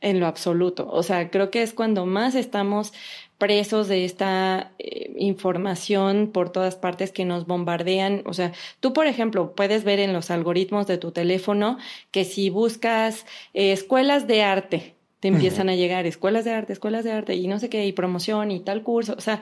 En 0.00 0.20
lo 0.20 0.28
absoluto. 0.28 0.88
O 0.88 1.02
sea, 1.02 1.30
creo 1.30 1.50
que 1.50 1.62
es 1.62 1.72
cuando 1.72 2.06
más 2.06 2.36
estamos 2.36 2.92
presos 3.40 3.88
de 3.88 4.04
esta 4.04 4.70
eh, 4.78 5.12
información 5.16 6.30
por 6.30 6.50
todas 6.50 6.76
partes 6.76 7.10
que 7.10 7.24
nos 7.24 7.46
bombardean. 7.46 8.22
O 8.26 8.34
sea, 8.34 8.52
tú, 8.80 8.92
por 8.92 9.06
ejemplo, 9.06 9.54
puedes 9.56 9.82
ver 9.82 9.98
en 9.98 10.12
los 10.12 10.30
algoritmos 10.30 10.86
de 10.86 10.98
tu 10.98 11.10
teléfono 11.10 11.78
que 12.10 12.26
si 12.26 12.50
buscas 12.50 13.24
eh, 13.54 13.72
escuelas 13.72 14.26
de 14.26 14.42
arte, 14.42 14.94
te 15.20 15.28
empiezan 15.28 15.70
a 15.70 15.74
llegar 15.74 16.06
escuelas 16.06 16.44
de 16.44 16.52
arte, 16.52 16.74
escuelas 16.74 17.02
de 17.02 17.12
arte 17.12 17.34
y 17.34 17.46
no 17.46 17.58
sé 17.58 17.70
qué, 17.70 17.86
y 17.86 17.92
promoción 17.92 18.50
y 18.50 18.60
tal 18.60 18.82
curso. 18.82 19.14
O 19.16 19.20
sea, 19.22 19.40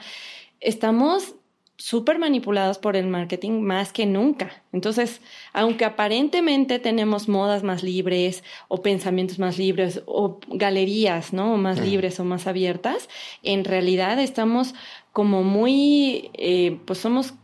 estamos 0.60 1.34
súper 1.78 2.18
manipulados 2.18 2.76
por 2.78 2.96
el 2.96 3.06
marketing 3.06 3.60
más 3.60 3.92
que 3.92 4.04
nunca. 4.04 4.64
Entonces, 4.72 5.20
aunque 5.52 5.84
aparentemente 5.84 6.80
tenemos 6.80 7.28
modas 7.28 7.62
más 7.62 7.84
libres 7.84 8.42
o 8.66 8.82
pensamientos 8.82 9.38
más 9.38 9.58
libres 9.58 10.02
o 10.06 10.40
galerías, 10.48 11.32
¿no? 11.32 11.56
Más 11.56 11.78
libres 11.80 12.18
o 12.18 12.24
más 12.24 12.48
abiertas, 12.48 13.08
en 13.44 13.64
realidad 13.64 14.18
estamos 14.18 14.74
como 15.12 15.44
muy, 15.44 16.30
eh, 16.34 16.80
pues 16.84 16.98
somos, 16.98 17.34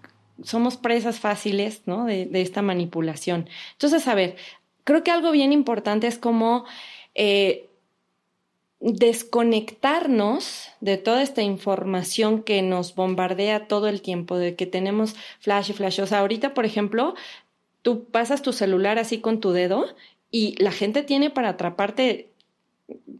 somos 0.42 0.76
presas 0.76 1.20
fáciles, 1.20 1.82
¿no? 1.86 2.04
De, 2.04 2.28
esta 2.34 2.60
manipulación. 2.60 3.48
Entonces, 3.72 4.08
a 4.08 4.16
ver, 4.16 4.34
creo 4.82 5.04
que 5.04 5.12
algo 5.12 5.30
bien 5.30 5.52
importante 5.52 6.08
es 6.08 6.18
como... 6.18 6.64
Eh, 7.14 7.70
desconectarnos 8.84 10.68
de 10.80 10.98
toda 10.98 11.22
esta 11.22 11.40
información 11.40 12.42
que 12.42 12.60
nos 12.60 12.94
bombardea 12.94 13.66
todo 13.66 13.88
el 13.88 14.02
tiempo, 14.02 14.36
de 14.36 14.56
que 14.56 14.66
tenemos 14.66 15.14
flash 15.40 15.70
y 15.70 15.72
flash. 15.72 16.00
O 16.00 16.06
sea, 16.06 16.20
ahorita, 16.20 16.52
por 16.52 16.66
ejemplo, 16.66 17.14
tú 17.80 18.04
pasas 18.04 18.42
tu 18.42 18.52
celular 18.52 18.98
así 18.98 19.20
con 19.20 19.40
tu 19.40 19.52
dedo 19.52 19.86
y 20.30 20.54
la 20.62 20.70
gente 20.70 21.02
tiene 21.02 21.30
para 21.30 21.50
atraparte 21.50 22.28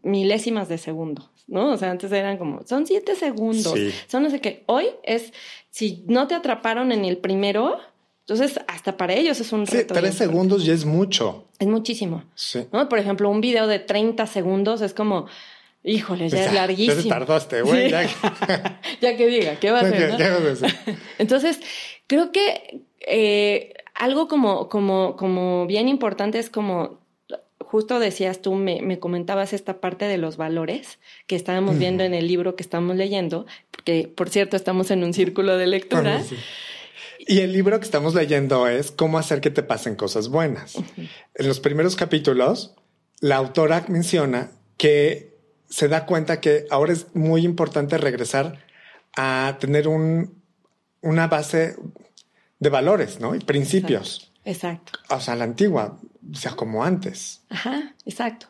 milésimas 0.03 0.69
de 0.69 0.77
segundo, 0.77 1.31
¿no? 1.47 1.73
O 1.73 1.77
sea, 1.79 1.91
antes 1.91 2.13
eran 2.13 2.37
como, 2.37 2.61
son 2.67 2.87
siete 2.87 3.15
segundos, 3.15 3.75
son 4.07 4.23
no 4.23 4.29
sé 4.29 4.43
qué. 4.43 4.65
Hoy 4.67 4.89
es, 5.03 5.33
si 5.71 6.05
no 6.07 6.29
te 6.29 6.35
atraparon 6.35 6.93
en 6.93 7.07
el 7.07 7.17
primero, 7.17 7.81
entonces, 8.27 8.59
hasta 8.69 8.97
para 8.97 9.13
ellos 9.15 9.39
es 9.41 9.53
un 9.53 9.67
reto. 9.67 9.95
Sí, 9.95 10.01
tres 10.01 10.15
segundos 10.15 10.65
ya 10.65 10.73
es 10.73 10.87
mucho. 10.87 11.45
Es 11.59 11.69
muchísimo. 11.69 12.25
Sí. 12.35 12.67
¿no? 12.73 12.89
Por 12.89 12.99
ejemplo, 12.99 13.29
un 13.29 13.43
video 13.43 13.67
de 13.67 13.79
30 13.79 14.27
segundos 14.27 14.81
es 14.81 14.95
como, 14.95 15.27
híjole, 15.85 16.29
ya, 16.29 16.47
es 16.47 16.53
larguísimo. 16.53 17.03
Ya 17.03 17.09
tardaste, 17.09 17.63
güey. 17.63 17.91
Ya... 19.01 19.17
que 19.17 19.27
diga, 19.27 19.57
¿qué 19.61 19.71
va 19.71 19.81
a 19.81 19.83
hacer? 19.83 20.75
Entonces, 21.19 21.61
creo 22.07 22.33
que 22.33 22.83
eh, 23.01 23.75
algo 23.95 24.27
como, 24.27 24.69
como, 24.69 25.17
como 25.17 25.67
bien 25.67 25.89
importante 25.89 26.39
es 26.39 26.51
como 26.51 27.05
justo 27.59 27.99
decías 27.99 28.41
tú, 28.41 28.55
me, 28.55 28.83
me, 28.83 29.01
comentabas 29.01 29.53
esta 29.53 29.81
parte 29.81 30.05
de 30.05 30.17
los 30.17 30.37
valores 30.37 31.01
que 31.27 31.35
estábamos 31.35 31.77
viendo 31.77 32.05
en 32.05 32.15
el 32.15 32.29
libro 32.29 32.55
que 32.55 32.63
estamos 32.63 32.95
leyendo, 32.95 33.47
que 33.85 34.07
por 34.07 34.31
cierto 34.31 34.57
estamos 34.57 34.93
en 34.93 35.03
un 35.03 35.13
círculo 35.13 35.57
de 35.57 35.67
lectura. 35.67 36.23
Y 37.27 37.41
el 37.41 37.53
libro 37.53 37.79
que 37.81 37.85
estamos 37.85 38.15
leyendo 38.15 38.69
es 38.69 38.91
Cómo 38.91 39.19
hacer 39.19 39.41
que 39.41 39.51
te 39.51 39.63
pasen 39.63 39.97
cosas 39.97 40.29
buenas. 40.29 40.77
En 41.35 41.49
los 41.49 41.59
primeros 41.59 41.97
capítulos, 41.97 42.75
la 43.21 43.37
autora 43.37 43.85
menciona 43.89 44.53
que 44.77 45.34
se 45.75 45.89
da 45.89 46.07
cuenta 46.07 46.41
que 46.41 46.67
ahora 46.71 46.93
es 46.93 47.17
muy 47.17 47.45
importante 47.45 47.99
regresar 47.99 48.65
a 49.17 49.57
tener 49.59 49.89
un, 49.89 50.41
una 51.01 51.27
base 51.27 51.75
de 52.61 52.71
valores, 52.71 53.19
¿no? 53.19 53.35
Y 53.35 53.41
principios. 53.41 54.31
Exacto. 54.45 54.93
O 55.11 55.19
sea, 55.19 55.35
la 55.35 55.43
antigua, 55.43 55.99
o 56.33 56.37
sea, 56.37 56.53
como 56.53 56.85
antes. 56.85 57.43
Ajá, 57.49 57.93
exacto. 58.07 58.47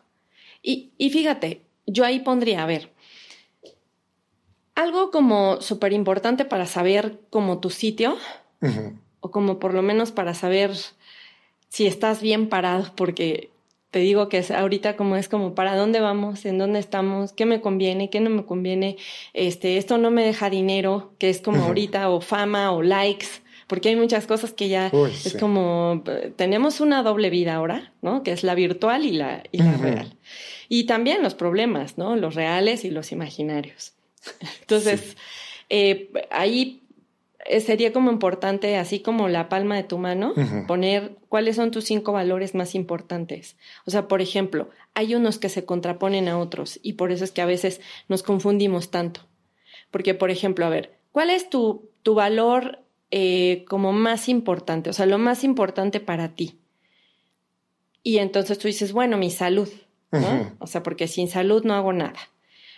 Y, 0.63 0.93
y 0.99 1.09
fíjate, 1.09 1.63
yo 1.87 2.05
ahí 2.05 2.21
pondría, 2.21 2.63
a 2.63 2.67
ver, 2.67 2.93
algo 4.75 5.11
como 5.11 5.63
súper 5.63 5.95
importante 5.95 6.45
para 6.45 6.67
saber 6.67 7.21
como 7.31 7.59
tu 7.59 7.71
sitio 7.71 8.19
o 9.21 9.31
como 9.31 9.59
por 9.59 9.73
lo 9.73 9.81
menos 9.81 10.13
para 10.13 10.35
saber 10.35 10.77
si 11.71 11.87
estás 11.87 12.21
bien 12.21 12.51
parado, 12.51 12.93
porque 12.95 13.51
te 13.95 14.01
digo 14.01 14.29
que 14.29 14.39
es 14.39 14.51
ahorita 14.51 14.97
como 14.97 15.15
es 15.15 15.29
como 15.29 15.55
para 15.55 15.77
dónde 15.77 16.01
vamos, 16.01 16.45
en 16.47 16.59
dónde 16.59 16.81
estamos, 16.81 17.33
qué 17.33 17.47
me 17.47 17.61
conviene, 17.61 18.11
qué 18.11 18.19
no 18.19 18.29
me 18.29 18.45
conviene, 18.45 18.97
este, 19.35 19.77
esto 19.77 19.99
no 19.99 20.11
me 20.11 20.25
deja 20.25 20.51
dinero, 20.51 21.13
que 21.19 21.31
es 21.31 21.41
como 21.41 21.63
ahorita, 21.63 22.11
o 22.11 22.21
fama, 22.21 22.73
o 22.73 22.83
likes, 22.83 23.29
porque 23.69 23.91
hay 23.91 23.95
muchas 23.95 24.27
cosas 24.27 24.53
que 24.53 24.69
ya 24.69 24.89
es 24.89 25.37
como, 25.39 26.03
tenemos 26.35 26.81
una 26.81 27.05
doble 27.05 27.31
vida 27.31 27.55
ahora, 27.55 27.93
¿no? 28.03 28.25
Que 28.25 28.33
es 28.33 28.43
la 28.43 28.57
virtual 28.57 29.05
y 29.05 29.13
la, 29.13 29.45
y 29.53 29.59
la 29.59 29.77
real. 29.77 30.19
Y 30.69 30.87
también 30.87 31.23
los 31.23 31.37
problemas, 31.37 31.97
¿no? 31.97 32.17
Los 32.17 32.35
reales 32.35 32.85
y 32.85 32.91
los 32.91 33.13
imaginarios. 33.13 33.93
Entonces, 34.63 35.17
eh, 35.71 36.11
ahí 36.33 36.83
sería 37.61 37.93
como 37.93 38.11
importante, 38.11 38.77
así 38.77 39.01
como 39.01 39.29
la 39.29 39.49
palma 39.49 39.77
de 39.77 39.85
tu 39.85 39.99
mano, 39.99 40.35
poner 40.67 41.17
cuáles 41.29 41.57
son 41.57 41.71
tus 41.71 41.85
cinco 41.85 42.13
valores 42.13 42.55
más 42.55 42.75
importantes. 42.75 43.57
O 43.87 43.91
sea, 43.91 44.09
por 44.09 44.21
ejemplo, 44.21 44.71
hay 44.95 45.15
unos 45.15 45.39
que 45.39 45.49
se 45.49 45.65
contraponen 45.65 46.29
a 46.29 46.39
otros 46.39 46.81
y 46.83 46.95
por 46.95 47.13
eso 47.13 47.25
es 47.25 47.33
que 47.33 47.43
a 47.43 47.47
veces 47.47 47.81
nos 48.09 48.23
confundimos 48.23 48.91
tanto. 48.91 49.21
Porque, 49.91 50.15
por 50.15 50.31
ejemplo, 50.31 50.67
a 50.67 50.71
ver, 50.71 50.99
¿cuál 51.13 51.31
es 51.31 51.51
tu, 51.51 51.91
tu 52.03 52.15
valor 52.15 52.81
eh, 53.11 53.65
como 53.69 53.93
más 53.93 54.29
importante? 54.29 54.91
O 54.91 54.93
sea, 54.93 55.07
lo 55.07 55.19
más 55.19 55.45
importante 55.45 56.01
para 56.01 56.35
ti. 56.35 56.59
Y 58.03 58.19
entonces 58.19 58.59
tú 58.59 58.69
dices, 58.69 58.93
bueno, 58.93 59.17
mi 59.17 59.31
salud, 59.31 59.69
¿no? 60.11 60.53
O 60.59 60.67
sea, 60.67 60.83
porque 60.83 61.09
sin 61.09 61.29
salud 61.29 61.65
no 61.65 61.75
hago 61.75 61.93
nada. 61.93 62.19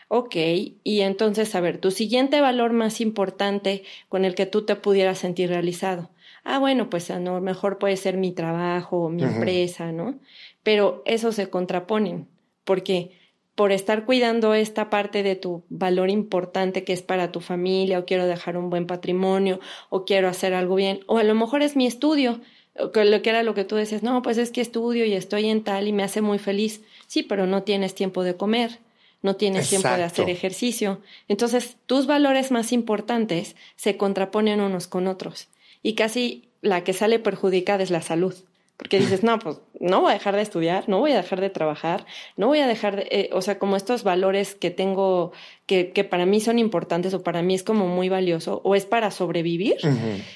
Ok, 0.08 0.36
y 0.84 1.00
entonces, 1.00 1.54
a 1.56 1.60
ver, 1.60 1.78
tu 1.78 1.90
siguiente 1.90 2.40
valor 2.40 2.72
más 2.72 3.00
importante 3.00 3.82
con 4.08 4.24
el 4.24 4.36
que 4.36 4.46
tú 4.46 4.62
te 4.62 4.76
pudieras 4.76 5.18
sentir 5.18 5.48
realizado. 5.48 6.10
Ah, 6.44 6.60
bueno, 6.60 6.88
pues 6.88 7.10
a 7.10 7.18
lo 7.18 7.40
mejor 7.40 7.78
puede 7.78 7.96
ser 7.96 8.16
mi 8.16 8.30
trabajo 8.30 8.98
o 8.98 9.08
mi 9.08 9.24
empresa, 9.24 9.90
¿no? 9.90 10.14
Pero 10.62 11.02
eso 11.06 11.32
se 11.32 11.50
contraponen, 11.50 12.28
porque 12.62 13.18
por 13.56 13.72
estar 13.72 14.04
cuidando 14.04 14.54
esta 14.54 14.90
parte 14.90 15.24
de 15.24 15.34
tu 15.34 15.64
valor 15.70 16.08
importante 16.08 16.84
que 16.84 16.92
es 16.92 17.02
para 17.02 17.32
tu 17.32 17.40
familia, 17.40 17.98
o 17.98 18.04
quiero 18.04 18.26
dejar 18.26 18.56
un 18.56 18.70
buen 18.70 18.86
patrimonio, 18.86 19.58
o 19.88 20.04
quiero 20.04 20.28
hacer 20.28 20.54
algo 20.54 20.76
bien, 20.76 21.00
o 21.06 21.18
a 21.18 21.24
lo 21.24 21.34
mejor 21.34 21.62
es 21.62 21.74
mi 21.74 21.86
estudio, 21.86 22.40
lo 22.76 22.92
que 22.92 23.30
era 23.30 23.42
lo 23.42 23.54
que 23.54 23.64
tú 23.64 23.74
decías, 23.74 24.04
no, 24.04 24.22
pues 24.22 24.38
es 24.38 24.52
que 24.52 24.60
estudio 24.60 25.04
y 25.04 25.14
estoy 25.14 25.48
en 25.48 25.64
tal 25.64 25.88
y 25.88 25.92
me 25.92 26.04
hace 26.04 26.20
muy 26.20 26.38
feliz. 26.38 26.82
Sí, 27.08 27.24
pero 27.24 27.46
no 27.46 27.64
tienes 27.64 27.94
tiempo 27.94 28.22
de 28.22 28.36
comer 28.36 28.78
no 29.26 29.34
tienes 29.34 29.68
tiempo 29.68 29.88
de 29.88 30.04
hacer 30.04 30.30
ejercicio. 30.30 31.00
Entonces, 31.26 31.76
tus 31.86 32.06
valores 32.06 32.52
más 32.52 32.72
importantes 32.72 33.56
se 33.74 33.96
contraponen 33.96 34.60
unos 34.60 34.86
con 34.86 35.08
otros. 35.08 35.48
Y 35.82 35.94
casi 35.94 36.48
la 36.62 36.84
que 36.84 36.92
sale 36.92 37.18
perjudicada 37.18 37.82
es 37.82 37.90
la 37.90 38.02
salud. 38.02 38.34
Porque 38.76 39.00
dices, 39.00 39.22
no, 39.24 39.40
pues 39.40 39.58
no 39.80 40.00
voy 40.00 40.10
a 40.10 40.14
dejar 40.14 40.36
de 40.36 40.42
estudiar, 40.42 40.88
no 40.88 41.00
voy 41.00 41.10
a 41.10 41.16
dejar 41.16 41.40
de 41.40 41.50
trabajar, 41.50 42.06
no 42.36 42.46
voy 42.46 42.60
a 42.60 42.68
dejar 42.68 42.94
de, 42.96 43.08
eh, 43.10 43.30
o 43.32 43.42
sea, 43.42 43.58
como 43.58 43.74
estos 43.74 44.04
valores 44.04 44.54
que 44.54 44.70
tengo, 44.70 45.32
que, 45.66 45.90
que, 45.90 46.04
para 46.04 46.24
mí 46.24 46.40
son 46.40 46.60
importantes 46.60 47.12
o 47.12 47.24
para 47.24 47.42
mí 47.42 47.56
es 47.56 47.64
como 47.64 47.88
muy 47.88 48.08
valioso, 48.08 48.60
o 48.62 48.76
es 48.76 48.86
para 48.86 49.10
sobrevivir. 49.10 49.78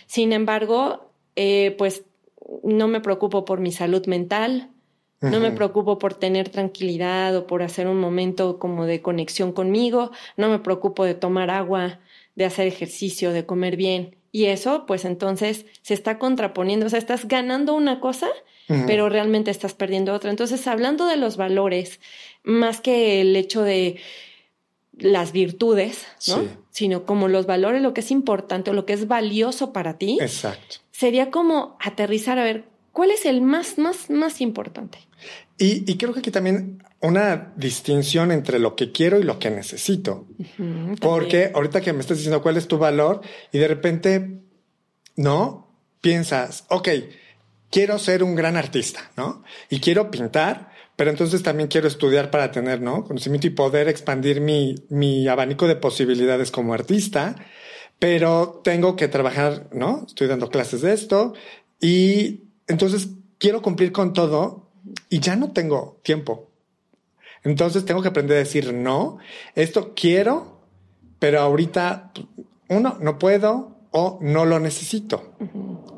Sin 0.06 0.32
embargo, 0.32 1.12
eh, 1.36 1.76
pues 1.78 2.02
no 2.64 2.88
me 2.88 3.00
preocupo 3.00 3.44
por 3.44 3.60
mi 3.60 3.70
salud 3.70 4.04
mental, 4.06 4.70
no 5.20 5.40
me 5.40 5.50
preocupo 5.50 5.98
por 5.98 6.14
tener 6.14 6.48
tranquilidad 6.48 7.36
o 7.36 7.46
por 7.46 7.62
hacer 7.62 7.86
un 7.86 8.00
momento 8.00 8.58
como 8.58 8.86
de 8.86 9.02
conexión 9.02 9.52
conmigo. 9.52 10.12
No 10.36 10.48
me 10.48 10.58
preocupo 10.60 11.04
de 11.04 11.14
tomar 11.14 11.50
agua, 11.50 12.00
de 12.36 12.46
hacer 12.46 12.66
ejercicio, 12.66 13.32
de 13.32 13.44
comer 13.44 13.76
bien. 13.76 14.16
Y 14.32 14.46
eso, 14.46 14.86
pues 14.86 15.04
entonces 15.04 15.66
se 15.82 15.92
está 15.92 16.18
contraponiendo. 16.18 16.86
O 16.86 16.88
sea, 16.88 16.98
estás 16.98 17.28
ganando 17.28 17.74
una 17.74 18.00
cosa, 18.00 18.28
pero 18.86 19.08
realmente 19.08 19.50
estás 19.50 19.74
perdiendo 19.74 20.14
otra. 20.14 20.30
Entonces, 20.30 20.66
hablando 20.68 21.06
de 21.06 21.16
los 21.16 21.36
valores, 21.36 22.00
más 22.44 22.80
que 22.80 23.20
el 23.20 23.34
hecho 23.34 23.62
de 23.62 23.96
las 24.96 25.32
virtudes, 25.32 26.06
¿no? 26.28 26.44
Sino 26.70 27.04
como 27.04 27.28
los 27.28 27.46
valores, 27.46 27.82
lo 27.82 27.92
que 27.92 28.00
es 28.00 28.10
importante 28.10 28.70
o 28.70 28.74
lo 28.74 28.86
que 28.86 28.92
es 28.92 29.08
valioso 29.08 29.72
para 29.72 29.98
ti. 29.98 30.18
Exacto. 30.20 30.76
Sería 30.92 31.30
como 31.30 31.76
aterrizar 31.80 32.38
a 32.38 32.44
ver 32.44 32.64
cuál 32.92 33.10
es 33.10 33.26
el 33.26 33.40
más, 33.40 33.76
más, 33.76 34.08
más 34.08 34.40
importante. 34.40 34.98
Y, 35.62 35.98
creo 35.98 36.14
que 36.14 36.20
aquí 36.20 36.30
también 36.30 36.82
una 37.02 37.52
distinción 37.54 38.32
entre 38.32 38.58
lo 38.58 38.76
que 38.76 38.92
quiero 38.92 39.18
y 39.20 39.24
lo 39.24 39.38
que 39.38 39.50
necesito. 39.50 40.26
Porque 41.00 41.50
ahorita 41.54 41.82
que 41.82 41.92
me 41.92 42.00
estás 42.00 42.16
diciendo 42.16 42.42
cuál 42.42 42.56
es 42.56 42.66
tu 42.66 42.78
valor 42.78 43.20
y 43.52 43.58
de 43.58 43.68
repente, 43.68 44.40
¿no? 45.16 45.68
Piensas, 46.00 46.64
ok, 46.68 46.88
quiero 47.70 47.98
ser 47.98 48.22
un 48.22 48.34
gran 48.34 48.56
artista, 48.56 49.10
¿no? 49.18 49.44
Y 49.68 49.80
quiero 49.80 50.10
pintar, 50.10 50.70
pero 50.96 51.10
entonces 51.10 51.42
también 51.42 51.68
quiero 51.68 51.88
estudiar 51.88 52.30
para 52.30 52.50
tener, 52.50 52.80
¿no? 52.80 53.04
Conocimiento 53.04 53.46
y 53.46 53.50
poder 53.50 53.86
expandir 53.88 54.40
mi, 54.40 54.76
mi 54.88 55.28
abanico 55.28 55.68
de 55.68 55.76
posibilidades 55.76 56.50
como 56.50 56.72
artista, 56.72 57.36
pero 57.98 58.62
tengo 58.64 58.96
que 58.96 59.08
trabajar, 59.08 59.68
¿no? 59.72 60.04
Estoy 60.06 60.26
dando 60.26 60.48
clases 60.48 60.80
de 60.80 60.94
esto 60.94 61.34
y 61.82 62.44
entonces 62.66 63.08
quiero 63.36 63.60
cumplir 63.60 63.92
con 63.92 64.14
todo 64.14 64.69
y 65.08 65.20
ya 65.20 65.36
no 65.36 65.52
tengo 65.52 66.00
tiempo. 66.02 66.50
Entonces 67.42 67.84
tengo 67.84 68.02
que 68.02 68.08
aprender 68.08 68.36
a 68.36 68.40
decir 68.40 68.72
no. 68.74 69.18
Esto 69.54 69.92
quiero, 69.94 70.60
pero 71.18 71.40
ahorita 71.40 72.12
uno 72.68 72.96
no 73.00 73.18
puedo 73.18 73.76
o 73.90 74.18
no 74.20 74.44
lo 74.44 74.60
necesito 74.60 75.34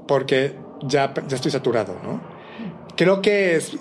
porque 0.06 0.56
ya, 0.86 1.12
ya 1.28 1.36
estoy 1.36 1.50
saturado, 1.50 1.98
¿no? 2.02 2.22
Creo 2.96 3.22
que 3.22 3.56
es 3.56 3.76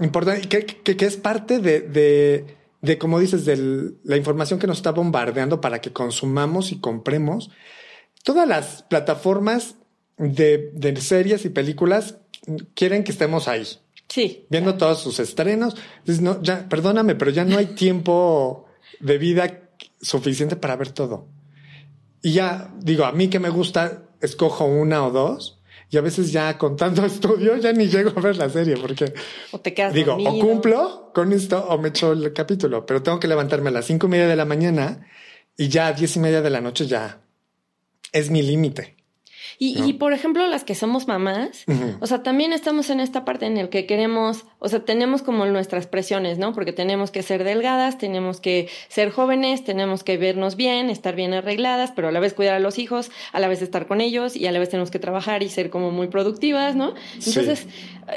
importante, 0.00 0.48
que, 0.48 0.64
que, 0.64 0.96
que 0.96 1.04
es 1.04 1.16
parte 1.16 1.58
de, 1.58 1.80
de, 1.80 2.56
de, 2.80 2.98
como 2.98 3.18
dices, 3.18 3.44
de 3.44 3.92
la 4.04 4.16
información 4.16 4.58
que 4.58 4.66
nos 4.66 4.78
está 4.78 4.92
bombardeando 4.92 5.60
para 5.60 5.80
que 5.80 5.92
consumamos 5.92 6.72
y 6.72 6.80
compremos. 6.80 7.50
Todas 8.24 8.48
las 8.48 8.82
plataformas 8.84 9.76
de, 10.16 10.70
de 10.74 10.96
series 11.00 11.44
y 11.44 11.50
películas 11.50 12.18
quieren 12.74 13.04
que 13.04 13.12
estemos 13.12 13.48
ahí. 13.48 13.66
Sí. 14.08 14.46
Viendo 14.50 14.76
todos 14.76 15.00
sus 15.00 15.18
estrenos. 15.20 15.76
no, 16.20 16.42
ya, 16.42 16.68
perdóname, 16.68 17.14
pero 17.14 17.30
ya 17.30 17.44
no 17.44 17.58
hay 17.58 17.66
tiempo 17.66 18.66
de 19.00 19.18
vida 19.18 19.70
suficiente 20.00 20.56
para 20.56 20.76
ver 20.76 20.90
todo. 20.90 21.28
Y 22.22 22.32
ya 22.32 22.72
digo, 22.78 23.04
a 23.04 23.12
mí 23.12 23.28
que 23.28 23.38
me 23.38 23.50
gusta, 23.50 24.04
escojo 24.20 24.64
una 24.64 25.04
o 25.06 25.10
dos 25.10 25.60
y 25.90 25.96
a 25.96 26.00
veces 26.00 26.32
ya 26.32 26.58
con 26.58 26.76
tanto 26.76 27.04
estudio 27.06 27.56
ya 27.56 27.72
ni 27.72 27.86
llego 27.86 28.12
a 28.16 28.20
ver 28.20 28.36
la 28.36 28.48
serie 28.48 28.76
porque 28.76 29.12
o 29.52 29.60
te 29.60 29.72
quedas 29.74 29.92
digo, 29.92 30.12
dormido. 30.12 30.32
o 30.32 30.40
cumplo 30.40 31.10
con 31.14 31.32
esto 31.32 31.64
o 31.68 31.78
me 31.78 31.88
echo 31.88 32.12
el 32.12 32.32
capítulo, 32.32 32.84
pero 32.86 33.02
tengo 33.02 33.20
que 33.20 33.28
levantarme 33.28 33.68
a 33.68 33.72
las 33.72 33.86
cinco 33.86 34.06
y 34.06 34.10
media 34.10 34.26
de 34.26 34.36
la 34.36 34.44
mañana 34.44 35.06
y 35.56 35.68
ya 35.68 35.88
a 35.88 35.92
diez 35.92 36.16
y 36.16 36.20
media 36.20 36.42
de 36.42 36.50
la 36.50 36.60
noche 36.60 36.86
ya 36.86 37.22
es 38.12 38.30
mi 38.30 38.42
límite. 38.42 38.95
Y, 39.58 39.74
¿no? 39.74 39.88
y, 39.88 39.92
por 39.94 40.12
ejemplo, 40.12 40.46
las 40.46 40.64
que 40.64 40.74
somos 40.74 41.08
mamás, 41.08 41.64
o 42.00 42.06
sea, 42.06 42.22
también 42.22 42.52
estamos 42.52 42.90
en 42.90 43.00
esta 43.00 43.24
parte 43.24 43.46
en 43.46 43.56
el 43.56 43.68
que 43.68 43.86
queremos, 43.86 44.44
o 44.58 44.68
sea, 44.68 44.84
tenemos 44.84 45.22
como 45.22 45.46
nuestras 45.46 45.86
presiones, 45.86 46.38
¿no? 46.38 46.52
Porque 46.52 46.72
tenemos 46.72 47.10
que 47.10 47.22
ser 47.22 47.44
delgadas, 47.44 47.98
tenemos 47.98 48.40
que 48.40 48.68
ser 48.88 49.10
jóvenes, 49.10 49.64
tenemos 49.64 50.04
que 50.04 50.18
vernos 50.18 50.56
bien, 50.56 50.90
estar 50.90 51.14
bien 51.14 51.34
arregladas, 51.34 51.92
pero 51.94 52.08
a 52.08 52.12
la 52.12 52.20
vez 52.20 52.34
cuidar 52.34 52.56
a 52.56 52.60
los 52.60 52.78
hijos, 52.78 53.10
a 53.32 53.40
la 53.40 53.48
vez 53.48 53.62
estar 53.62 53.86
con 53.86 54.00
ellos 54.00 54.36
y 54.36 54.46
a 54.46 54.52
la 54.52 54.58
vez 54.58 54.68
tenemos 54.68 54.90
que 54.90 54.98
trabajar 54.98 55.42
y 55.42 55.48
ser 55.48 55.70
como 55.70 55.90
muy 55.90 56.08
productivas, 56.08 56.76
¿no? 56.76 56.94
Sí. 57.18 57.32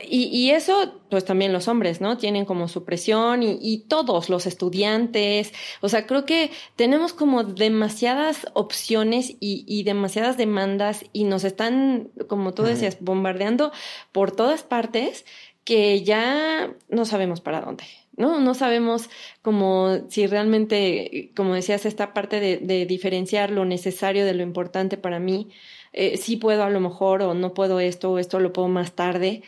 Y, 0.07 0.25
y 0.25 0.51
eso, 0.51 1.01
pues 1.09 1.25
también 1.25 1.51
los 1.53 1.67
hombres, 1.67 1.99
¿no? 2.01 2.17
Tienen 2.17 2.45
como 2.45 2.67
su 2.67 2.85
presión 2.85 3.41
y, 3.43 3.57
y 3.61 3.79
todos 3.87 4.29
los 4.29 4.45
estudiantes, 4.45 5.51
o 5.81 5.89
sea, 5.89 6.05
creo 6.05 6.25
que 6.25 6.51
tenemos 6.75 7.13
como 7.13 7.43
demasiadas 7.43 8.47
opciones 8.53 9.31
y, 9.39 9.65
y 9.67 9.83
demasiadas 9.83 10.37
demandas 10.37 11.05
y 11.11 11.23
nos 11.23 11.43
están, 11.43 12.09
como 12.27 12.53
tú 12.53 12.63
decías, 12.63 12.97
bombardeando 12.99 13.71
por 14.11 14.31
todas 14.31 14.63
partes 14.63 15.25
que 15.63 16.03
ya 16.03 16.73
no 16.89 17.05
sabemos 17.05 17.41
para 17.41 17.61
dónde. 17.61 17.83
¿no? 18.19 18.41
No 18.41 18.53
sabemos 18.53 19.09
como 19.41 20.09
si 20.09 20.27
realmente, 20.27 21.31
como 21.37 21.53
decías, 21.53 21.85
esta 21.85 22.13
parte 22.13 22.41
de, 22.41 22.57
de 22.57 22.85
diferenciar 22.85 23.49
lo 23.49 23.63
necesario 23.63 24.25
de 24.25 24.33
lo 24.33 24.43
importante 24.43 24.97
para 24.97 25.19
mí, 25.19 25.47
eh, 25.93 26.17
sí 26.17 26.37
puedo 26.37 26.63
a 26.63 26.69
lo 26.69 26.79
mejor 26.79 27.21
o 27.21 27.33
no 27.33 27.53
puedo 27.53 27.79
esto 27.79 28.11
o 28.11 28.19
esto 28.19 28.39
lo 28.39 28.53
puedo 28.53 28.67
más 28.67 28.93
tarde, 28.93 29.43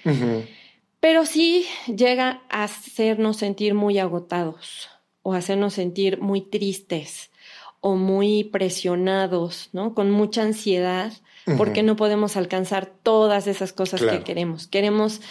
pero 0.99 1.25
sí 1.25 1.65
llega 1.87 2.41
a 2.49 2.63
hacernos 2.63 3.37
sentir 3.37 3.73
muy 3.73 3.99
agotados 3.99 4.89
o 5.23 5.33
hacernos 5.33 5.73
sentir 5.73 6.19
muy 6.19 6.41
tristes 6.41 7.31
o 7.79 7.95
muy 7.95 8.43
presionados, 8.45 9.69
¿no? 9.73 9.93
Con 9.93 10.11
mucha 10.11 10.43
ansiedad 10.43 11.13
porque 11.57 11.83
no 11.83 11.95
podemos 11.95 12.37
alcanzar 12.37 12.85
todas 13.03 13.47
esas 13.47 13.73
cosas 13.73 14.01
Claro. 14.01 14.19
que 14.19 14.23
queremos. 14.23 14.67
Queremos 14.67 15.21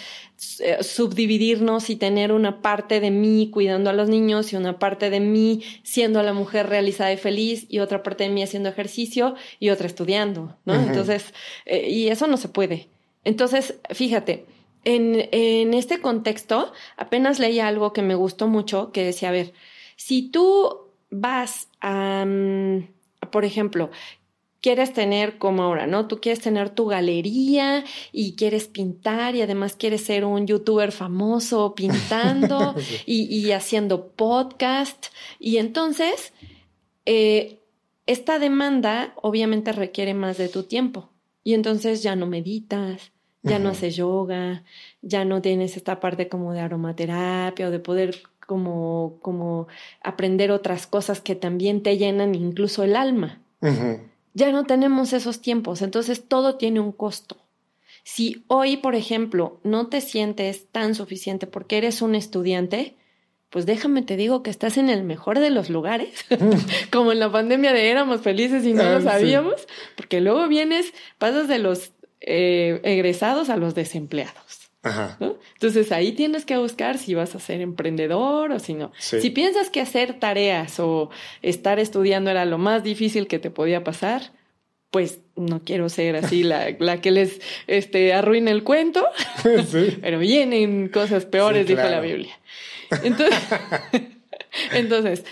eh, 0.59 0.77
subdividirnos 0.81 1.89
y 1.89 1.95
tener 1.95 2.31
una 2.31 2.61
parte 2.61 2.99
de 2.99 3.11
mí 3.11 3.49
cuidando 3.51 3.89
a 3.89 3.93
los 3.93 4.09
niños 4.09 4.51
y 4.51 4.55
una 4.55 4.79
parte 4.79 5.09
de 5.09 5.19
mí 5.19 5.63
siendo 5.83 6.21
la 6.23 6.33
mujer 6.33 6.67
realizada 6.67 7.13
y 7.13 7.17
feliz 7.17 7.65
y 7.69 7.79
otra 7.79 8.03
parte 8.03 8.23
de 8.25 8.29
mí 8.29 8.43
haciendo 8.43 8.69
ejercicio 8.69 9.35
y 9.59 9.69
otra 9.69 9.87
estudiando, 9.87 10.57
¿no? 10.65 10.73
Entonces, 10.75 11.33
eh, 11.65 11.89
y 11.89 12.07
eso 12.09 12.27
no 12.27 12.37
se 12.37 12.49
puede. 12.49 12.89
Entonces, 13.23 13.75
fíjate, 13.91 14.45
en, 14.83 15.29
en 15.31 15.73
este 15.75 16.01
contexto, 16.01 16.73
apenas 16.97 17.39
leí 17.39 17.59
algo 17.59 17.93
que 17.93 18.01
me 18.01 18.15
gustó 18.15 18.47
mucho, 18.47 18.91
que 18.91 19.03
decía, 19.03 19.29
a 19.29 19.33
ver, 19.33 19.53
si 19.95 20.29
tú 20.31 20.87
vas 21.11 21.67
a, 21.81 22.25
mm, 22.25 22.87
por 23.31 23.45
ejemplo, 23.45 23.91
quieres 24.61 24.93
tener 24.93 25.37
como 25.37 25.63
ahora, 25.63 25.87
¿no? 25.87 26.07
Tú 26.07 26.21
quieres 26.21 26.41
tener 26.41 26.69
tu 26.69 26.85
galería 26.85 27.83
y 28.11 28.35
quieres 28.35 28.67
pintar 28.67 29.35
y 29.35 29.41
además 29.41 29.75
quieres 29.75 30.03
ser 30.05 30.23
un 30.23 30.47
youtuber 30.47 30.91
famoso 30.91 31.73
pintando 31.75 32.75
y, 33.05 33.23
y 33.35 33.51
haciendo 33.51 34.09
podcast. 34.09 35.07
Y 35.39 35.57
entonces, 35.57 36.33
eh, 37.05 37.59
esta 38.05 38.39
demanda 38.39 39.13
obviamente 39.15 39.71
requiere 39.71 40.13
más 40.13 40.37
de 40.37 40.49
tu 40.49 40.63
tiempo. 40.63 41.09
Y 41.43 41.55
entonces 41.55 42.03
ya 42.03 42.15
no 42.15 42.27
meditas, 42.27 43.11
ya 43.41 43.57
no 43.57 43.69
haces 43.69 43.95
yoga, 43.95 44.63
ya 45.01 45.25
no 45.25 45.41
tienes 45.41 45.75
esta 45.75 45.99
parte 45.99 46.27
como 46.27 46.53
de 46.53 46.59
aromaterapia 46.59 47.67
o 47.67 47.71
de 47.71 47.79
poder 47.79 48.21
como, 48.45 49.17
como 49.21 49.67
aprender 50.03 50.51
otras 50.51 50.85
cosas 50.85 51.21
que 51.21 51.35
también 51.35 51.81
te 51.81 51.97
llenan 51.97 52.35
incluso 52.35 52.83
el 52.83 52.95
alma. 52.95 53.41
Ya 54.33 54.51
no 54.51 54.65
tenemos 54.65 55.13
esos 55.13 55.41
tiempos, 55.41 55.81
entonces 55.81 56.27
todo 56.27 56.55
tiene 56.55 56.79
un 56.79 56.91
costo. 56.91 57.37
Si 58.03 58.43
hoy, 58.47 58.77
por 58.77 58.95
ejemplo, 58.95 59.59
no 59.63 59.87
te 59.87 60.01
sientes 60.01 60.67
tan 60.71 60.95
suficiente 60.95 61.45
porque 61.47 61.77
eres 61.77 62.01
un 62.01 62.15
estudiante, 62.15 62.95
pues 63.49 63.65
déjame 63.65 64.01
te 64.01 64.15
digo 64.15 64.41
que 64.41 64.49
estás 64.49 64.77
en 64.77 64.89
el 64.89 65.03
mejor 65.03 65.39
de 65.39 65.49
los 65.49 65.69
lugares, 65.69 66.25
como 66.91 67.11
en 67.11 67.19
la 67.19 67.31
pandemia 67.31 67.73
de 67.73 67.89
éramos 67.91 68.21
felices 68.21 68.65
y 68.65 68.73
no 68.73 68.83
Ah, 68.83 68.93
lo 68.93 69.01
sí. 69.01 69.05
sabíamos, 69.07 69.67
porque 69.95 70.21
luego 70.21 70.47
vienes, 70.47 70.93
pasas 71.17 71.47
de 71.47 71.59
los 71.59 71.91
eh, 72.21 72.79
egresados 72.83 73.49
a 73.49 73.57
los 73.57 73.75
desempleados. 73.75 74.60
Ajá. 74.83 75.17
¿no? 75.19 75.35
Entonces 75.53 75.91
ahí 75.91 76.11
tienes 76.13 76.43
que 76.45 76.57
buscar 76.57 76.97
si 76.97 77.13
vas 77.13 77.35
a 77.35 77.39
ser 77.39 77.61
emprendedor 77.61 78.51
o 78.51 78.59
si 78.59 78.73
no. 78.73 78.91
Sí. 78.97 79.21
Si 79.21 79.29
piensas 79.29 79.69
que 79.69 79.79
hacer 79.81 80.19
tareas 80.19 80.79
o 80.79 81.09
estar 81.43 81.79
estudiando 81.79 82.31
era 82.31 82.45
lo 82.45 82.57
más 82.57 82.83
difícil 82.83 83.27
que 83.27 83.37
te 83.39 83.51
podía 83.51 83.83
pasar, 83.83 84.31
pues 84.89 85.19
no 85.35 85.61
quiero 85.63 85.87
ser 85.87 86.15
así 86.15 86.43
la, 86.43 86.75
la 86.79 86.99
que 86.99 87.11
les 87.11 87.41
este, 87.67 88.13
arruine 88.13 88.51
el 88.51 88.63
cuento, 88.63 89.05
Sí. 89.71 89.97
pero 90.01 90.19
vienen 90.19 90.89
cosas 90.89 91.25
peores, 91.25 91.67
Sí, 91.67 91.75
dijo 91.75 91.87
la. 91.87 92.01
Biblia. 92.01 92.33
Entonces, 93.03 93.37
entonces, 94.73 95.23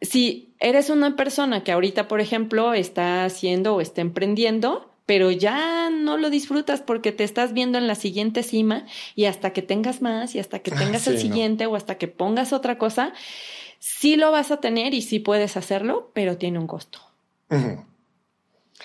si 0.00 0.54
eres 0.60 0.90
una 0.90 1.16
persona 1.16 1.64
que 1.64 1.72
ahorita, 1.72 2.08
por 2.08 2.20
ejemplo, 2.20 2.74
está 2.74 3.24
haciendo 3.24 3.74
o 3.74 3.80
está 3.80 4.00
emprendiendo, 4.02 4.91
pero 5.06 5.30
ya 5.30 5.90
no 5.90 6.16
lo 6.16 6.30
disfrutas 6.30 6.80
porque 6.80 7.12
te 7.12 7.24
estás 7.24 7.52
viendo 7.52 7.78
en 7.78 7.86
la 7.86 7.94
siguiente 7.94 8.42
cima 8.42 8.86
y 9.14 9.24
hasta 9.26 9.52
que 9.52 9.62
tengas 9.62 10.00
más 10.02 10.34
y 10.34 10.38
hasta 10.38 10.60
que 10.60 10.70
Ah, 10.74 10.78
tengas 10.78 11.02
sí, 11.02 11.10
el 11.10 11.16
no. 11.16 11.20
siguiente 11.22 11.66
o 11.66 11.76
hasta 11.76 11.98
que 11.98 12.08
pongas 12.08 12.52
otra 12.52 12.78
cosa, 12.78 13.12
sí 13.78 14.16
lo 14.16 14.30
vas 14.30 14.50
a 14.50 14.58
tener 14.60 14.94
y 14.94 15.02
sí 15.02 15.18
puedes 15.18 15.56
hacerlo, 15.56 16.10
pero 16.14 16.36
tiene 16.38 16.58
un 16.58 16.66
costo. 16.66 17.00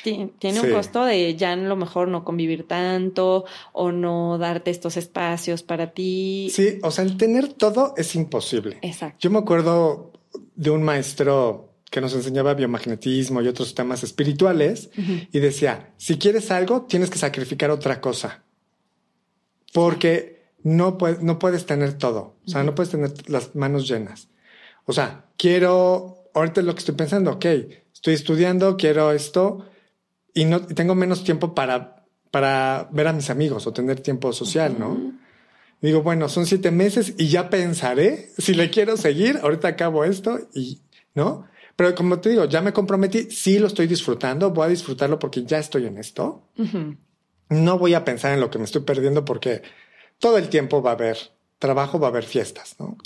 Tiene 0.04 0.32
Sí. 0.42 0.50
un 0.68 0.72
costo 0.74 1.04
de 1.06 1.36
ya 1.36 1.54
a 1.54 1.56
lo 1.56 1.76
mejor 1.76 2.08
no 2.08 2.24
convivir 2.24 2.68
tanto 2.68 3.46
o 3.74 3.92
no 3.92 4.38
darte 4.38 4.70
estos 4.72 4.96
espacios 4.96 5.64
para 5.64 5.92
ti. 5.92 6.50
Sí, 6.54 6.80
o 6.84 6.92
sea, 6.92 7.04
el 7.04 7.18
tener 7.18 7.52
todo 7.54 7.94
es 7.98 8.16
imposible. 8.16 8.78
Exacto. 8.84 9.18
Yo 9.20 9.32
me 9.32 9.40
acuerdo 9.40 10.12
de 10.56 10.70
un 10.70 10.84
maestro 10.84 11.67
que 11.90 12.02
nos 12.02 12.14
enseñaba 12.14 12.54
biomagnetismo 12.54 13.42
y 13.42 13.48
otros 13.48 13.74
temas 13.74 14.04
espirituales 14.04 14.90
y 15.32 15.40
decía, 15.40 15.94
si 15.98 16.18
quieres 16.18 16.52
algo, 16.52 16.84
tienes 16.84 17.10
que 17.10 17.18
sacrificar 17.18 17.72
otra 17.72 18.02
cosa. 18.02 18.44
Porque 19.74 20.52
no, 20.64 20.98
puedes, 20.98 21.22
no 21.22 21.40
puedes 21.40 21.66
tener 21.66 21.94
todo. 21.94 22.36
O 22.46 22.50
sea, 22.50 22.64
no 22.64 22.76
puedes 22.76 22.92
tener 22.92 23.12
las 23.30 23.56
manos 23.56 23.88
llenas. 23.88 24.28
O 24.86 24.94
sea, 24.94 25.26
quiero, 25.38 26.30
ahorita 26.34 26.62
es 26.62 26.66
lo 26.66 26.74
que 26.74 26.80
estoy 26.80 26.96
pensando, 26.96 27.32
ok, 27.32 27.46
estoy 27.94 28.14
estudiando, 28.14 28.78
quiero 28.78 29.12
esto 29.12 29.66
y 30.34 30.46
no 30.46 30.62
y 30.70 30.74
tengo 30.74 30.94
menos 30.94 31.24
tiempo 31.24 31.56
para, 31.56 32.06
para 32.32 32.90
ver 32.92 33.08
a 33.08 33.14
mis 33.14 33.30
amigos 33.30 33.66
o 33.66 33.74
tener 33.74 34.00
tiempo 34.02 34.32
social, 34.34 34.76
¿no? 34.78 35.14
Digo, 35.82 36.02
bueno, 36.02 36.28
son 36.28 36.46
siete 36.46 36.72
meses 36.72 37.14
y 37.18 37.28
ya 37.28 37.50
pensaré 37.50 38.30
si 38.38 38.54
le 38.54 38.70
quiero 38.70 38.98
seguir. 38.98 39.40
Ahorita 39.42 39.68
acabo 39.68 40.04
esto 40.04 40.40
y 40.54 40.80
no. 41.14 41.48
Pero 41.78 41.94
como 41.96 42.20
te 42.20 42.32
digo, 42.32 42.46
ya 42.46 42.62
me 42.62 42.74
comprometí. 42.74 43.30
Sí 43.30 43.60
lo 43.60 43.68
estoy 43.68 43.88
disfrutando. 43.88 44.50
Voy 44.50 44.66
a 44.66 44.70
disfrutarlo 44.70 45.20
porque 45.20 45.46
ya 45.46 45.60
estoy 45.60 45.86
en 45.86 46.00
esto. 46.00 46.42
No 47.50 47.78
voy 47.78 47.94
a 47.94 48.04
pensar 48.04 48.34
en 48.34 48.42
lo 48.42 48.50
que 48.50 48.58
me 48.58 48.66
estoy 48.66 48.82
perdiendo 48.82 49.24
porque 49.24 49.62
todo 50.18 50.40
el 50.40 50.50
tiempo 50.50 50.82
va 50.82 50.90
a 50.90 50.94
haber 50.96 51.18
trabajo, 51.60 52.00
va 52.00 52.08
a 52.08 52.10
haber 52.10 52.26
fiestas, 52.26 52.76
¿no? 52.80 52.98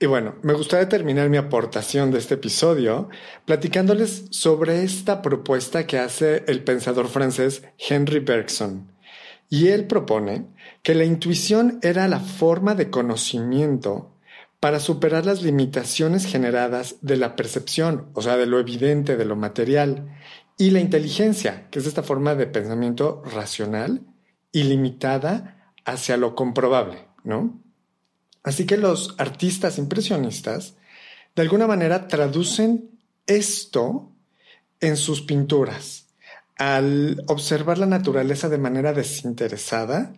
Y 0.00 0.06
bueno, 0.06 0.34
me 0.42 0.52
gustaría 0.52 0.88
terminar 0.88 1.28
mi 1.28 1.36
aportación 1.36 2.10
de 2.10 2.18
este 2.18 2.34
episodio 2.34 3.08
platicándoles 3.44 4.26
sobre 4.30 4.82
esta 4.82 5.22
propuesta 5.22 5.86
que 5.86 5.98
hace 5.98 6.44
el 6.48 6.62
pensador 6.64 7.08
francés 7.08 7.62
Henry 7.78 8.18
Bergson. 8.18 8.92
Y 9.48 9.68
él 9.68 9.86
propone 9.86 10.46
que 10.82 10.94
la 10.94 11.04
intuición 11.04 11.78
era 11.82 12.08
la 12.08 12.20
forma 12.20 12.74
de 12.74 12.90
conocimiento 12.90 14.10
para 14.60 14.80
superar 14.80 15.24
las 15.24 15.42
limitaciones 15.42 16.26
generadas 16.26 16.96
de 17.00 17.16
la 17.16 17.36
percepción, 17.36 18.10
o 18.14 18.22
sea, 18.22 18.36
de 18.36 18.46
lo 18.46 18.58
evidente, 18.58 19.16
de 19.16 19.24
lo 19.24 19.36
material, 19.36 20.16
y 20.56 20.70
la 20.70 20.80
inteligencia, 20.80 21.68
que 21.70 21.78
es 21.78 21.86
esta 21.86 22.02
forma 22.02 22.34
de 22.34 22.46
pensamiento 22.46 23.22
racional 23.24 24.02
y 24.50 24.64
limitada 24.64 25.72
hacia 25.84 26.16
lo 26.16 26.34
comprobable, 26.34 27.06
¿no? 27.22 27.62
Así 28.42 28.66
que 28.66 28.76
los 28.76 29.14
artistas 29.18 29.78
impresionistas, 29.78 30.74
de 31.36 31.42
alguna 31.42 31.66
manera, 31.66 32.08
traducen 32.08 32.90
esto 33.26 34.10
en 34.80 34.96
sus 34.96 35.22
pinturas 35.22 36.06
al 36.56 37.22
observar 37.28 37.78
la 37.78 37.86
naturaleza 37.86 38.48
de 38.48 38.58
manera 38.58 38.92
desinteresada 38.92 40.12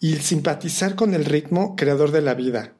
y 0.00 0.16
simpatizar 0.16 0.96
con 0.96 1.14
el 1.14 1.24
ritmo 1.24 1.76
creador 1.76 2.10
de 2.10 2.20
la 2.20 2.34
vida, 2.34 2.72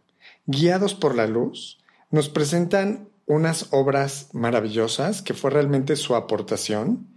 guiados 0.47 0.95
por 0.95 1.15
la 1.15 1.27
luz, 1.27 1.79
nos 2.11 2.29
presentan 2.29 3.09
unas 3.27 3.69
obras 3.71 4.29
maravillosas 4.33 5.23
que 5.23 5.35
fue 5.35 5.51
realmente 5.51 5.97
su 5.97 6.15
aportación 6.15 7.09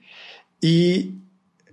y 0.61 1.15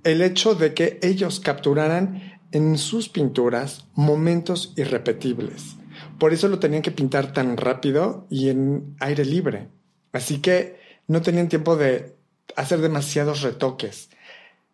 el 0.03 0.23
hecho 0.23 0.55
de 0.55 0.75
que 0.75 0.99
ellos 1.03 1.41
capturaran 1.41 2.41
en 2.53 2.79
sus 2.79 3.09
pinturas 3.09 3.87
momentos 3.95 4.73
irrepetibles. 4.77 5.77
Por 6.19 6.33
eso 6.33 6.49
lo 6.49 6.59
tenían 6.59 6.83
que 6.83 6.91
pintar 6.91 7.33
tan 7.33 7.57
rápido 7.57 8.27
y 8.31 8.49
en 8.49 8.97
aire 9.01 9.25
libre. 9.25 9.69
Así 10.13 10.39
que 10.39 10.79
no 11.09 11.23
tenían 11.23 11.49
tiempo 11.49 11.77
de 11.77 12.15
hacer 12.57 12.81
demasiados 12.81 13.43
retoques. 13.43 14.11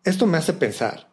Esto 0.03 0.27
me 0.27 0.37
hace 0.37 0.53
pensar 0.53 1.09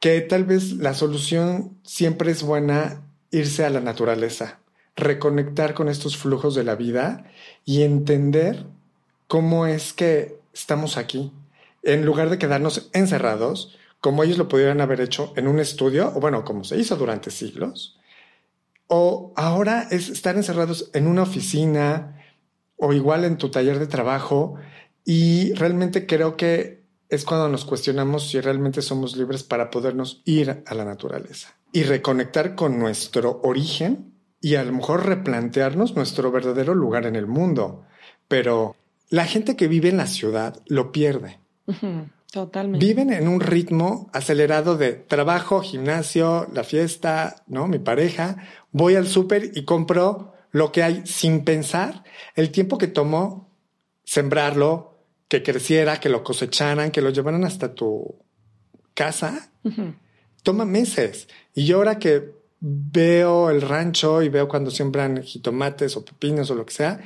que 0.00 0.20
tal 0.20 0.44
vez 0.44 0.72
la 0.72 0.94
solución 0.94 1.78
siempre 1.84 2.32
es 2.32 2.42
buena 2.42 3.02
irse 3.30 3.64
a 3.64 3.70
la 3.70 3.80
naturaleza, 3.80 4.58
reconectar 4.96 5.74
con 5.74 5.88
estos 5.88 6.16
flujos 6.16 6.54
de 6.54 6.64
la 6.64 6.74
vida 6.74 7.24
y 7.64 7.82
entender 7.82 8.66
cómo 9.28 9.66
es 9.66 9.92
que 9.92 10.38
estamos 10.52 10.96
aquí, 10.96 11.32
en 11.82 12.04
lugar 12.04 12.30
de 12.30 12.38
quedarnos 12.38 12.90
encerrados, 12.92 13.76
como 14.00 14.22
ellos 14.24 14.38
lo 14.38 14.48
pudieran 14.48 14.80
haber 14.80 15.00
hecho 15.00 15.32
en 15.36 15.48
un 15.48 15.58
estudio, 15.58 16.12
o 16.14 16.20
bueno, 16.20 16.44
como 16.44 16.64
se 16.64 16.76
hizo 16.76 16.96
durante 16.96 17.30
siglos, 17.30 17.98
o 18.88 19.32
ahora 19.36 19.88
es 19.90 20.10
estar 20.10 20.36
encerrados 20.36 20.90
en 20.92 21.06
una 21.06 21.22
oficina 21.22 22.20
o 22.76 22.92
igual 22.92 23.24
en 23.24 23.38
tu 23.38 23.48
taller 23.48 23.78
de 23.78 23.86
trabajo 23.86 24.56
y 25.04 25.54
realmente 25.54 26.06
creo 26.06 26.36
que 26.36 26.82
es 27.08 27.24
cuando 27.24 27.48
nos 27.48 27.64
cuestionamos 27.64 28.28
si 28.28 28.40
realmente 28.40 28.82
somos 28.82 29.16
libres 29.16 29.44
para 29.44 29.70
podernos 29.70 30.20
ir 30.24 30.62
a 30.66 30.74
la 30.74 30.84
naturaleza 30.84 31.54
y 31.72 31.84
reconectar 31.84 32.54
con 32.54 32.78
nuestro 32.78 33.40
origen 33.44 34.11
y 34.42 34.56
a 34.56 34.64
lo 34.64 34.72
mejor 34.72 35.06
replantearnos 35.06 35.96
nuestro 35.96 36.30
verdadero 36.30 36.74
lugar 36.74 37.06
en 37.06 37.16
el 37.16 37.26
mundo. 37.26 37.84
Pero 38.28 38.76
la 39.08 39.24
gente 39.24 39.56
que 39.56 39.68
vive 39.68 39.88
en 39.88 39.96
la 39.96 40.08
ciudad 40.08 40.60
lo 40.66 40.90
pierde. 40.90 41.38
Totalmente. 42.30 42.84
Viven 42.84 43.12
en 43.12 43.28
un 43.28 43.40
ritmo 43.40 44.10
acelerado 44.12 44.76
de 44.76 44.94
trabajo, 44.94 45.60
gimnasio, 45.60 46.48
la 46.52 46.64
fiesta, 46.64 47.36
¿no? 47.46 47.68
Mi 47.68 47.78
pareja. 47.78 48.36
Voy 48.72 48.96
al 48.96 49.06
súper 49.06 49.52
y 49.54 49.64
compro 49.64 50.32
lo 50.50 50.72
que 50.72 50.82
hay 50.82 51.02
sin 51.06 51.44
pensar 51.44 52.02
el 52.34 52.50
tiempo 52.50 52.78
que 52.78 52.88
tomó 52.88 53.48
sembrarlo, 54.04 54.98
que 55.28 55.42
creciera, 55.42 56.00
que 56.00 56.08
lo 56.08 56.24
cosecharan, 56.24 56.90
que 56.90 57.00
lo 57.00 57.10
llevaran 57.10 57.44
hasta 57.44 57.74
tu 57.74 58.16
casa. 58.94 59.52
Toma 60.42 60.64
meses. 60.64 61.28
Y 61.54 61.66
yo 61.66 61.76
ahora 61.76 61.98
que 61.98 62.41
veo 62.64 63.50
el 63.50 63.60
rancho 63.60 64.22
y 64.22 64.28
veo 64.28 64.46
cuando 64.46 64.70
siembran 64.70 65.22
jitomates 65.22 65.96
o 65.96 66.04
pepinos 66.04 66.48
o 66.50 66.54
lo 66.54 66.64
que 66.64 66.72
sea, 66.72 67.00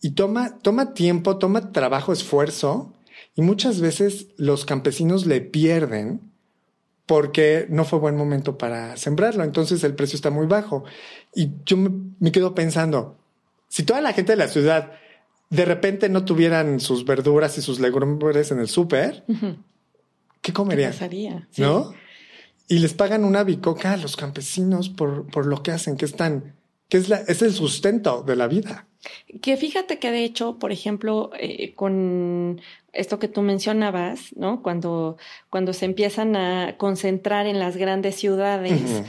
y 0.00 0.12
toma, 0.12 0.58
toma 0.60 0.94
tiempo, 0.94 1.36
toma 1.36 1.72
trabajo, 1.72 2.12
esfuerzo 2.12 2.94
y 3.34 3.42
muchas 3.42 3.80
veces 3.80 4.28
los 4.38 4.64
campesinos 4.64 5.26
le 5.26 5.42
pierden 5.42 6.32
porque 7.06 7.66
no 7.68 7.84
fue 7.84 7.98
buen 7.98 8.16
momento 8.16 8.56
para 8.56 8.96
sembrarlo. 8.96 9.44
Entonces 9.44 9.84
el 9.84 9.94
precio 9.94 10.16
está 10.16 10.30
muy 10.30 10.46
bajo. 10.46 10.84
Y 11.34 11.50
yo 11.66 11.76
me, 11.76 12.32
quedo 12.32 12.54
pensando, 12.54 13.18
si 13.68 13.82
toda 13.82 14.00
la 14.00 14.14
gente 14.14 14.32
de 14.32 14.36
la 14.36 14.48
ciudad 14.48 14.92
de 15.50 15.64
repente 15.66 16.08
no 16.08 16.24
tuvieran 16.24 16.80
sus 16.80 17.04
verduras 17.04 17.58
y 17.58 17.62
sus 17.62 17.78
legumbres 17.78 18.50
en 18.50 18.60
el 18.60 18.68
súper, 18.68 19.24
¿qué 20.40 20.52
comerían? 20.54 20.92
¿Qué 20.92 20.96
¿No? 21.58 21.92
Y 22.68 22.78
les 22.78 22.94
pagan 22.94 23.24
una 23.24 23.44
bicoca 23.44 23.92
a 23.92 23.96
los 23.96 24.16
campesinos 24.16 24.88
por, 24.88 25.26
por 25.26 25.46
lo 25.46 25.62
que 25.62 25.70
hacen, 25.70 25.96
que 25.96 26.06
es 26.06 26.14
tan, 26.14 26.54
que 26.88 26.96
es, 26.96 27.08
la, 27.08 27.18
es 27.18 27.42
el 27.42 27.52
sustento 27.52 28.22
de 28.22 28.36
la 28.36 28.46
vida. 28.46 28.86
Que 29.42 29.56
fíjate 29.56 29.98
que 29.98 30.10
de 30.10 30.24
hecho, 30.24 30.58
por 30.58 30.72
ejemplo, 30.72 31.30
eh, 31.38 31.74
con 31.74 32.60
esto 32.92 33.18
que 33.18 33.28
tú 33.28 33.42
mencionabas, 33.42 34.34
¿no? 34.36 34.62
Cuando, 34.62 35.18
cuando 35.50 35.72
se 35.72 35.84
empiezan 35.84 36.36
a 36.36 36.76
concentrar 36.78 37.46
en 37.46 37.58
las 37.58 37.76
grandes 37.76 38.14
ciudades, 38.14 39.02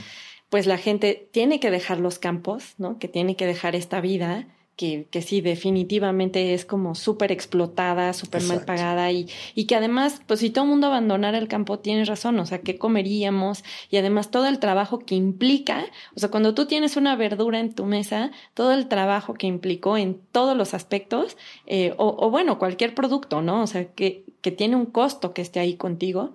pues 0.50 0.66
la 0.66 0.76
gente 0.76 1.28
tiene 1.32 1.60
que 1.60 1.70
dejar 1.70 1.98
los 1.98 2.18
campos, 2.18 2.74
¿no? 2.76 2.98
Que 2.98 3.08
tiene 3.08 3.36
que 3.36 3.46
dejar 3.46 3.74
esta 3.74 4.00
vida 4.00 4.46
que, 4.76 5.06
que 5.10 5.22
sí, 5.22 5.40
definitivamente 5.40 6.52
es 6.52 6.66
como 6.66 6.94
súper 6.94 7.32
explotada, 7.32 8.12
súper 8.12 8.42
mal 8.42 8.64
pagada 8.64 9.10
y, 9.10 9.26
y 9.54 9.64
que 9.64 9.74
además, 9.74 10.20
pues 10.26 10.40
si 10.40 10.50
todo 10.50 10.64
el 10.64 10.70
mundo 10.70 10.88
abandonara 10.88 11.38
el 11.38 11.48
campo, 11.48 11.78
tienes 11.78 12.08
razón, 12.08 12.38
o 12.38 12.46
sea, 12.46 12.60
¿qué 12.60 12.76
comeríamos? 12.76 13.64
Y 13.90 13.96
además 13.96 14.30
todo 14.30 14.46
el 14.46 14.58
trabajo 14.58 14.98
que 14.98 15.14
implica, 15.14 15.86
o 16.14 16.20
sea, 16.20 16.30
cuando 16.30 16.54
tú 16.54 16.66
tienes 16.66 16.96
una 16.96 17.16
verdura 17.16 17.58
en 17.58 17.74
tu 17.74 17.86
mesa, 17.86 18.30
todo 18.54 18.72
el 18.72 18.86
trabajo 18.88 19.34
que 19.34 19.46
implicó 19.46 19.96
en 19.96 20.20
todos 20.30 20.56
los 20.56 20.74
aspectos, 20.74 21.38
eh, 21.66 21.94
o, 21.96 22.14
o, 22.18 22.30
bueno, 22.30 22.58
cualquier 22.58 22.94
producto, 22.94 23.40
¿no? 23.40 23.62
O 23.62 23.66
sea, 23.66 23.86
que, 23.92 24.24
que 24.42 24.50
tiene 24.50 24.76
un 24.76 24.86
costo 24.86 25.32
que 25.32 25.42
esté 25.42 25.60
ahí 25.60 25.76
contigo. 25.76 26.34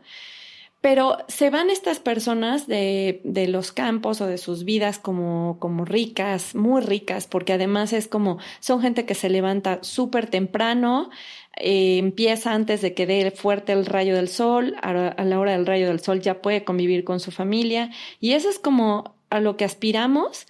Pero 0.82 1.20
se 1.28 1.52
van 1.52 1.70
estas 1.70 2.00
personas 2.00 2.66
de, 2.66 3.22
de, 3.24 3.48
los 3.48 3.72
campos 3.72 4.20
o 4.20 4.26
de 4.26 4.40
sus 4.40 4.66
vidas 4.66 4.98
como, 4.98 5.58
como 5.60 5.86
ricas, 5.86 6.56
muy 6.56 6.82
ricas, 6.82 7.28
porque 7.28 7.54
además 7.54 7.94
es 7.94 8.08
como, 8.08 8.40
son 8.60 8.82
gente 8.82 9.06
que 9.06 9.14
se 9.14 9.30
levanta 9.30 9.78
súper 9.84 10.28
temprano, 10.28 11.12
eh, 11.56 12.00
empieza 12.00 12.54
antes 12.54 12.82
de 12.82 12.96
que 12.96 13.06
dé 13.06 13.30
fuerte 13.30 13.74
el 13.74 13.86
rayo 13.86 14.16
del 14.16 14.28
sol, 14.28 14.76
a, 14.82 14.90
a 14.90 15.24
la 15.24 15.40
hora 15.40 15.52
del 15.52 15.68
rayo 15.68 15.88
del 15.88 16.00
sol 16.00 16.20
ya 16.20 16.42
puede 16.42 16.64
convivir 16.64 17.04
con 17.04 17.20
su 17.20 17.30
familia, 17.32 17.92
y 18.20 18.32
eso 18.32 18.50
es 18.50 18.58
como 18.58 19.14
a 19.30 19.40
lo 19.40 19.58
que 19.58 19.66
aspiramos 19.66 20.48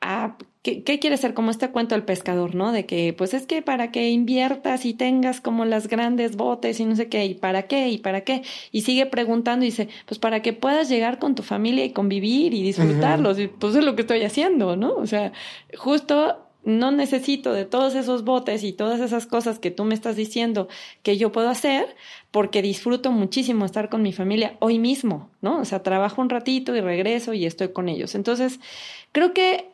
a 0.00 0.36
¿Qué, 0.62 0.82
¿qué, 0.82 0.98
quiere 0.98 1.16
ser? 1.16 1.32
Como 1.32 1.50
este 1.50 1.70
cuento 1.70 1.94
del 1.94 2.04
pescador, 2.04 2.54
¿no? 2.54 2.70
De 2.70 2.84
que, 2.84 3.14
pues 3.16 3.32
es 3.32 3.46
que 3.46 3.62
para 3.62 3.90
que 3.90 4.10
inviertas 4.10 4.84
y 4.84 4.92
tengas 4.92 5.40
como 5.40 5.64
las 5.64 5.88
grandes 5.88 6.36
botes 6.36 6.80
y 6.80 6.84
no 6.84 6.96
sé 6.96 7.08
qué, 7.08 7.24
¿y 7.24 7.34
para 7.34 7.62
qué? 7.62 7.88
¿Y 7.88 7.98
para 7.98 8.22
qué? 8.22 8.42
Y 8.70 8.82
sigue 8.82 9.06
preguntando 9.06 9.64
y 9.64 9.68
dice, 9.68 9.88
pues 10.06 10.18
para 10.18 10.42
que 10.42 10.52
puedas 10.52 10.90
llegar 10.90 11.18
con 11.18 11.34
tu 11.34 11.42
familia 11.42 11.84
y 11.84 11.92
convivir 11.92 12.52
y 12.52 12.62
disfrutarlos. 12.62 13.38
Y 13.38 13.48
pues 13.48 13.74
es 13.74 13.84
lo 13.84 13.96
que 13.96 14.02
estoy 14.02 14.22
haciendo, 14.22 14.76
¿no? 14.76 14.94
O 14.96 15.06
sea, 15.06 15.32
justo 15.76 16.46
no 16.62 16.90
necesito 16.90 17.52
de 17.52 17.64
todos 17.64 17.94
esos 17.94 18.24
botes 18.24 18.62
y 18.64 18.72
todas 18.72 19.00
esas 19.00 19.26
cosas 19.26 19.58
que 19.58 19.70
tú 19.70 19.84
me 19.84 19.94
estás 19.94 20.16
diciendo 20.16 20.68
que 21.02 21.16
yo 21.16 21.32
puedo 21.32 21.48
hacer 21.48 21.96
porque 22.30 22.60
disfruto 22.62 23.12
muchísimo 23.12 23.64
estar 23.64 23.88
con 23.88 24.02
mi 24.02 24.12
familia 24.12 24.56
hoy 24.60 24.78
mismo, 24.78 25.30
¿no? 25.40 25.60
O 25.60 25.64
sea, 25.64 25.82
trabajo 25.82 26.20
un 26.20 26.28
ratito 26.28 26.76
y 26.76 26.80
regreso 26.80 27.32
y 27.32 27.46
estoy 27.46 27.72
con 27.72 27.88
ellos. 27.88 28.14
Entonces, 28.14 28.60
creo 29.12 29.32
que 29.32 29.70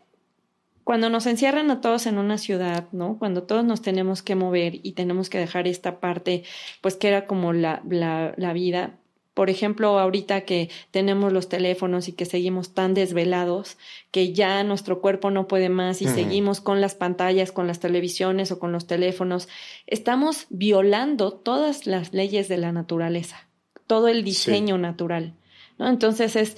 cuando 0.87 1.11
nos 1.11 1.27
encierran 1.27 1.69
a 1.73 1.81
todos 1.81 2.07
en 2.07 2.17
una 2.17 2.39
ciudad, 2.39 2.87
¿no? 2.93 3.19
Cuando 3.19 3.43
todos 3.43 3.65
nos 3.65 3.83
tenemos 3.83 4.23
que 4.23 4.37
mover 4.37 4.79
y 4.85 4.93
tenemos 4.93 5.29
que 5.29 5.39
dejar 5.39 5.67
esta 5.67 5.99
parte, 5.99 6.45
pues 6.81 6.95
que 6.95 7.09
era 7.09 7.27
como 7.27 7.53
la, 7.53 7.83
la, 7.91 8.35
la 8.37 8.53
vida. 8.53 8.95
Por 9.35 9.51
ejemplo, 9.51 9.99
ahorita 9.99 10.43
que 10.43 10.71
tenemos 10.93 11.33
los 11.33 11.49
teléfonos 11.49 12.07
y 12.07 12.13
que 12.13 12.25
seguimos 12.25 12.73
tan 12.73 12.95
desvelados 12.95 13.79
que 14.13 14.33
ya 14.33 14.63
nuestro 14.63 15.01
cuerpo 15.01 15.33
no 15.33 15.49
puede 15.49 15.71
más 15.71 16.03
y 16.03 16.07
seguimos 16.07 16.61
con 16.61 16.81
las 16.81 16.95
pantallas, 16.95 17.51
con 17.51 17.67
las 17.67 17.81
televisiones 17.81 18.53
o 18.53 18.61
con 18.61 18.71
los 18.71 18.87
teléfonos, 18.87 19.49
estamos 19.89 20.47
violando 20.51 21.33
todas 21.33 21.89
las 21.89 22.15
leyes 22.15 22.47
de 22.47 22.59
la 22.59 22.71
naturaleza, 22.71 23.49
todo 23.89 24.07
el 24.07 24.23
diseño 24.23 24.79
natural, 24.79 25.35
¿no? 25.79 25.89
Entonces 25.89 26.37
es, 26.37 26.57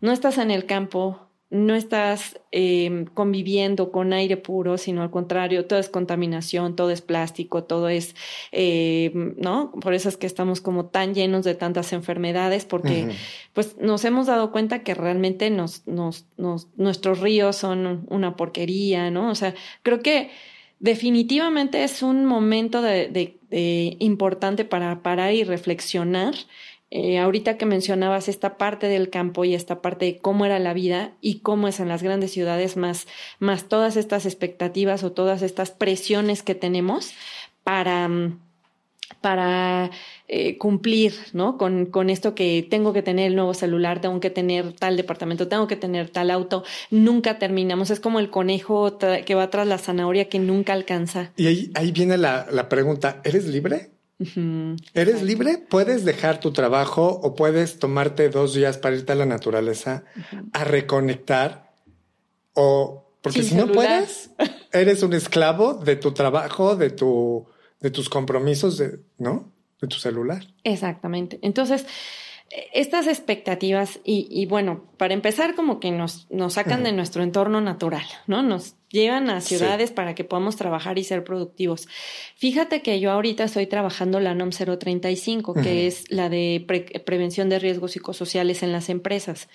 no 0.00 0.10
estás 0.10 0.38
en 0.38 0.50
el 0.50 0.66
campo, 0.66 1.27
no 1.50 1.74
estás 1.74 2.38
eh, 2.52 3.06
conviviendo 3.14 3.90
con 3.90 4.12
aire 4.12 4.36
puro, 4.36 4.76
sino 4.76 5.02
al 5.02 5.10
contrario, 5.10 5.64
todo 5.64 5.78
es 5.78 5.88
contaminación, 5.88 6.76
todo 6.76 6.90
es 6.90 7.00
plástico, 7.00 7.64
todo 7.64 7.88
es, 7.88 8.14
eh, 8.52 9.10
¿no? 9.14 9.72
Por 9.72 9.94
eso 9.94 10.10
es 10.10 10.18
que 10.18 10.26
estamos 10.26 10.60
como 10.60 10.86
tan 10.86 11.14
llenos 11.14 11.44
de 11.44 11.54
tantas 11.54 11.94
enfermedades, 11.94 12.66
porque 12.66 13.08
pues 13.54 13.78
nos 13.78 14.04
hemos 14.04 14.26
dado 14.26 14.52
cuenta 14.52 14.82
que 14.82 14.94
realmente 14.94 15.48
nos, 15.48 15.86
nos, 15.86 16.26
nos, 16.36 16.68
nuestros 16.76 17.20
ríos 17.20 17.56
son 17.56 18.06
una 18.10 18.36
porquería, 18.36 19.10
¿no? 19.10 19.30
O 19.30 19.34
sea, 19.34 19.54
creo 19.82 20.00
que 20.00 20.30
definitivamente 20.80 21.82
es 21.82 22.02
un 22.02 22.26
momento 22.26 22.82
de, 22.82 23.08
de, 23.08 23.38
de 23.48 23.96
importante 24.00 24.66
para 24.66 25.02
parar 25.02 25.32
y 25.32 25.44
reflexionar 25.44 26.34
eh, 26.90 27.18
ahorita 27.18 27.58
que 27.58 27.66
mencionabas 27.66 28.28
esta 28.28 28.56
parte 28.56 28.86
del 28.86 29.10
campo 29.10 29.44
y 29.44 29.54
esta 29.54 29.82
parte 29.82 30.06
de 30.06 30.18
cómo 30.18 30.46
era 30.46 30.58
la 30.58 30.72
vida 30.72 31.12
y 31.20 31.40
cómo 31.40 31.68
es 31.68 31.80
en 31.80 31.88
las 31.88 32.02
grandes 32.02 32.30
ciudades, 32.30 32.78
más, 32.78 33.06
más 33.38 33.68
todas 33.68 33.96
estas 33.96 34.24
expectativas 34.24 35.04
o 35.04 35.12
todas 35.12 35.42
estas 35.42 35.70
presiones 35.70 36.42
que 36.42 36.54
tenemos 36.54 37.12
para, 37.62 38.08
mm, 38.08 38.40
para 39.20 39.90
eh, 40.28 40.56
cumplir, 40.56 41.12
¿no? 41.34 41.58
Con, 41.58 41.84
con 41.84 42.08
esto 42.08 42.34
que 42.34 42.66
tengo 42.70 42.94
que 42.94 43.02
tener 43.02 43.26
el 43.26 43.36
nuevo 43.36 43.52
celular, 43.52 44.00
tengo 44.00 44.18
que 44.20 44.30
tener 44.30 44.72
tal 44.72 44.96
departamento, 44.96 45.46
tengo 45.46 45.66
que 45.66 45.76
tener 45.76 46.08
tal 46.08 46.30
auto, 46.30 46.64
nunca 46.90 47.38
terminamos. 47.38 47.90
Es 47.90 48.00
como 48.00 48.18
el 48.18 48.30
conejo 48.30 48.96
que 48.98 49.34
va 49.34 49.50
tras 49.50 49.66
la 49.66 49.76
zanahoria 49.76 50.30
que 50.30 50.38
nunca 50.38 50.72
alcanza. 50.72 51.32
Y 51.36 51.48
ahí, 51.48 51.70
ahí 51.74 51.92
viene 51.92 52.16
la, 52.16 52.46
la 52.50 52.70
pregunta, 52.70 53.20
¿eres 53.24 53.46
libre? 53.46 53.97
¿Eres 54.94 55.22
libre? 55.22 55.58
Puedes 55.58 56.04
dejar 56.04 56.40
tu 56.40 56.52
trabajo 56.52 57.20
o 57.22 57.34
puedes 57.34 57.78
tomarte 57.78 58.28
dos 58.30 58.54
días 58.54 58.76
para 58.76 58.96
irte 58.96 59.12
a 59.12 59.16
la 59.16 59.26
naturaleza 59.26 60.04
a 60.52 60.64
reconectar 60.64 61.72
o 62.54 63.04
porque 63.22 63.42
si 63.42 63.54
no 63.54 63.70
puedes, 63.70 64.30
eres 64.72 65.02
un 65.02 65.12
esclavo 65.12 65.74
de 65.74 65.96
tu 65.96 66.12
trabajo, 66.12 66.76
de 66.76 66.90
tu 66.90 67.46
de 67.80 67.90
tus 67.90 68.08
compromisos, 68.08 68.78
de, 68.78 69.00
¿no? 69.18 69.52
De 69.80 69.86
tu 69.86 69.96
celular. 69.96 70.44
Exactamente. 70.64 71.38
Entonces, 71.42 71.86
estas 72.72 73.06
expectativas 73.06 74.00
y, 74.04 74.46
bueno, 74.46 74.84
para 74.96 75.14
empezar 75.14 75.54
como 75.54 75.80
que 75.80 75.90
nos, 75.90 76.26
nos 76.30 76.54
sacan 76.54 76.82
de 76.82 76.92
nuestro 76.92 77.22
entorno 77.22 77.60
natural, 77.60 78.06
¿no? 78.26 78.42
Nos 78.42 78.74
llevan 78.90 79.28
a 79.28 79.40
ciudades 79.40 79.90
para 79.90 80.14
que 80.14 80.24
podamos 80.24 80.56
trabajar 80.56 80.98
y 80.98 81.04
ser 81.04 81.24
productivos. 81.24 81.88
Fíjate 82.36 82.80
que 82.80 83.00
yo 83.00 83.10
ahorita 83.10 83.44
estoy 83.44 83.66
trabajando 83.66 84.18
la 84.18 84.34
NOM 84.34 84.50
035, 84.50 85.54
que 85.54 85.86
es 85.86 86.10
la 86.10 86.28
de 86.28 86.64
prevención 87.04 87.48
de 87.48 87.58
riesgos 87.58 87.92
psicosociales 87.92 88.62
en 88.62 88.72
las 88.72 88.88
empresas. 88.88 89.48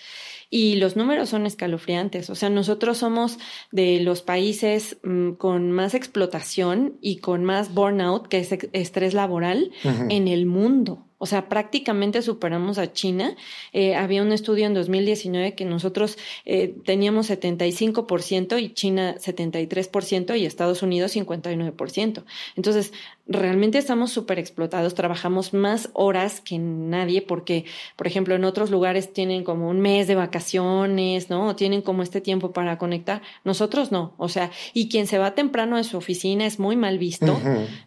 Y 0.51 0.75
los 0.75 0.95
números 0.95 1.29
son 1.29 1.47
escalofriantes. 1.47 2.29
O 2.29 2.35
sea, 2.35 2.49
nosotros 2.51 2.99
somos 2.99 3.39
de 3.71 4.01
los 4.01 4.21
países 4.21 4.97
mm, 5.01 5.31
con 5.31 5.71
más 5.71 5.95
explotación 5.95 6.99
y 7.01 7.17
con 7.17 7.43
más 7.43 7.73
burnout, 7.73 8.27
que 8.27 8.37
es 8.37 8.51
estrés 8.71 9.15
laboral, 9.15 9.71
en 9.83 10.27
el 10.27 10.45
mundo. 10.45 11.07
O 11.23 11.25
sea, 11.25 11.47
prácticamente 11.47 12.21
superamos 12.21 12.77
a 12.77 12.91
China. 12.91 13.37
Eh, 13.71 13.95
había 13.95 14.21
un 14.21 14.33
estudio 14.33 14.65
en 14.65 14.73
2019 14.73 15.55
que 15.55 15.63
nosotros 15.63 16.17
eh, 16.43 16.75
teníamos 16.83 17.29
75% 17.29 18.61
y 18.61 18.73
China 18.73 19.15
73% 19.15 20.37
y 20.37 20.45
Estados 20.45 20.83
Unidos 20.83 21.15
59%. 21.15 22.25
Entonces, 22.57 22.91
realmente 23.25 23.77
estamos 23.77 24.11
súper 24.11 24.37
explotados, 24.37 24.95
trabajamos 24.95 25.53
más 25.53 25.89
horas 25.93 26.41
que 26.41 26.57
nadie 26.59 27.21
porque, 27.21 27.63
por 27.95 28.05
ejemplo, 28.05 28.35
en 28.35 28.43
otros 28.43 28.69
lugares 28.69 29.13
tienen 29.13 29.45
como 29.45 29.69
un 29.69 29.79
mes 29.79 30.07
de 30.07 30.15
vacaciones, 30.15 31.29
¿no? 31.29 31.47
O 31.47 31.55
tienen 31.55 31.81
como 31.81 32.03
este 32.03 32.19
tiempo 32.19 32.51
para 32.51 32.77
conectar. 32.77 33.21
Nosotros 33.45 33.91
no, 33.91 34.13
o 34.17 34.27
sea, 34.27 34.51
y 34.73 34.89
quien 34.89 35.07
se 35.07 35.19
va 35.19 35.35
temprano 35.35 35.77
a 35.77 35.83
su 35.83 35.97
oficina 35.97 36.45
es 36.45 36.59
muy 36.59 36.75
mal 36.75 36.97
visto, 36.97 37.39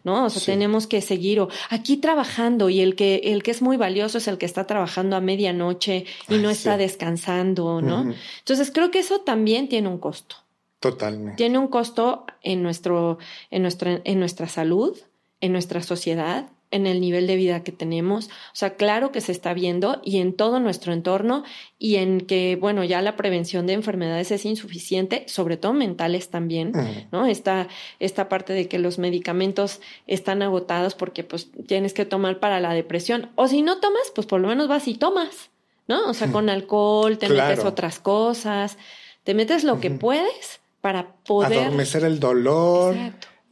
¿no? 0.03 0.25
O 0.25 0.29
sea, 0.29 0.53
tenemos 0.53 0.87
que 0.87 1.01
seguir 1.01 1.39
o 1.39 1.49
aquí 1.69 1.97
trabajando 1.97 2.69
y 2.69 2.81
el 2.81 2.95
que 2.95 3.21
el 3.25 3.43
que 3.43 3.51
es 3.51 3.61
muy 3.61 3.77
valioso 3.77 4.17
es 4.17 4.27
el 4.27 4.39
que 4.39 4.47
está 4.47 4.65
trabajando 4.65 5.15
a 5.15 5.21
medianoche 5.21 6.05
y 6.29 6.37
no 6.37 6.49
está 6.49 6.77
descansando, 6.77 7.81
¿no? 7.81 8.13
Entonces 8.39 8.71
creo 8.73 8.89
que 8.89 8.99
eso 8.99 9.21
también 9.21 9.69
tiene 9.69 9.87
un 9.87 9.99
costo. 9.99 10.37
Totalmente. 10.79 11.37
Tiene 11.37 11.57
un 11.57 11.67
costo 11.67 12.25
en 12.43 12.61
nuestro, 12.61 13.17
en 13.49 13.63
nuestra, 13.63 13.99
en 14.03 14.19
nuestra 14.19 14.47
salud, 14.47 14.95
en 15.41 15.51
nuestra 15.51 15.81
sociedad, 15.81 16.49
en 16.71 16.85
el 16.85 16.99
nivel 16.99 17.27
de 17.27 17.35
vida 17.35 17.63
que 17.63 17.71
tenemos. 17.71 18.27
O 18.27 18.55
sea, 18.55 18.75
claro 18.75 19.11
que 19.11 19.21
se 19.21 19.31
está 19.31 19.53
viendo 19.53 20.01
y 20.03 20.17
en 20.19 20.33
todo 20.33 20.59
nuestro 20.59 20.91
entorno 20.93 21.43
y 21.79 21.95
en 21.95 22.21
que, 22.21 22.57
bueno, 22.59 22.83
ya 22.83 23.01
la 23.01 23.15
prevención 23.15 23.67
de 23.67 23.73
enfermedades 23.73 24.31
es 24.31 24.45
insuficiente, 24.45 25.23
sobre 25.27 25.57
todo 25.57 25.73
mentales 25.73 26.29
también, 26.29 26.73
¿no? 27.11 27.25
Esta, 27.25 27.67
esta 27.99 28.27
parte 28.27 28.53
de 28.53 28.67
que 28.67 28.79
los 28.79 28.99
medicamentos 28.99 29.79
están 30.07 30.41
agotados 30.41 30.95
porque 30.95 31.23
pues 31.23 31.49
tienes 31.67 31.93
que 31.93 32.05
tomar 32.05 32.39
para 32.39 32.59
la 32.59 32.73
depresión. 32.73 33.29
O 33.35 33.47
si 33.47 33.61
no 33.61 33.79
tomas, 33.79 34.11
pues 34.13 34.27
por 34.27 34.41
lo 34.41 34.49
menos 34.49 34.67
vas 34.67 34.87
y 34.87 34.95
tomas, 34.95 35.49
¿no? 35.87 36.09
O 36.09 36.13
sea, 36.13 36.31
con 36.31 36.49
alcohol, 36.49 37.17
te 37.17 37.29
metes 37.29 37.63
otras 37.63 37.99
cosas, 37.99 38.77
te 39.23 39.33
metes 39.33 39.63
lo 39.63 39.79
que 39.79 39.91
puedes 39.91 40.59
para 40.81 41.15
poder... 41.25 41.59
Adormecer 41.59 42.03
el 42.03 42.19
dolor, 42.19 42.95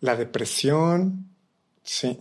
la 0.02 0.18
depresión, 0.18 1.35
sí 1.86 2.20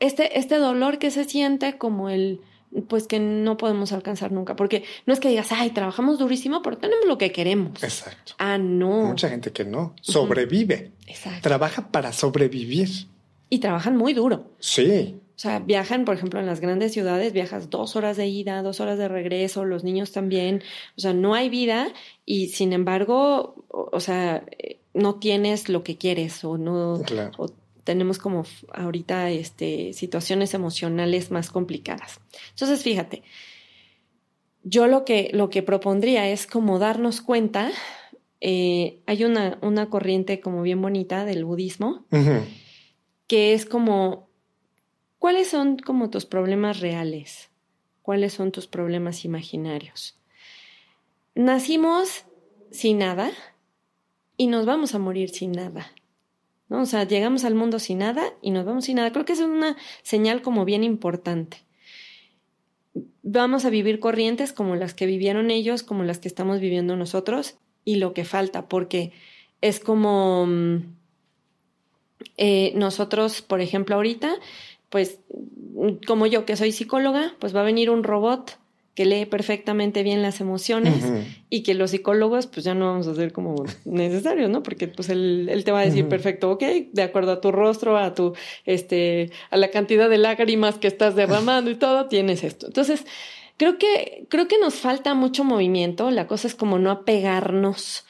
este, 0.00 0.38
este 0.38 0.58
dolor 0.58 0.98
que 0.98 1.10
se 1.10 1.24
siente 1.24 1.78
como 1.78 2.10
el, 2.10 2.40
pues 2.88 3.06
que 3.06 3.18
no 3.18 3.56
podemos 3.56 3.92
alcanzar 3.92 4.32
nunca, 4.32 4.56
porque 4.56 4.84
no 5.06 5.12
es 5.12 5.20
que 5.20 5.28
digas, 5.28 5.52
ay, 5.52 5.70
trabajamos 5.70 6.18
durísimo, 6.18 6.62
pero 6.62 6.78
tenemos 6.78 7.06
lo 7.06 7.18
que 7.18 7.32
queremos. 7.32 7.82
Exacto. 7.82 8.34
Ah, 8.38 8.58
no. 8.58 9.06
Mucha 9.06 9.28
gente 9.28 9.52
que 9.52 9.64
no, 9.64 9.94
sobrevive. 10.00 10.92
Exacto. 11.06 11.40
Trabaja 11.42 11.88
para 11.88 12.12
sobrevivir. 12.12 12.88
Y 13.50 13.58
trabajan 13.58 13.96
muy 13.96 14.14
duro. 14.14 14.50
Sí. 14.58 15.20
O 15.36 15.38
sea, 15.38 15.58
viajan, 15.58 16.04
por 16.04 16.16
ejemplo, 16.16 16.40
en 16.40 16.46
las 16.46 16.60
grandes 16.60 16.92
ciudades, 16.92 17.32
viajas 17.32 17.68
dos 17.68 17.96
horas 17.96 18.16
de 18.16 18.26
ida, 18.26 18.62
dos 18.62 18.80
horas 18.80 18.98
de 18.98 19.08
regreso, 19.08 19.64
los 19.64 19.82
niños 19.82 20.12
también. 20.12 20.62
O 20.96 21.00
sea, 21.00 21.12
no 21.12 21.34
hay 21.34 21.48
vida 21.48 21.88
y 22.24 22.48
sin 22.48 22.72
embargo, 22.72 23.64
o, 23.68 24.00
sea, 24.00 24.44
eh, 24.58 24.78
no 24.94 25.16
tienes 25.16 25.68
lo 25.68 25.82
que 25.82 25.98
quieres 25.98 26.44
o 26.44 26.56
no, 26.56 27.02
claro 27.04 27.52
tenemos 27.84 28.18
como 28.18 28.44
ahorita 28.72 29.30
este, 29.30 29.92
situaciones 29.92 30.54
emocionales 30.54 31.30
más 31.30 31.50
complicadas. 31.50 32.20
Entonces, 32.50 32.82
fíjate, 32.82 33.22
yo 34.62 34.86
lo 34.86 35.04
que, 35.04 35.30
lo 35.32 35.50
que 35.50 35.62
propondría 35.62 36.28
es 36.28 36.46
como 36.46 36.78
darnos 36.78 37.20
cuenta, 37.20 37.70
eh, 38.40 39.02
hay 39.06 39.24
una, 39.24 39.58
una 39.62 39.88
corriente 39.90 40.40
como 40.40 40.62
bien 40.62 40.80
bonita 40.80 41.24
del 41.24 41.44
budismo, 41.44 42.06
que 43.26 43.52
es 43.52 43.66
como, 43.66 44.28
¿cuáles 45.18 45.48
son 45.48 45.76
como 45.78 46.10
tus 46.10 46.26
problemas 46.26 46.80
reales? 46.80 47.50
¿Cuáles 48.02 48.34
son 48.34 48.52
tus 48.52 48.66
problemas 48.66 49.24
imaginarios? 49.24 50.18
Nacimos 51.34 52.24
sin 52.70 52.98
nada 52.98 53.30
y 54.36 54.46
nos 54.46 54.66
vamos 54.66 54.94
a 54.94 54.98
morir 54.98 55.30
sin 55.30 55.52
nada. 55.52 55.90
¿No? 56.74 56.82
O 56.82 56.86
sea, 56.86 57.04
llegamos 57.04 57.44
al 57.44 57.54
mundo 57.54 57.78
sin 57.78 57.98
nada 57.98 58.34
y 58.42 58.50
nos 58.50 58.64
vamos 58.64 58.86
sin 58.86 58.96
nada. 58.96 59.12
Creo 59.12 59.24
que 59.24 59.34
es 59.34 59.40
una 59.40 59.76
señal 60.02 60.42
como 60.42 60.64
bien 60.64 60.82
importante. 60.82 61.58
Vamos 63.22 63.64
a 63.64 63.70
vivir 63.70 64.00
corrientes 64.00 64.52
como 64.52 64.74
las 64.74 64.92
que 64.92 65.06
vivieron 65.06 65.50
ellos, 65.50 65.82
como 65.82 66.02
las 66.02 66.18
que 66.18 66.28
estamos 66.28 66.60
viviendo 66.60 66.96
nosotros 66.96 67.56
y 67.84 67.96
lo 67.96 68.12
que 68.12 68.24
falta, 68.24 68.68
porque 68.68 69.12
es 69.60 69.78
como 69.78 70.46
mm, 70.46 70.96
eh, 72.36 72.72
nosotros, 72.74 73.40
por 73.40 73.60
ejemplo, 73.60 73.94
ahorita, 73.94 74.34
pues 74.90 75.20
como 76.06 76.26
yo 76.26 76.44
que 76.44 76.56
soy 76.56 76.72
psicóloga, 76.72 77.34
pues 77.38 77.54
va 77.54 77.60
a 77.60 77.64
venir 77.64 77.90
un 77.90 78.04
robot 78.04 78.58
que 78.94 79.04
lee 79.04 79.26
perfectamente 79.26 80.02
bien 80.02 80.22
las 80.22 80.40
emociones 80.40 81.04
y 81.50 81.62
que 81.62 81.74
los 81.74 81.90
psicólogos 81.90 82.46
pues 82.46 82.64
ya 82.64 82.74
no 82.74 82.86
vamos 82.86 83.08
a 83.08 83.14
ser 83.14 83.32
como 83.32 83.64
necesarios, 83.84 84.48
¿no? 84.50 84.62
Porque 84.62 84.86
pues 84.86 85.08
él, 85.08 85.48
él 85.50 85.64
te 85.64 85.72
va 85.72 85.80
a 85.80 85.84
decir 85.84 86.08
perfecto, 86.08 86.50
ok, 86.52 86.62
de 86.92 87.02
acuerdo 87.02 87.32
a 87.32 87.40
tu 87.40 87.50
rostro, 87.50 87.98
a 87.98 88.14
tu, 88.14 88.34
este, 88.64 89.32
a 89.50 89.56
la 89.56 89.70
cantidad 89.70 90.08
de 90.08 90.18
lágrimas 90.18 90.78
que 90.78 90.86
estás 90.86 91.16
derramando 91.16 91.70
y 91.70 91.74
todo, 91.74 92.06
tienes 92.06 92.44
esto. 92.44 92.66
Entonces, 92.66 93.04
creo 93.56 93.78
que, 93.78 94.26
creo 94.28 94.46
que 94.46 94.58
nos 94.58 94.74
falta 94.74 95.14
mucho 95.14 95.42
movimiento, 95.42 96.10
la 96.12 96.28
cosa 96.28 96.46
es 96.46 96.54
como 96.54 96.78
no 96.78 96.92
apegarnos 96.92 98.06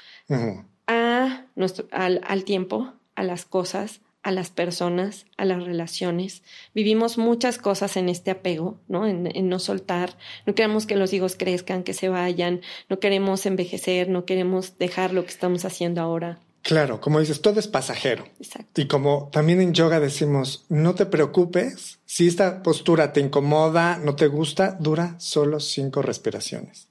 a 0.86 1.46
nuestro, 1.54 1.86
al, 1.92 2.20
al 2.26 2.44
tiempo, 2.44 2.92
a 3.14 3.22
las 3.22 3.46
cosas, 3.46 4.00
a 4.24 4.32
las 4.32 4.50
personas, 4.50 5.26
a 5.36 5.44
las 5.44 5.62
relaciones. 5.62 6.42
Vivimos 6.74 7.18
muchas 7.18 7.58
cosas 7.58 7.96
en 7.98 8.08
este 8.08 8.30
apego, 8.30 8.80
¿no? 8.88 9.06
En, 9.06 9.30
no 9.48 9.58
soltar. 9.58 10.16
No 10.46 10.54
queremos 10.54 10.86
que 10.86 10.96
los 10.96 11.12
hijos 11.12 11.36
crezcan, 11.36 11.84
que 11.84 11.92
se 11.92 12.08
vayan. 12.08 12.62
No 12.88 12.98
queremos 12.98 13.44
envejecer, 13.44 14.08
no 14.08 14.24
queremos 14.24 14.78
dejar 14.78 15.12
lo 15.12 15.24
que 15.24 15.30
estamos 15.30 15.66
haciendo 15.66 16.00
ahora. 16.00 16.40
Claro, 16.62 17.02
como 17.02 17.20
dices, 17.20 17.42
todo 17.42 17.60
es 17.60 17.68
pasajero. 17.68 18.24
Exacto. 18.40 18.80
Y 18.80 18.86
como 18.86 19.28
también 19.30 19.60
en 19.60 19.74
yoga 19.74 20.00
decimos, 20.00 20.64
no 20.70 20.94
te 20.94 21.04
preocupes, 21.04 21.98
si 22.06 22.26
esta 22.26 22.62
postura 22.62 23.12
te 23.12 23.20
incomoda, 23.20 23.98
no 23.98 24.16
te 24.16 24.28
gusta, 24.28 24.78
dura 24.80 25.16
solo 25.18 25.60
cinco 25.60 26.00
respiraciones. 26.00 26.88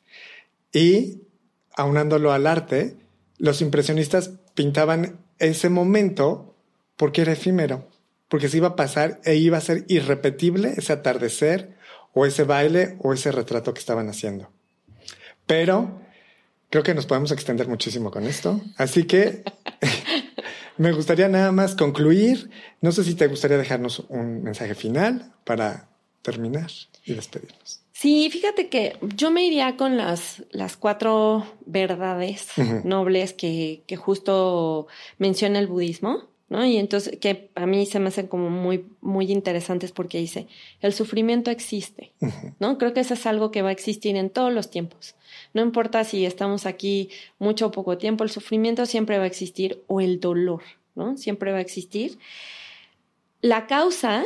Y 0.71 1.23
aunándolo 1.75 2.31
al 2.31 2.45
arte, 2.45 2.95
los 3.39 3.61
impresionistas 3.61 4.33
pintaban 4.53 5.19
ese 5.39 5.69
momento 5.69 6.52
porque 7.03 7.23
era 7.23 7.33
efímero, 7.33 7.85
porque 8.29 8.47
se 8.47 8.55
iba 8.55 8.69
a 8.69 8.75
pasar 8.77 9.19
e 9.25 9.35
iba 9.35 9.57
a 9.57 9.59
ser 9.59 9.83
irrepetible 9.89 10.71
ese 10.77 10.93
atardecer 10.93 11.75
o 12.13 12.25
ese 12.25 12.45
baile 12.45 12.95
o 12.99 13.11
ese 13.11 13.29
retrato 13.29 13.73
que 13.73 13.81
estaban 13.81 14.07
haciendo. 14.07 14.49
Pero 15.45 15.99
creo 16.69 16.81
que 16.81 16.93
nos 16.93 17.05
podemos 17.05 17.33
extender 17.33 17.67
muchísimo 17.67 18.09
con 18.09 18.23
esto, 18.23 18.61
así 18.77 19.03
que 19.03 19.43
me 20.77 20.93
gustaría 20.93 21.27
nada 21.27 21.51
más 21.51 21.75
concluir. 21.75 22.49
No 22.79 22.93
sé 22.93 23.03
si 23.03 23.15
te 23.15 23.27
gustaría 23.27 23.57
dejarnos 23.57 24.05
un 24.07 24.41
mensaje 24.41 24.73
final 24.73 25.33
para 25.43 25.89
terminar 26.21 26.71
y 27.03 27.15
despedirnos. 27.15 27.81
Sí, 27.91 28.29
fíjate 28.31 28.69
que 28.69 28.95
yo 29.01 29.29
me 29.29 29.45
iría 29.45 29.75
con 29.75 29.97
las, 29.97 30.41
las 30.51 30.77
cuatro 30.77 31.45
verdades 31.65 32.47
nobles 32.85 33.33
que, 33.33 33.83
que 33.87 33.97
justo 33.97 34.87
menciona 35.17 35.59
el 35.59 35.67
budismo. 35.67 36.31
¿No? 36.53 36.63
Y 36.63 36.77
entonces, 36.77 37.17
que 37.17 37.49
a 37.55 37.65
mí 37.65 37.87
se 37.87 37.99
me 37.99 38.09
hacen 38.09 38.27
como 38.27 38.51
muy, 38.51 38.85
muy 39.01 39.31
interesantes 39.31 39.91
porque 39.91 40.19
dice, 40.19 40.45
el 40.81 40.93
sufrimiento 40.93 41.49
existe, 41.49 42.13
¿no? 42.59 42.77
Creo 42.77 42.93
que 42.93 42.99
eso 42.99 43.15
es 43.15 43.25
algo 43.25 43.49
que 43.49 43.63
va 43.63 43.69
a 43.69 43.71
existir 43.71 44.15
en 44.15 44.29
todos 44.29 44.53
los 44.53 44.69
tiempos. 44.69 45.15
No 45.55 45.63
importa 45.63 46.03
si 46.03 46.27
estamos 46.27 46.67
aquí 46.67 47.09
mucho 47.39 47.65
o 47.65 47.71
poco 47.71 47.97
tiempo, 47.97 48.23
el 48.23 48.29
sufrimiento 48.29 48.85
siempre 48.85 49.17
va 49.17 49.23
a 49.23 49.27
existir 49.27 49.81
o 49.87 49.99
el 49.99 50.19
dolor, 50.19 50.61
¿no? 50.93 51.17
Siempre 51.17 51.51
va 51.51 51.57
a 51.57 51.61
existir. 51.61 52.19
La 53.41 53.65
causa, 53.65 54.23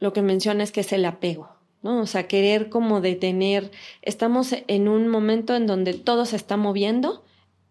lo 0.00 0.12
que 0.12 0.20
menciona 0.20 0.62
es 0.62 0.72
que 0.72 0.80
es 0.80 0.92
el 0.92 1.06
apego, 1.06 1.48
¿no? 1.82 2.02
O 2.02 2.06
sea, 2.06 2.28
querer 2.28 2.68
como 2.68 3.00
detener, 3.00 3.70
estamos 4.02 4.54
en 4.66 4.86
un 4.86 5.08
momento 5.08 5.56
en 5.56 5.66
donde 5.66 5.94
todo 5.94 6.26
se 6.26 6.36
está 6.36 6.58
moviendo 6.58 7.24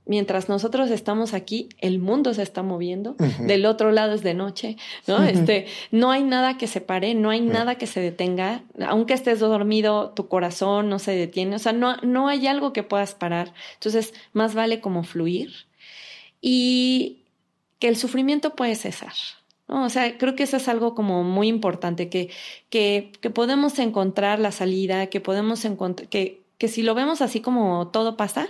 mientras 0.05 0.49
nosotros 0.49 0.89
estamos 0.89 1.33
aquí, 1.33 1.69
el 1.79 1.99
mundo 1.99 2.33
se 2.33 2.41
está 2.41 2.63
moviendo, 2.63 3.15
del 3.41 3.65
otro 3.65 3.91
lado 3.91 4.13
es 4.13 4.23
de 4.23 4.33
noche, 4.33 4.77
¿no? 5.07 5.23
Este, 5.23 5.67
no 5.91 6.11
hay 6.11 6.23
nada 6.23 6.57
que 6.57 6.67
se 6.67 6.81
pare, 6.81 7.13
no 7.13 7.29
hay 7.29 7.41
nada 7.41 7.75
que 7.75 7.87
se 7.87 7.99
detenga, 7.99 8.63
aunque 8.87 9.13
estés 9.13 9.39
dormido, 9.39 10.09
tu 10.11 10.27
corazón 10.27 10.89
no 10.89 10.99
se 10.99 11.11
detiene, 11.11 11.55
o 11.55 11.59
sea, 11.59 11.73
no, 11.73 11.97
no 11.97 12.27
hay 12.27 12.47
algo 12.47 12.73
que 12.73 12.83
puedas 12.83 13.13
parar. 13.13 13.53
Entonces, 13.75 14.13
más 14.33 14.55
vale 14.55 14.81
como 14.81 15.03
fluir 15.03 15.51
y 16.41 17.19
que 17.79 17.87
el 17.87 17.95
sufrimiento 17.95 18.55
puede 18.55 18.75
cesar. 18.75 19.13
¿no? 19.67 19.85
O 19.85 19.89
sea, 19.89 20.17
creo 20.17 20.35
que 20.35 20.43
eso 20.43 20.57
es 20.57 20.67
algo 20.67 20.95
como 20.95 21.23
muy 21.23 21.47
importante, 21.47 22.09
que, 22.09 22.29
que, 22.69 23.11
que 23.21 23.29
podemos 23.29 23.77
encontrar 23.79 24.39
la 24.39 24.51
salida, 24.51 25.07
que 25.07 25.21
podemos 25.21 25.63
encontrar, 25.65 26.09
que, 26.09 26.41
que 26.57 26.67
si 26.67 26.81
lo 26.81 26.95
vemos 26.95 27.21
así 27.21 27.39
como 27.39 27.87
todo 27.87 28.17
pasa, 28.17 28.49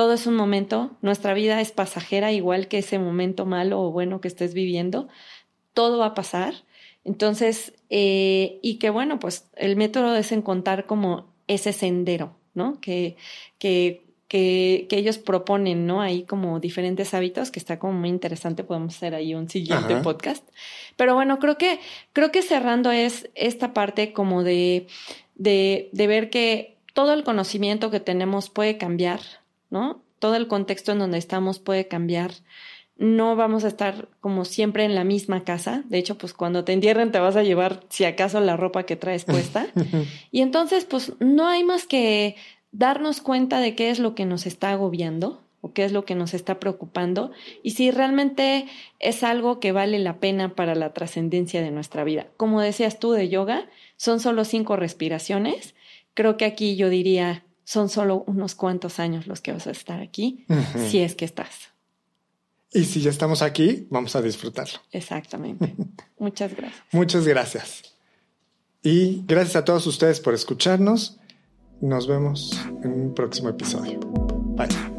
todo 0.00 0.14
es 0.14 0.26
un 0.26 0.34
momento, 0.34 0.96
nuestra 1.02 1.34
vida 1.34 1.60
es 1.60 1.72
pasajera, 1.72 2.32
igual 2.32 2.68
que 2.68 2.78
ese 2.78 2.98
momento 2.98 3.44
malo 3.44 3.82
o 3.82 3.90
bueno 3.90 4.22
que 4.22 4.28
estés 4.28 4.54
viviendo, 4.54 5.08
todo 5.74 5.98
va 5.98 6.06
a 6.06 6.14
pasar. 6.14 6.54
Entonces, 7.04 7.74
eh, 7.90 8.60
y 8.62 8.76
que 8.78 8.88
bueno, 8.88 9.18
pues 9.18 9.50
el 9.56 9.76
método 9.76 10.16
es 10.16 10.32
encontrar 10.32 10.86
como 10.86 11.26
ese 11.48 11.74
sendero, 11.74 12.34
¿no? 12.54 12.80
Que, 12.80 13.18
que, 13.58 14.06
que, 14.26 14.86
que, 14.88 14.96
ellos 14.96 15.18
proponen, 15.18 15.86
¿no? 15.86 16.00
Ahí 16.00 16.22
como 16.22 16.60
diferentes 16.60 17.12
hábitos, 17.12 17.50
que 17.50 17.58
está 17.58 17.78
como 17.78 17.92
muy 17.92 18.08
interesante, 18.08 18.64
podemos 18.64 18.96
hacer 18.96 19.14
ahí 19.14 19.34
un 19.34 19.50
siguiente 19.50 19.96
podcast. 19.96 20.48
Pero 20.96 21.14
bueno, 21.14 21.38
creo 21.38 21.58
que, 21.58 21.78
creo 22.14 22.32
que 22.32 22.40
cerrando 22.40 22.90
es 22.90 23.28
esta 23.34 23.74
parte 23.74 24.14
como 24.14 24.44
de, 24.44 24.86
de, 25.34 25.90
de 25.92 26.06
ver 26.06 26.30
que 26.30 26.78
todo 26.94 27.12
el 27.12 27.22
conocimiento 27.22 27.90
que 27.90 28.00
tenemos 28.00 28.48
puede 28.48 28.78
cambiar, 28.78 29.20
¿no? 29.70 30.02
Todo 30.18 30.36
el 30.36 30.48
contexto 30.48 30.92
en 30.92 30.98
donde 30.98 31.18
estamos 31.18 31.58
puede 31.58 31.88
cambiar. 31.88 32.32
No 32.96 33.34
vamos 33.34 33.64
a 33.64 33.68
estar 33.68 34.08
como 34.20 34.44
siempre 34.44 34.84
en 34.84 34.94
la 34.94 35.04
misma 35.04 35.44
casa. 35.44 35.82
De 35.88 35.98
hecho, 35.98 36.18
pues 36.18 36.34
cuando 36.34 36.64
te 36.64 36.72
entierren 36.72 37.12
te 37.12 37.18
vas 37.18 37.36
a 37.36 37.42
llevar, 37.42 37.80
si 37.88 38.04
acaso, 38.04 38.40
la 38.40 38.56
ropa 38.56 38.84
que 38.84 38.96
traes 38.96 39.24
puesta. 39.24 39.66
y 40.30 40.42
entonces, 40.42 40.84
pues 40.84 41.14
no 41.20 41.48
hay 41.48 41.64
más 41.64 41.86
que 41.86 42.36
darnos 42.72 43.20
cuenta 43.20 43.60
de 43.60 43.74
qué 43.74 43.90
es 43.90 43.98
lo 43.98 44.14
que 44.14 44.26
nos 44.26 44.46
está 44.46 44.70
agobiando 44.70 45.42
o 45.60 45.72
qué 45.72 45.84
es 45.84 45.92
lo 45.92 46.04
que 46.04 46.14
nos 46.14 46.34
está 46.34 46.58
preocupando 46.58 47.32
y 47.62 47.72
si 47.72 47.90
realmente 47.90 48.66
es 48.98 49.22
algo 49.22 49.60
que 49.60 49.72
vale 49.72 49.98
la 49.98 50.18
pena 50.18 50.54
para 50.54 50.74
la 50.74 50.92
trascendencia 50.92 51.62
de 51.62 51.70
nuestra 51.70 52.04
vida. 52.04 52.28
Como 52.36 52.60
decías 52.60 52.98
tú 52.98 53.12
de 53.12 53.28
yoga, 53.28 53.68
son 53.96 54.20
solo 54.20 54.44
cinco 54.44 54.76
respiraciones. 54.76 55.74
Creo 56.14 56.36
que 56.36 56.44
aquí 56.44 56.76
yo 56.76 56.88
diría, 56.88 57.44
son 57.64 57.88
solo 57.88 58.24
unos 58.26 58.54
cuantos 58.54 58.98
años 58.98 59.26
los 59.26 59.40
que 59.40 59.52
vas 59.52 59.66
a 59.66 59.70
estar 59.70 60.00
aquí, 60.00 60.46
si 60.88 61.00
es 61.00 61.14
que 61.14 61.24
estás. 61.24 61.70
Y 62.72 62.84
si 62.84 63.00
ya 63.00 63.10
estamos 63.10 63.42
aquí, 63.42 63.88
vamos 63.90 64.14
a 64.14 64.22
disfrutarlo. 64.22 64.78
Exactamente. 64.92 65.74
Muchas 66.18 66.54
gracias. 66.54 66.84
Muchas 66.92 67.26
gracias. 67.26 67.82
Y 68.82 69.22
gracias 69.26 69.56
a 69.56 69.64
todos 69.64 69.86
ustedes 69.86 70.20
por 70.20 70.34
escucharnos. 70.34 71.18
Nos 71.80 72.06
vemos 72.06 72.58
en 72.84 72.92
un 72.92 73.14
próximo 73.14 73.48
episodio. 73.48 73.98
Bye. 74.56 74.89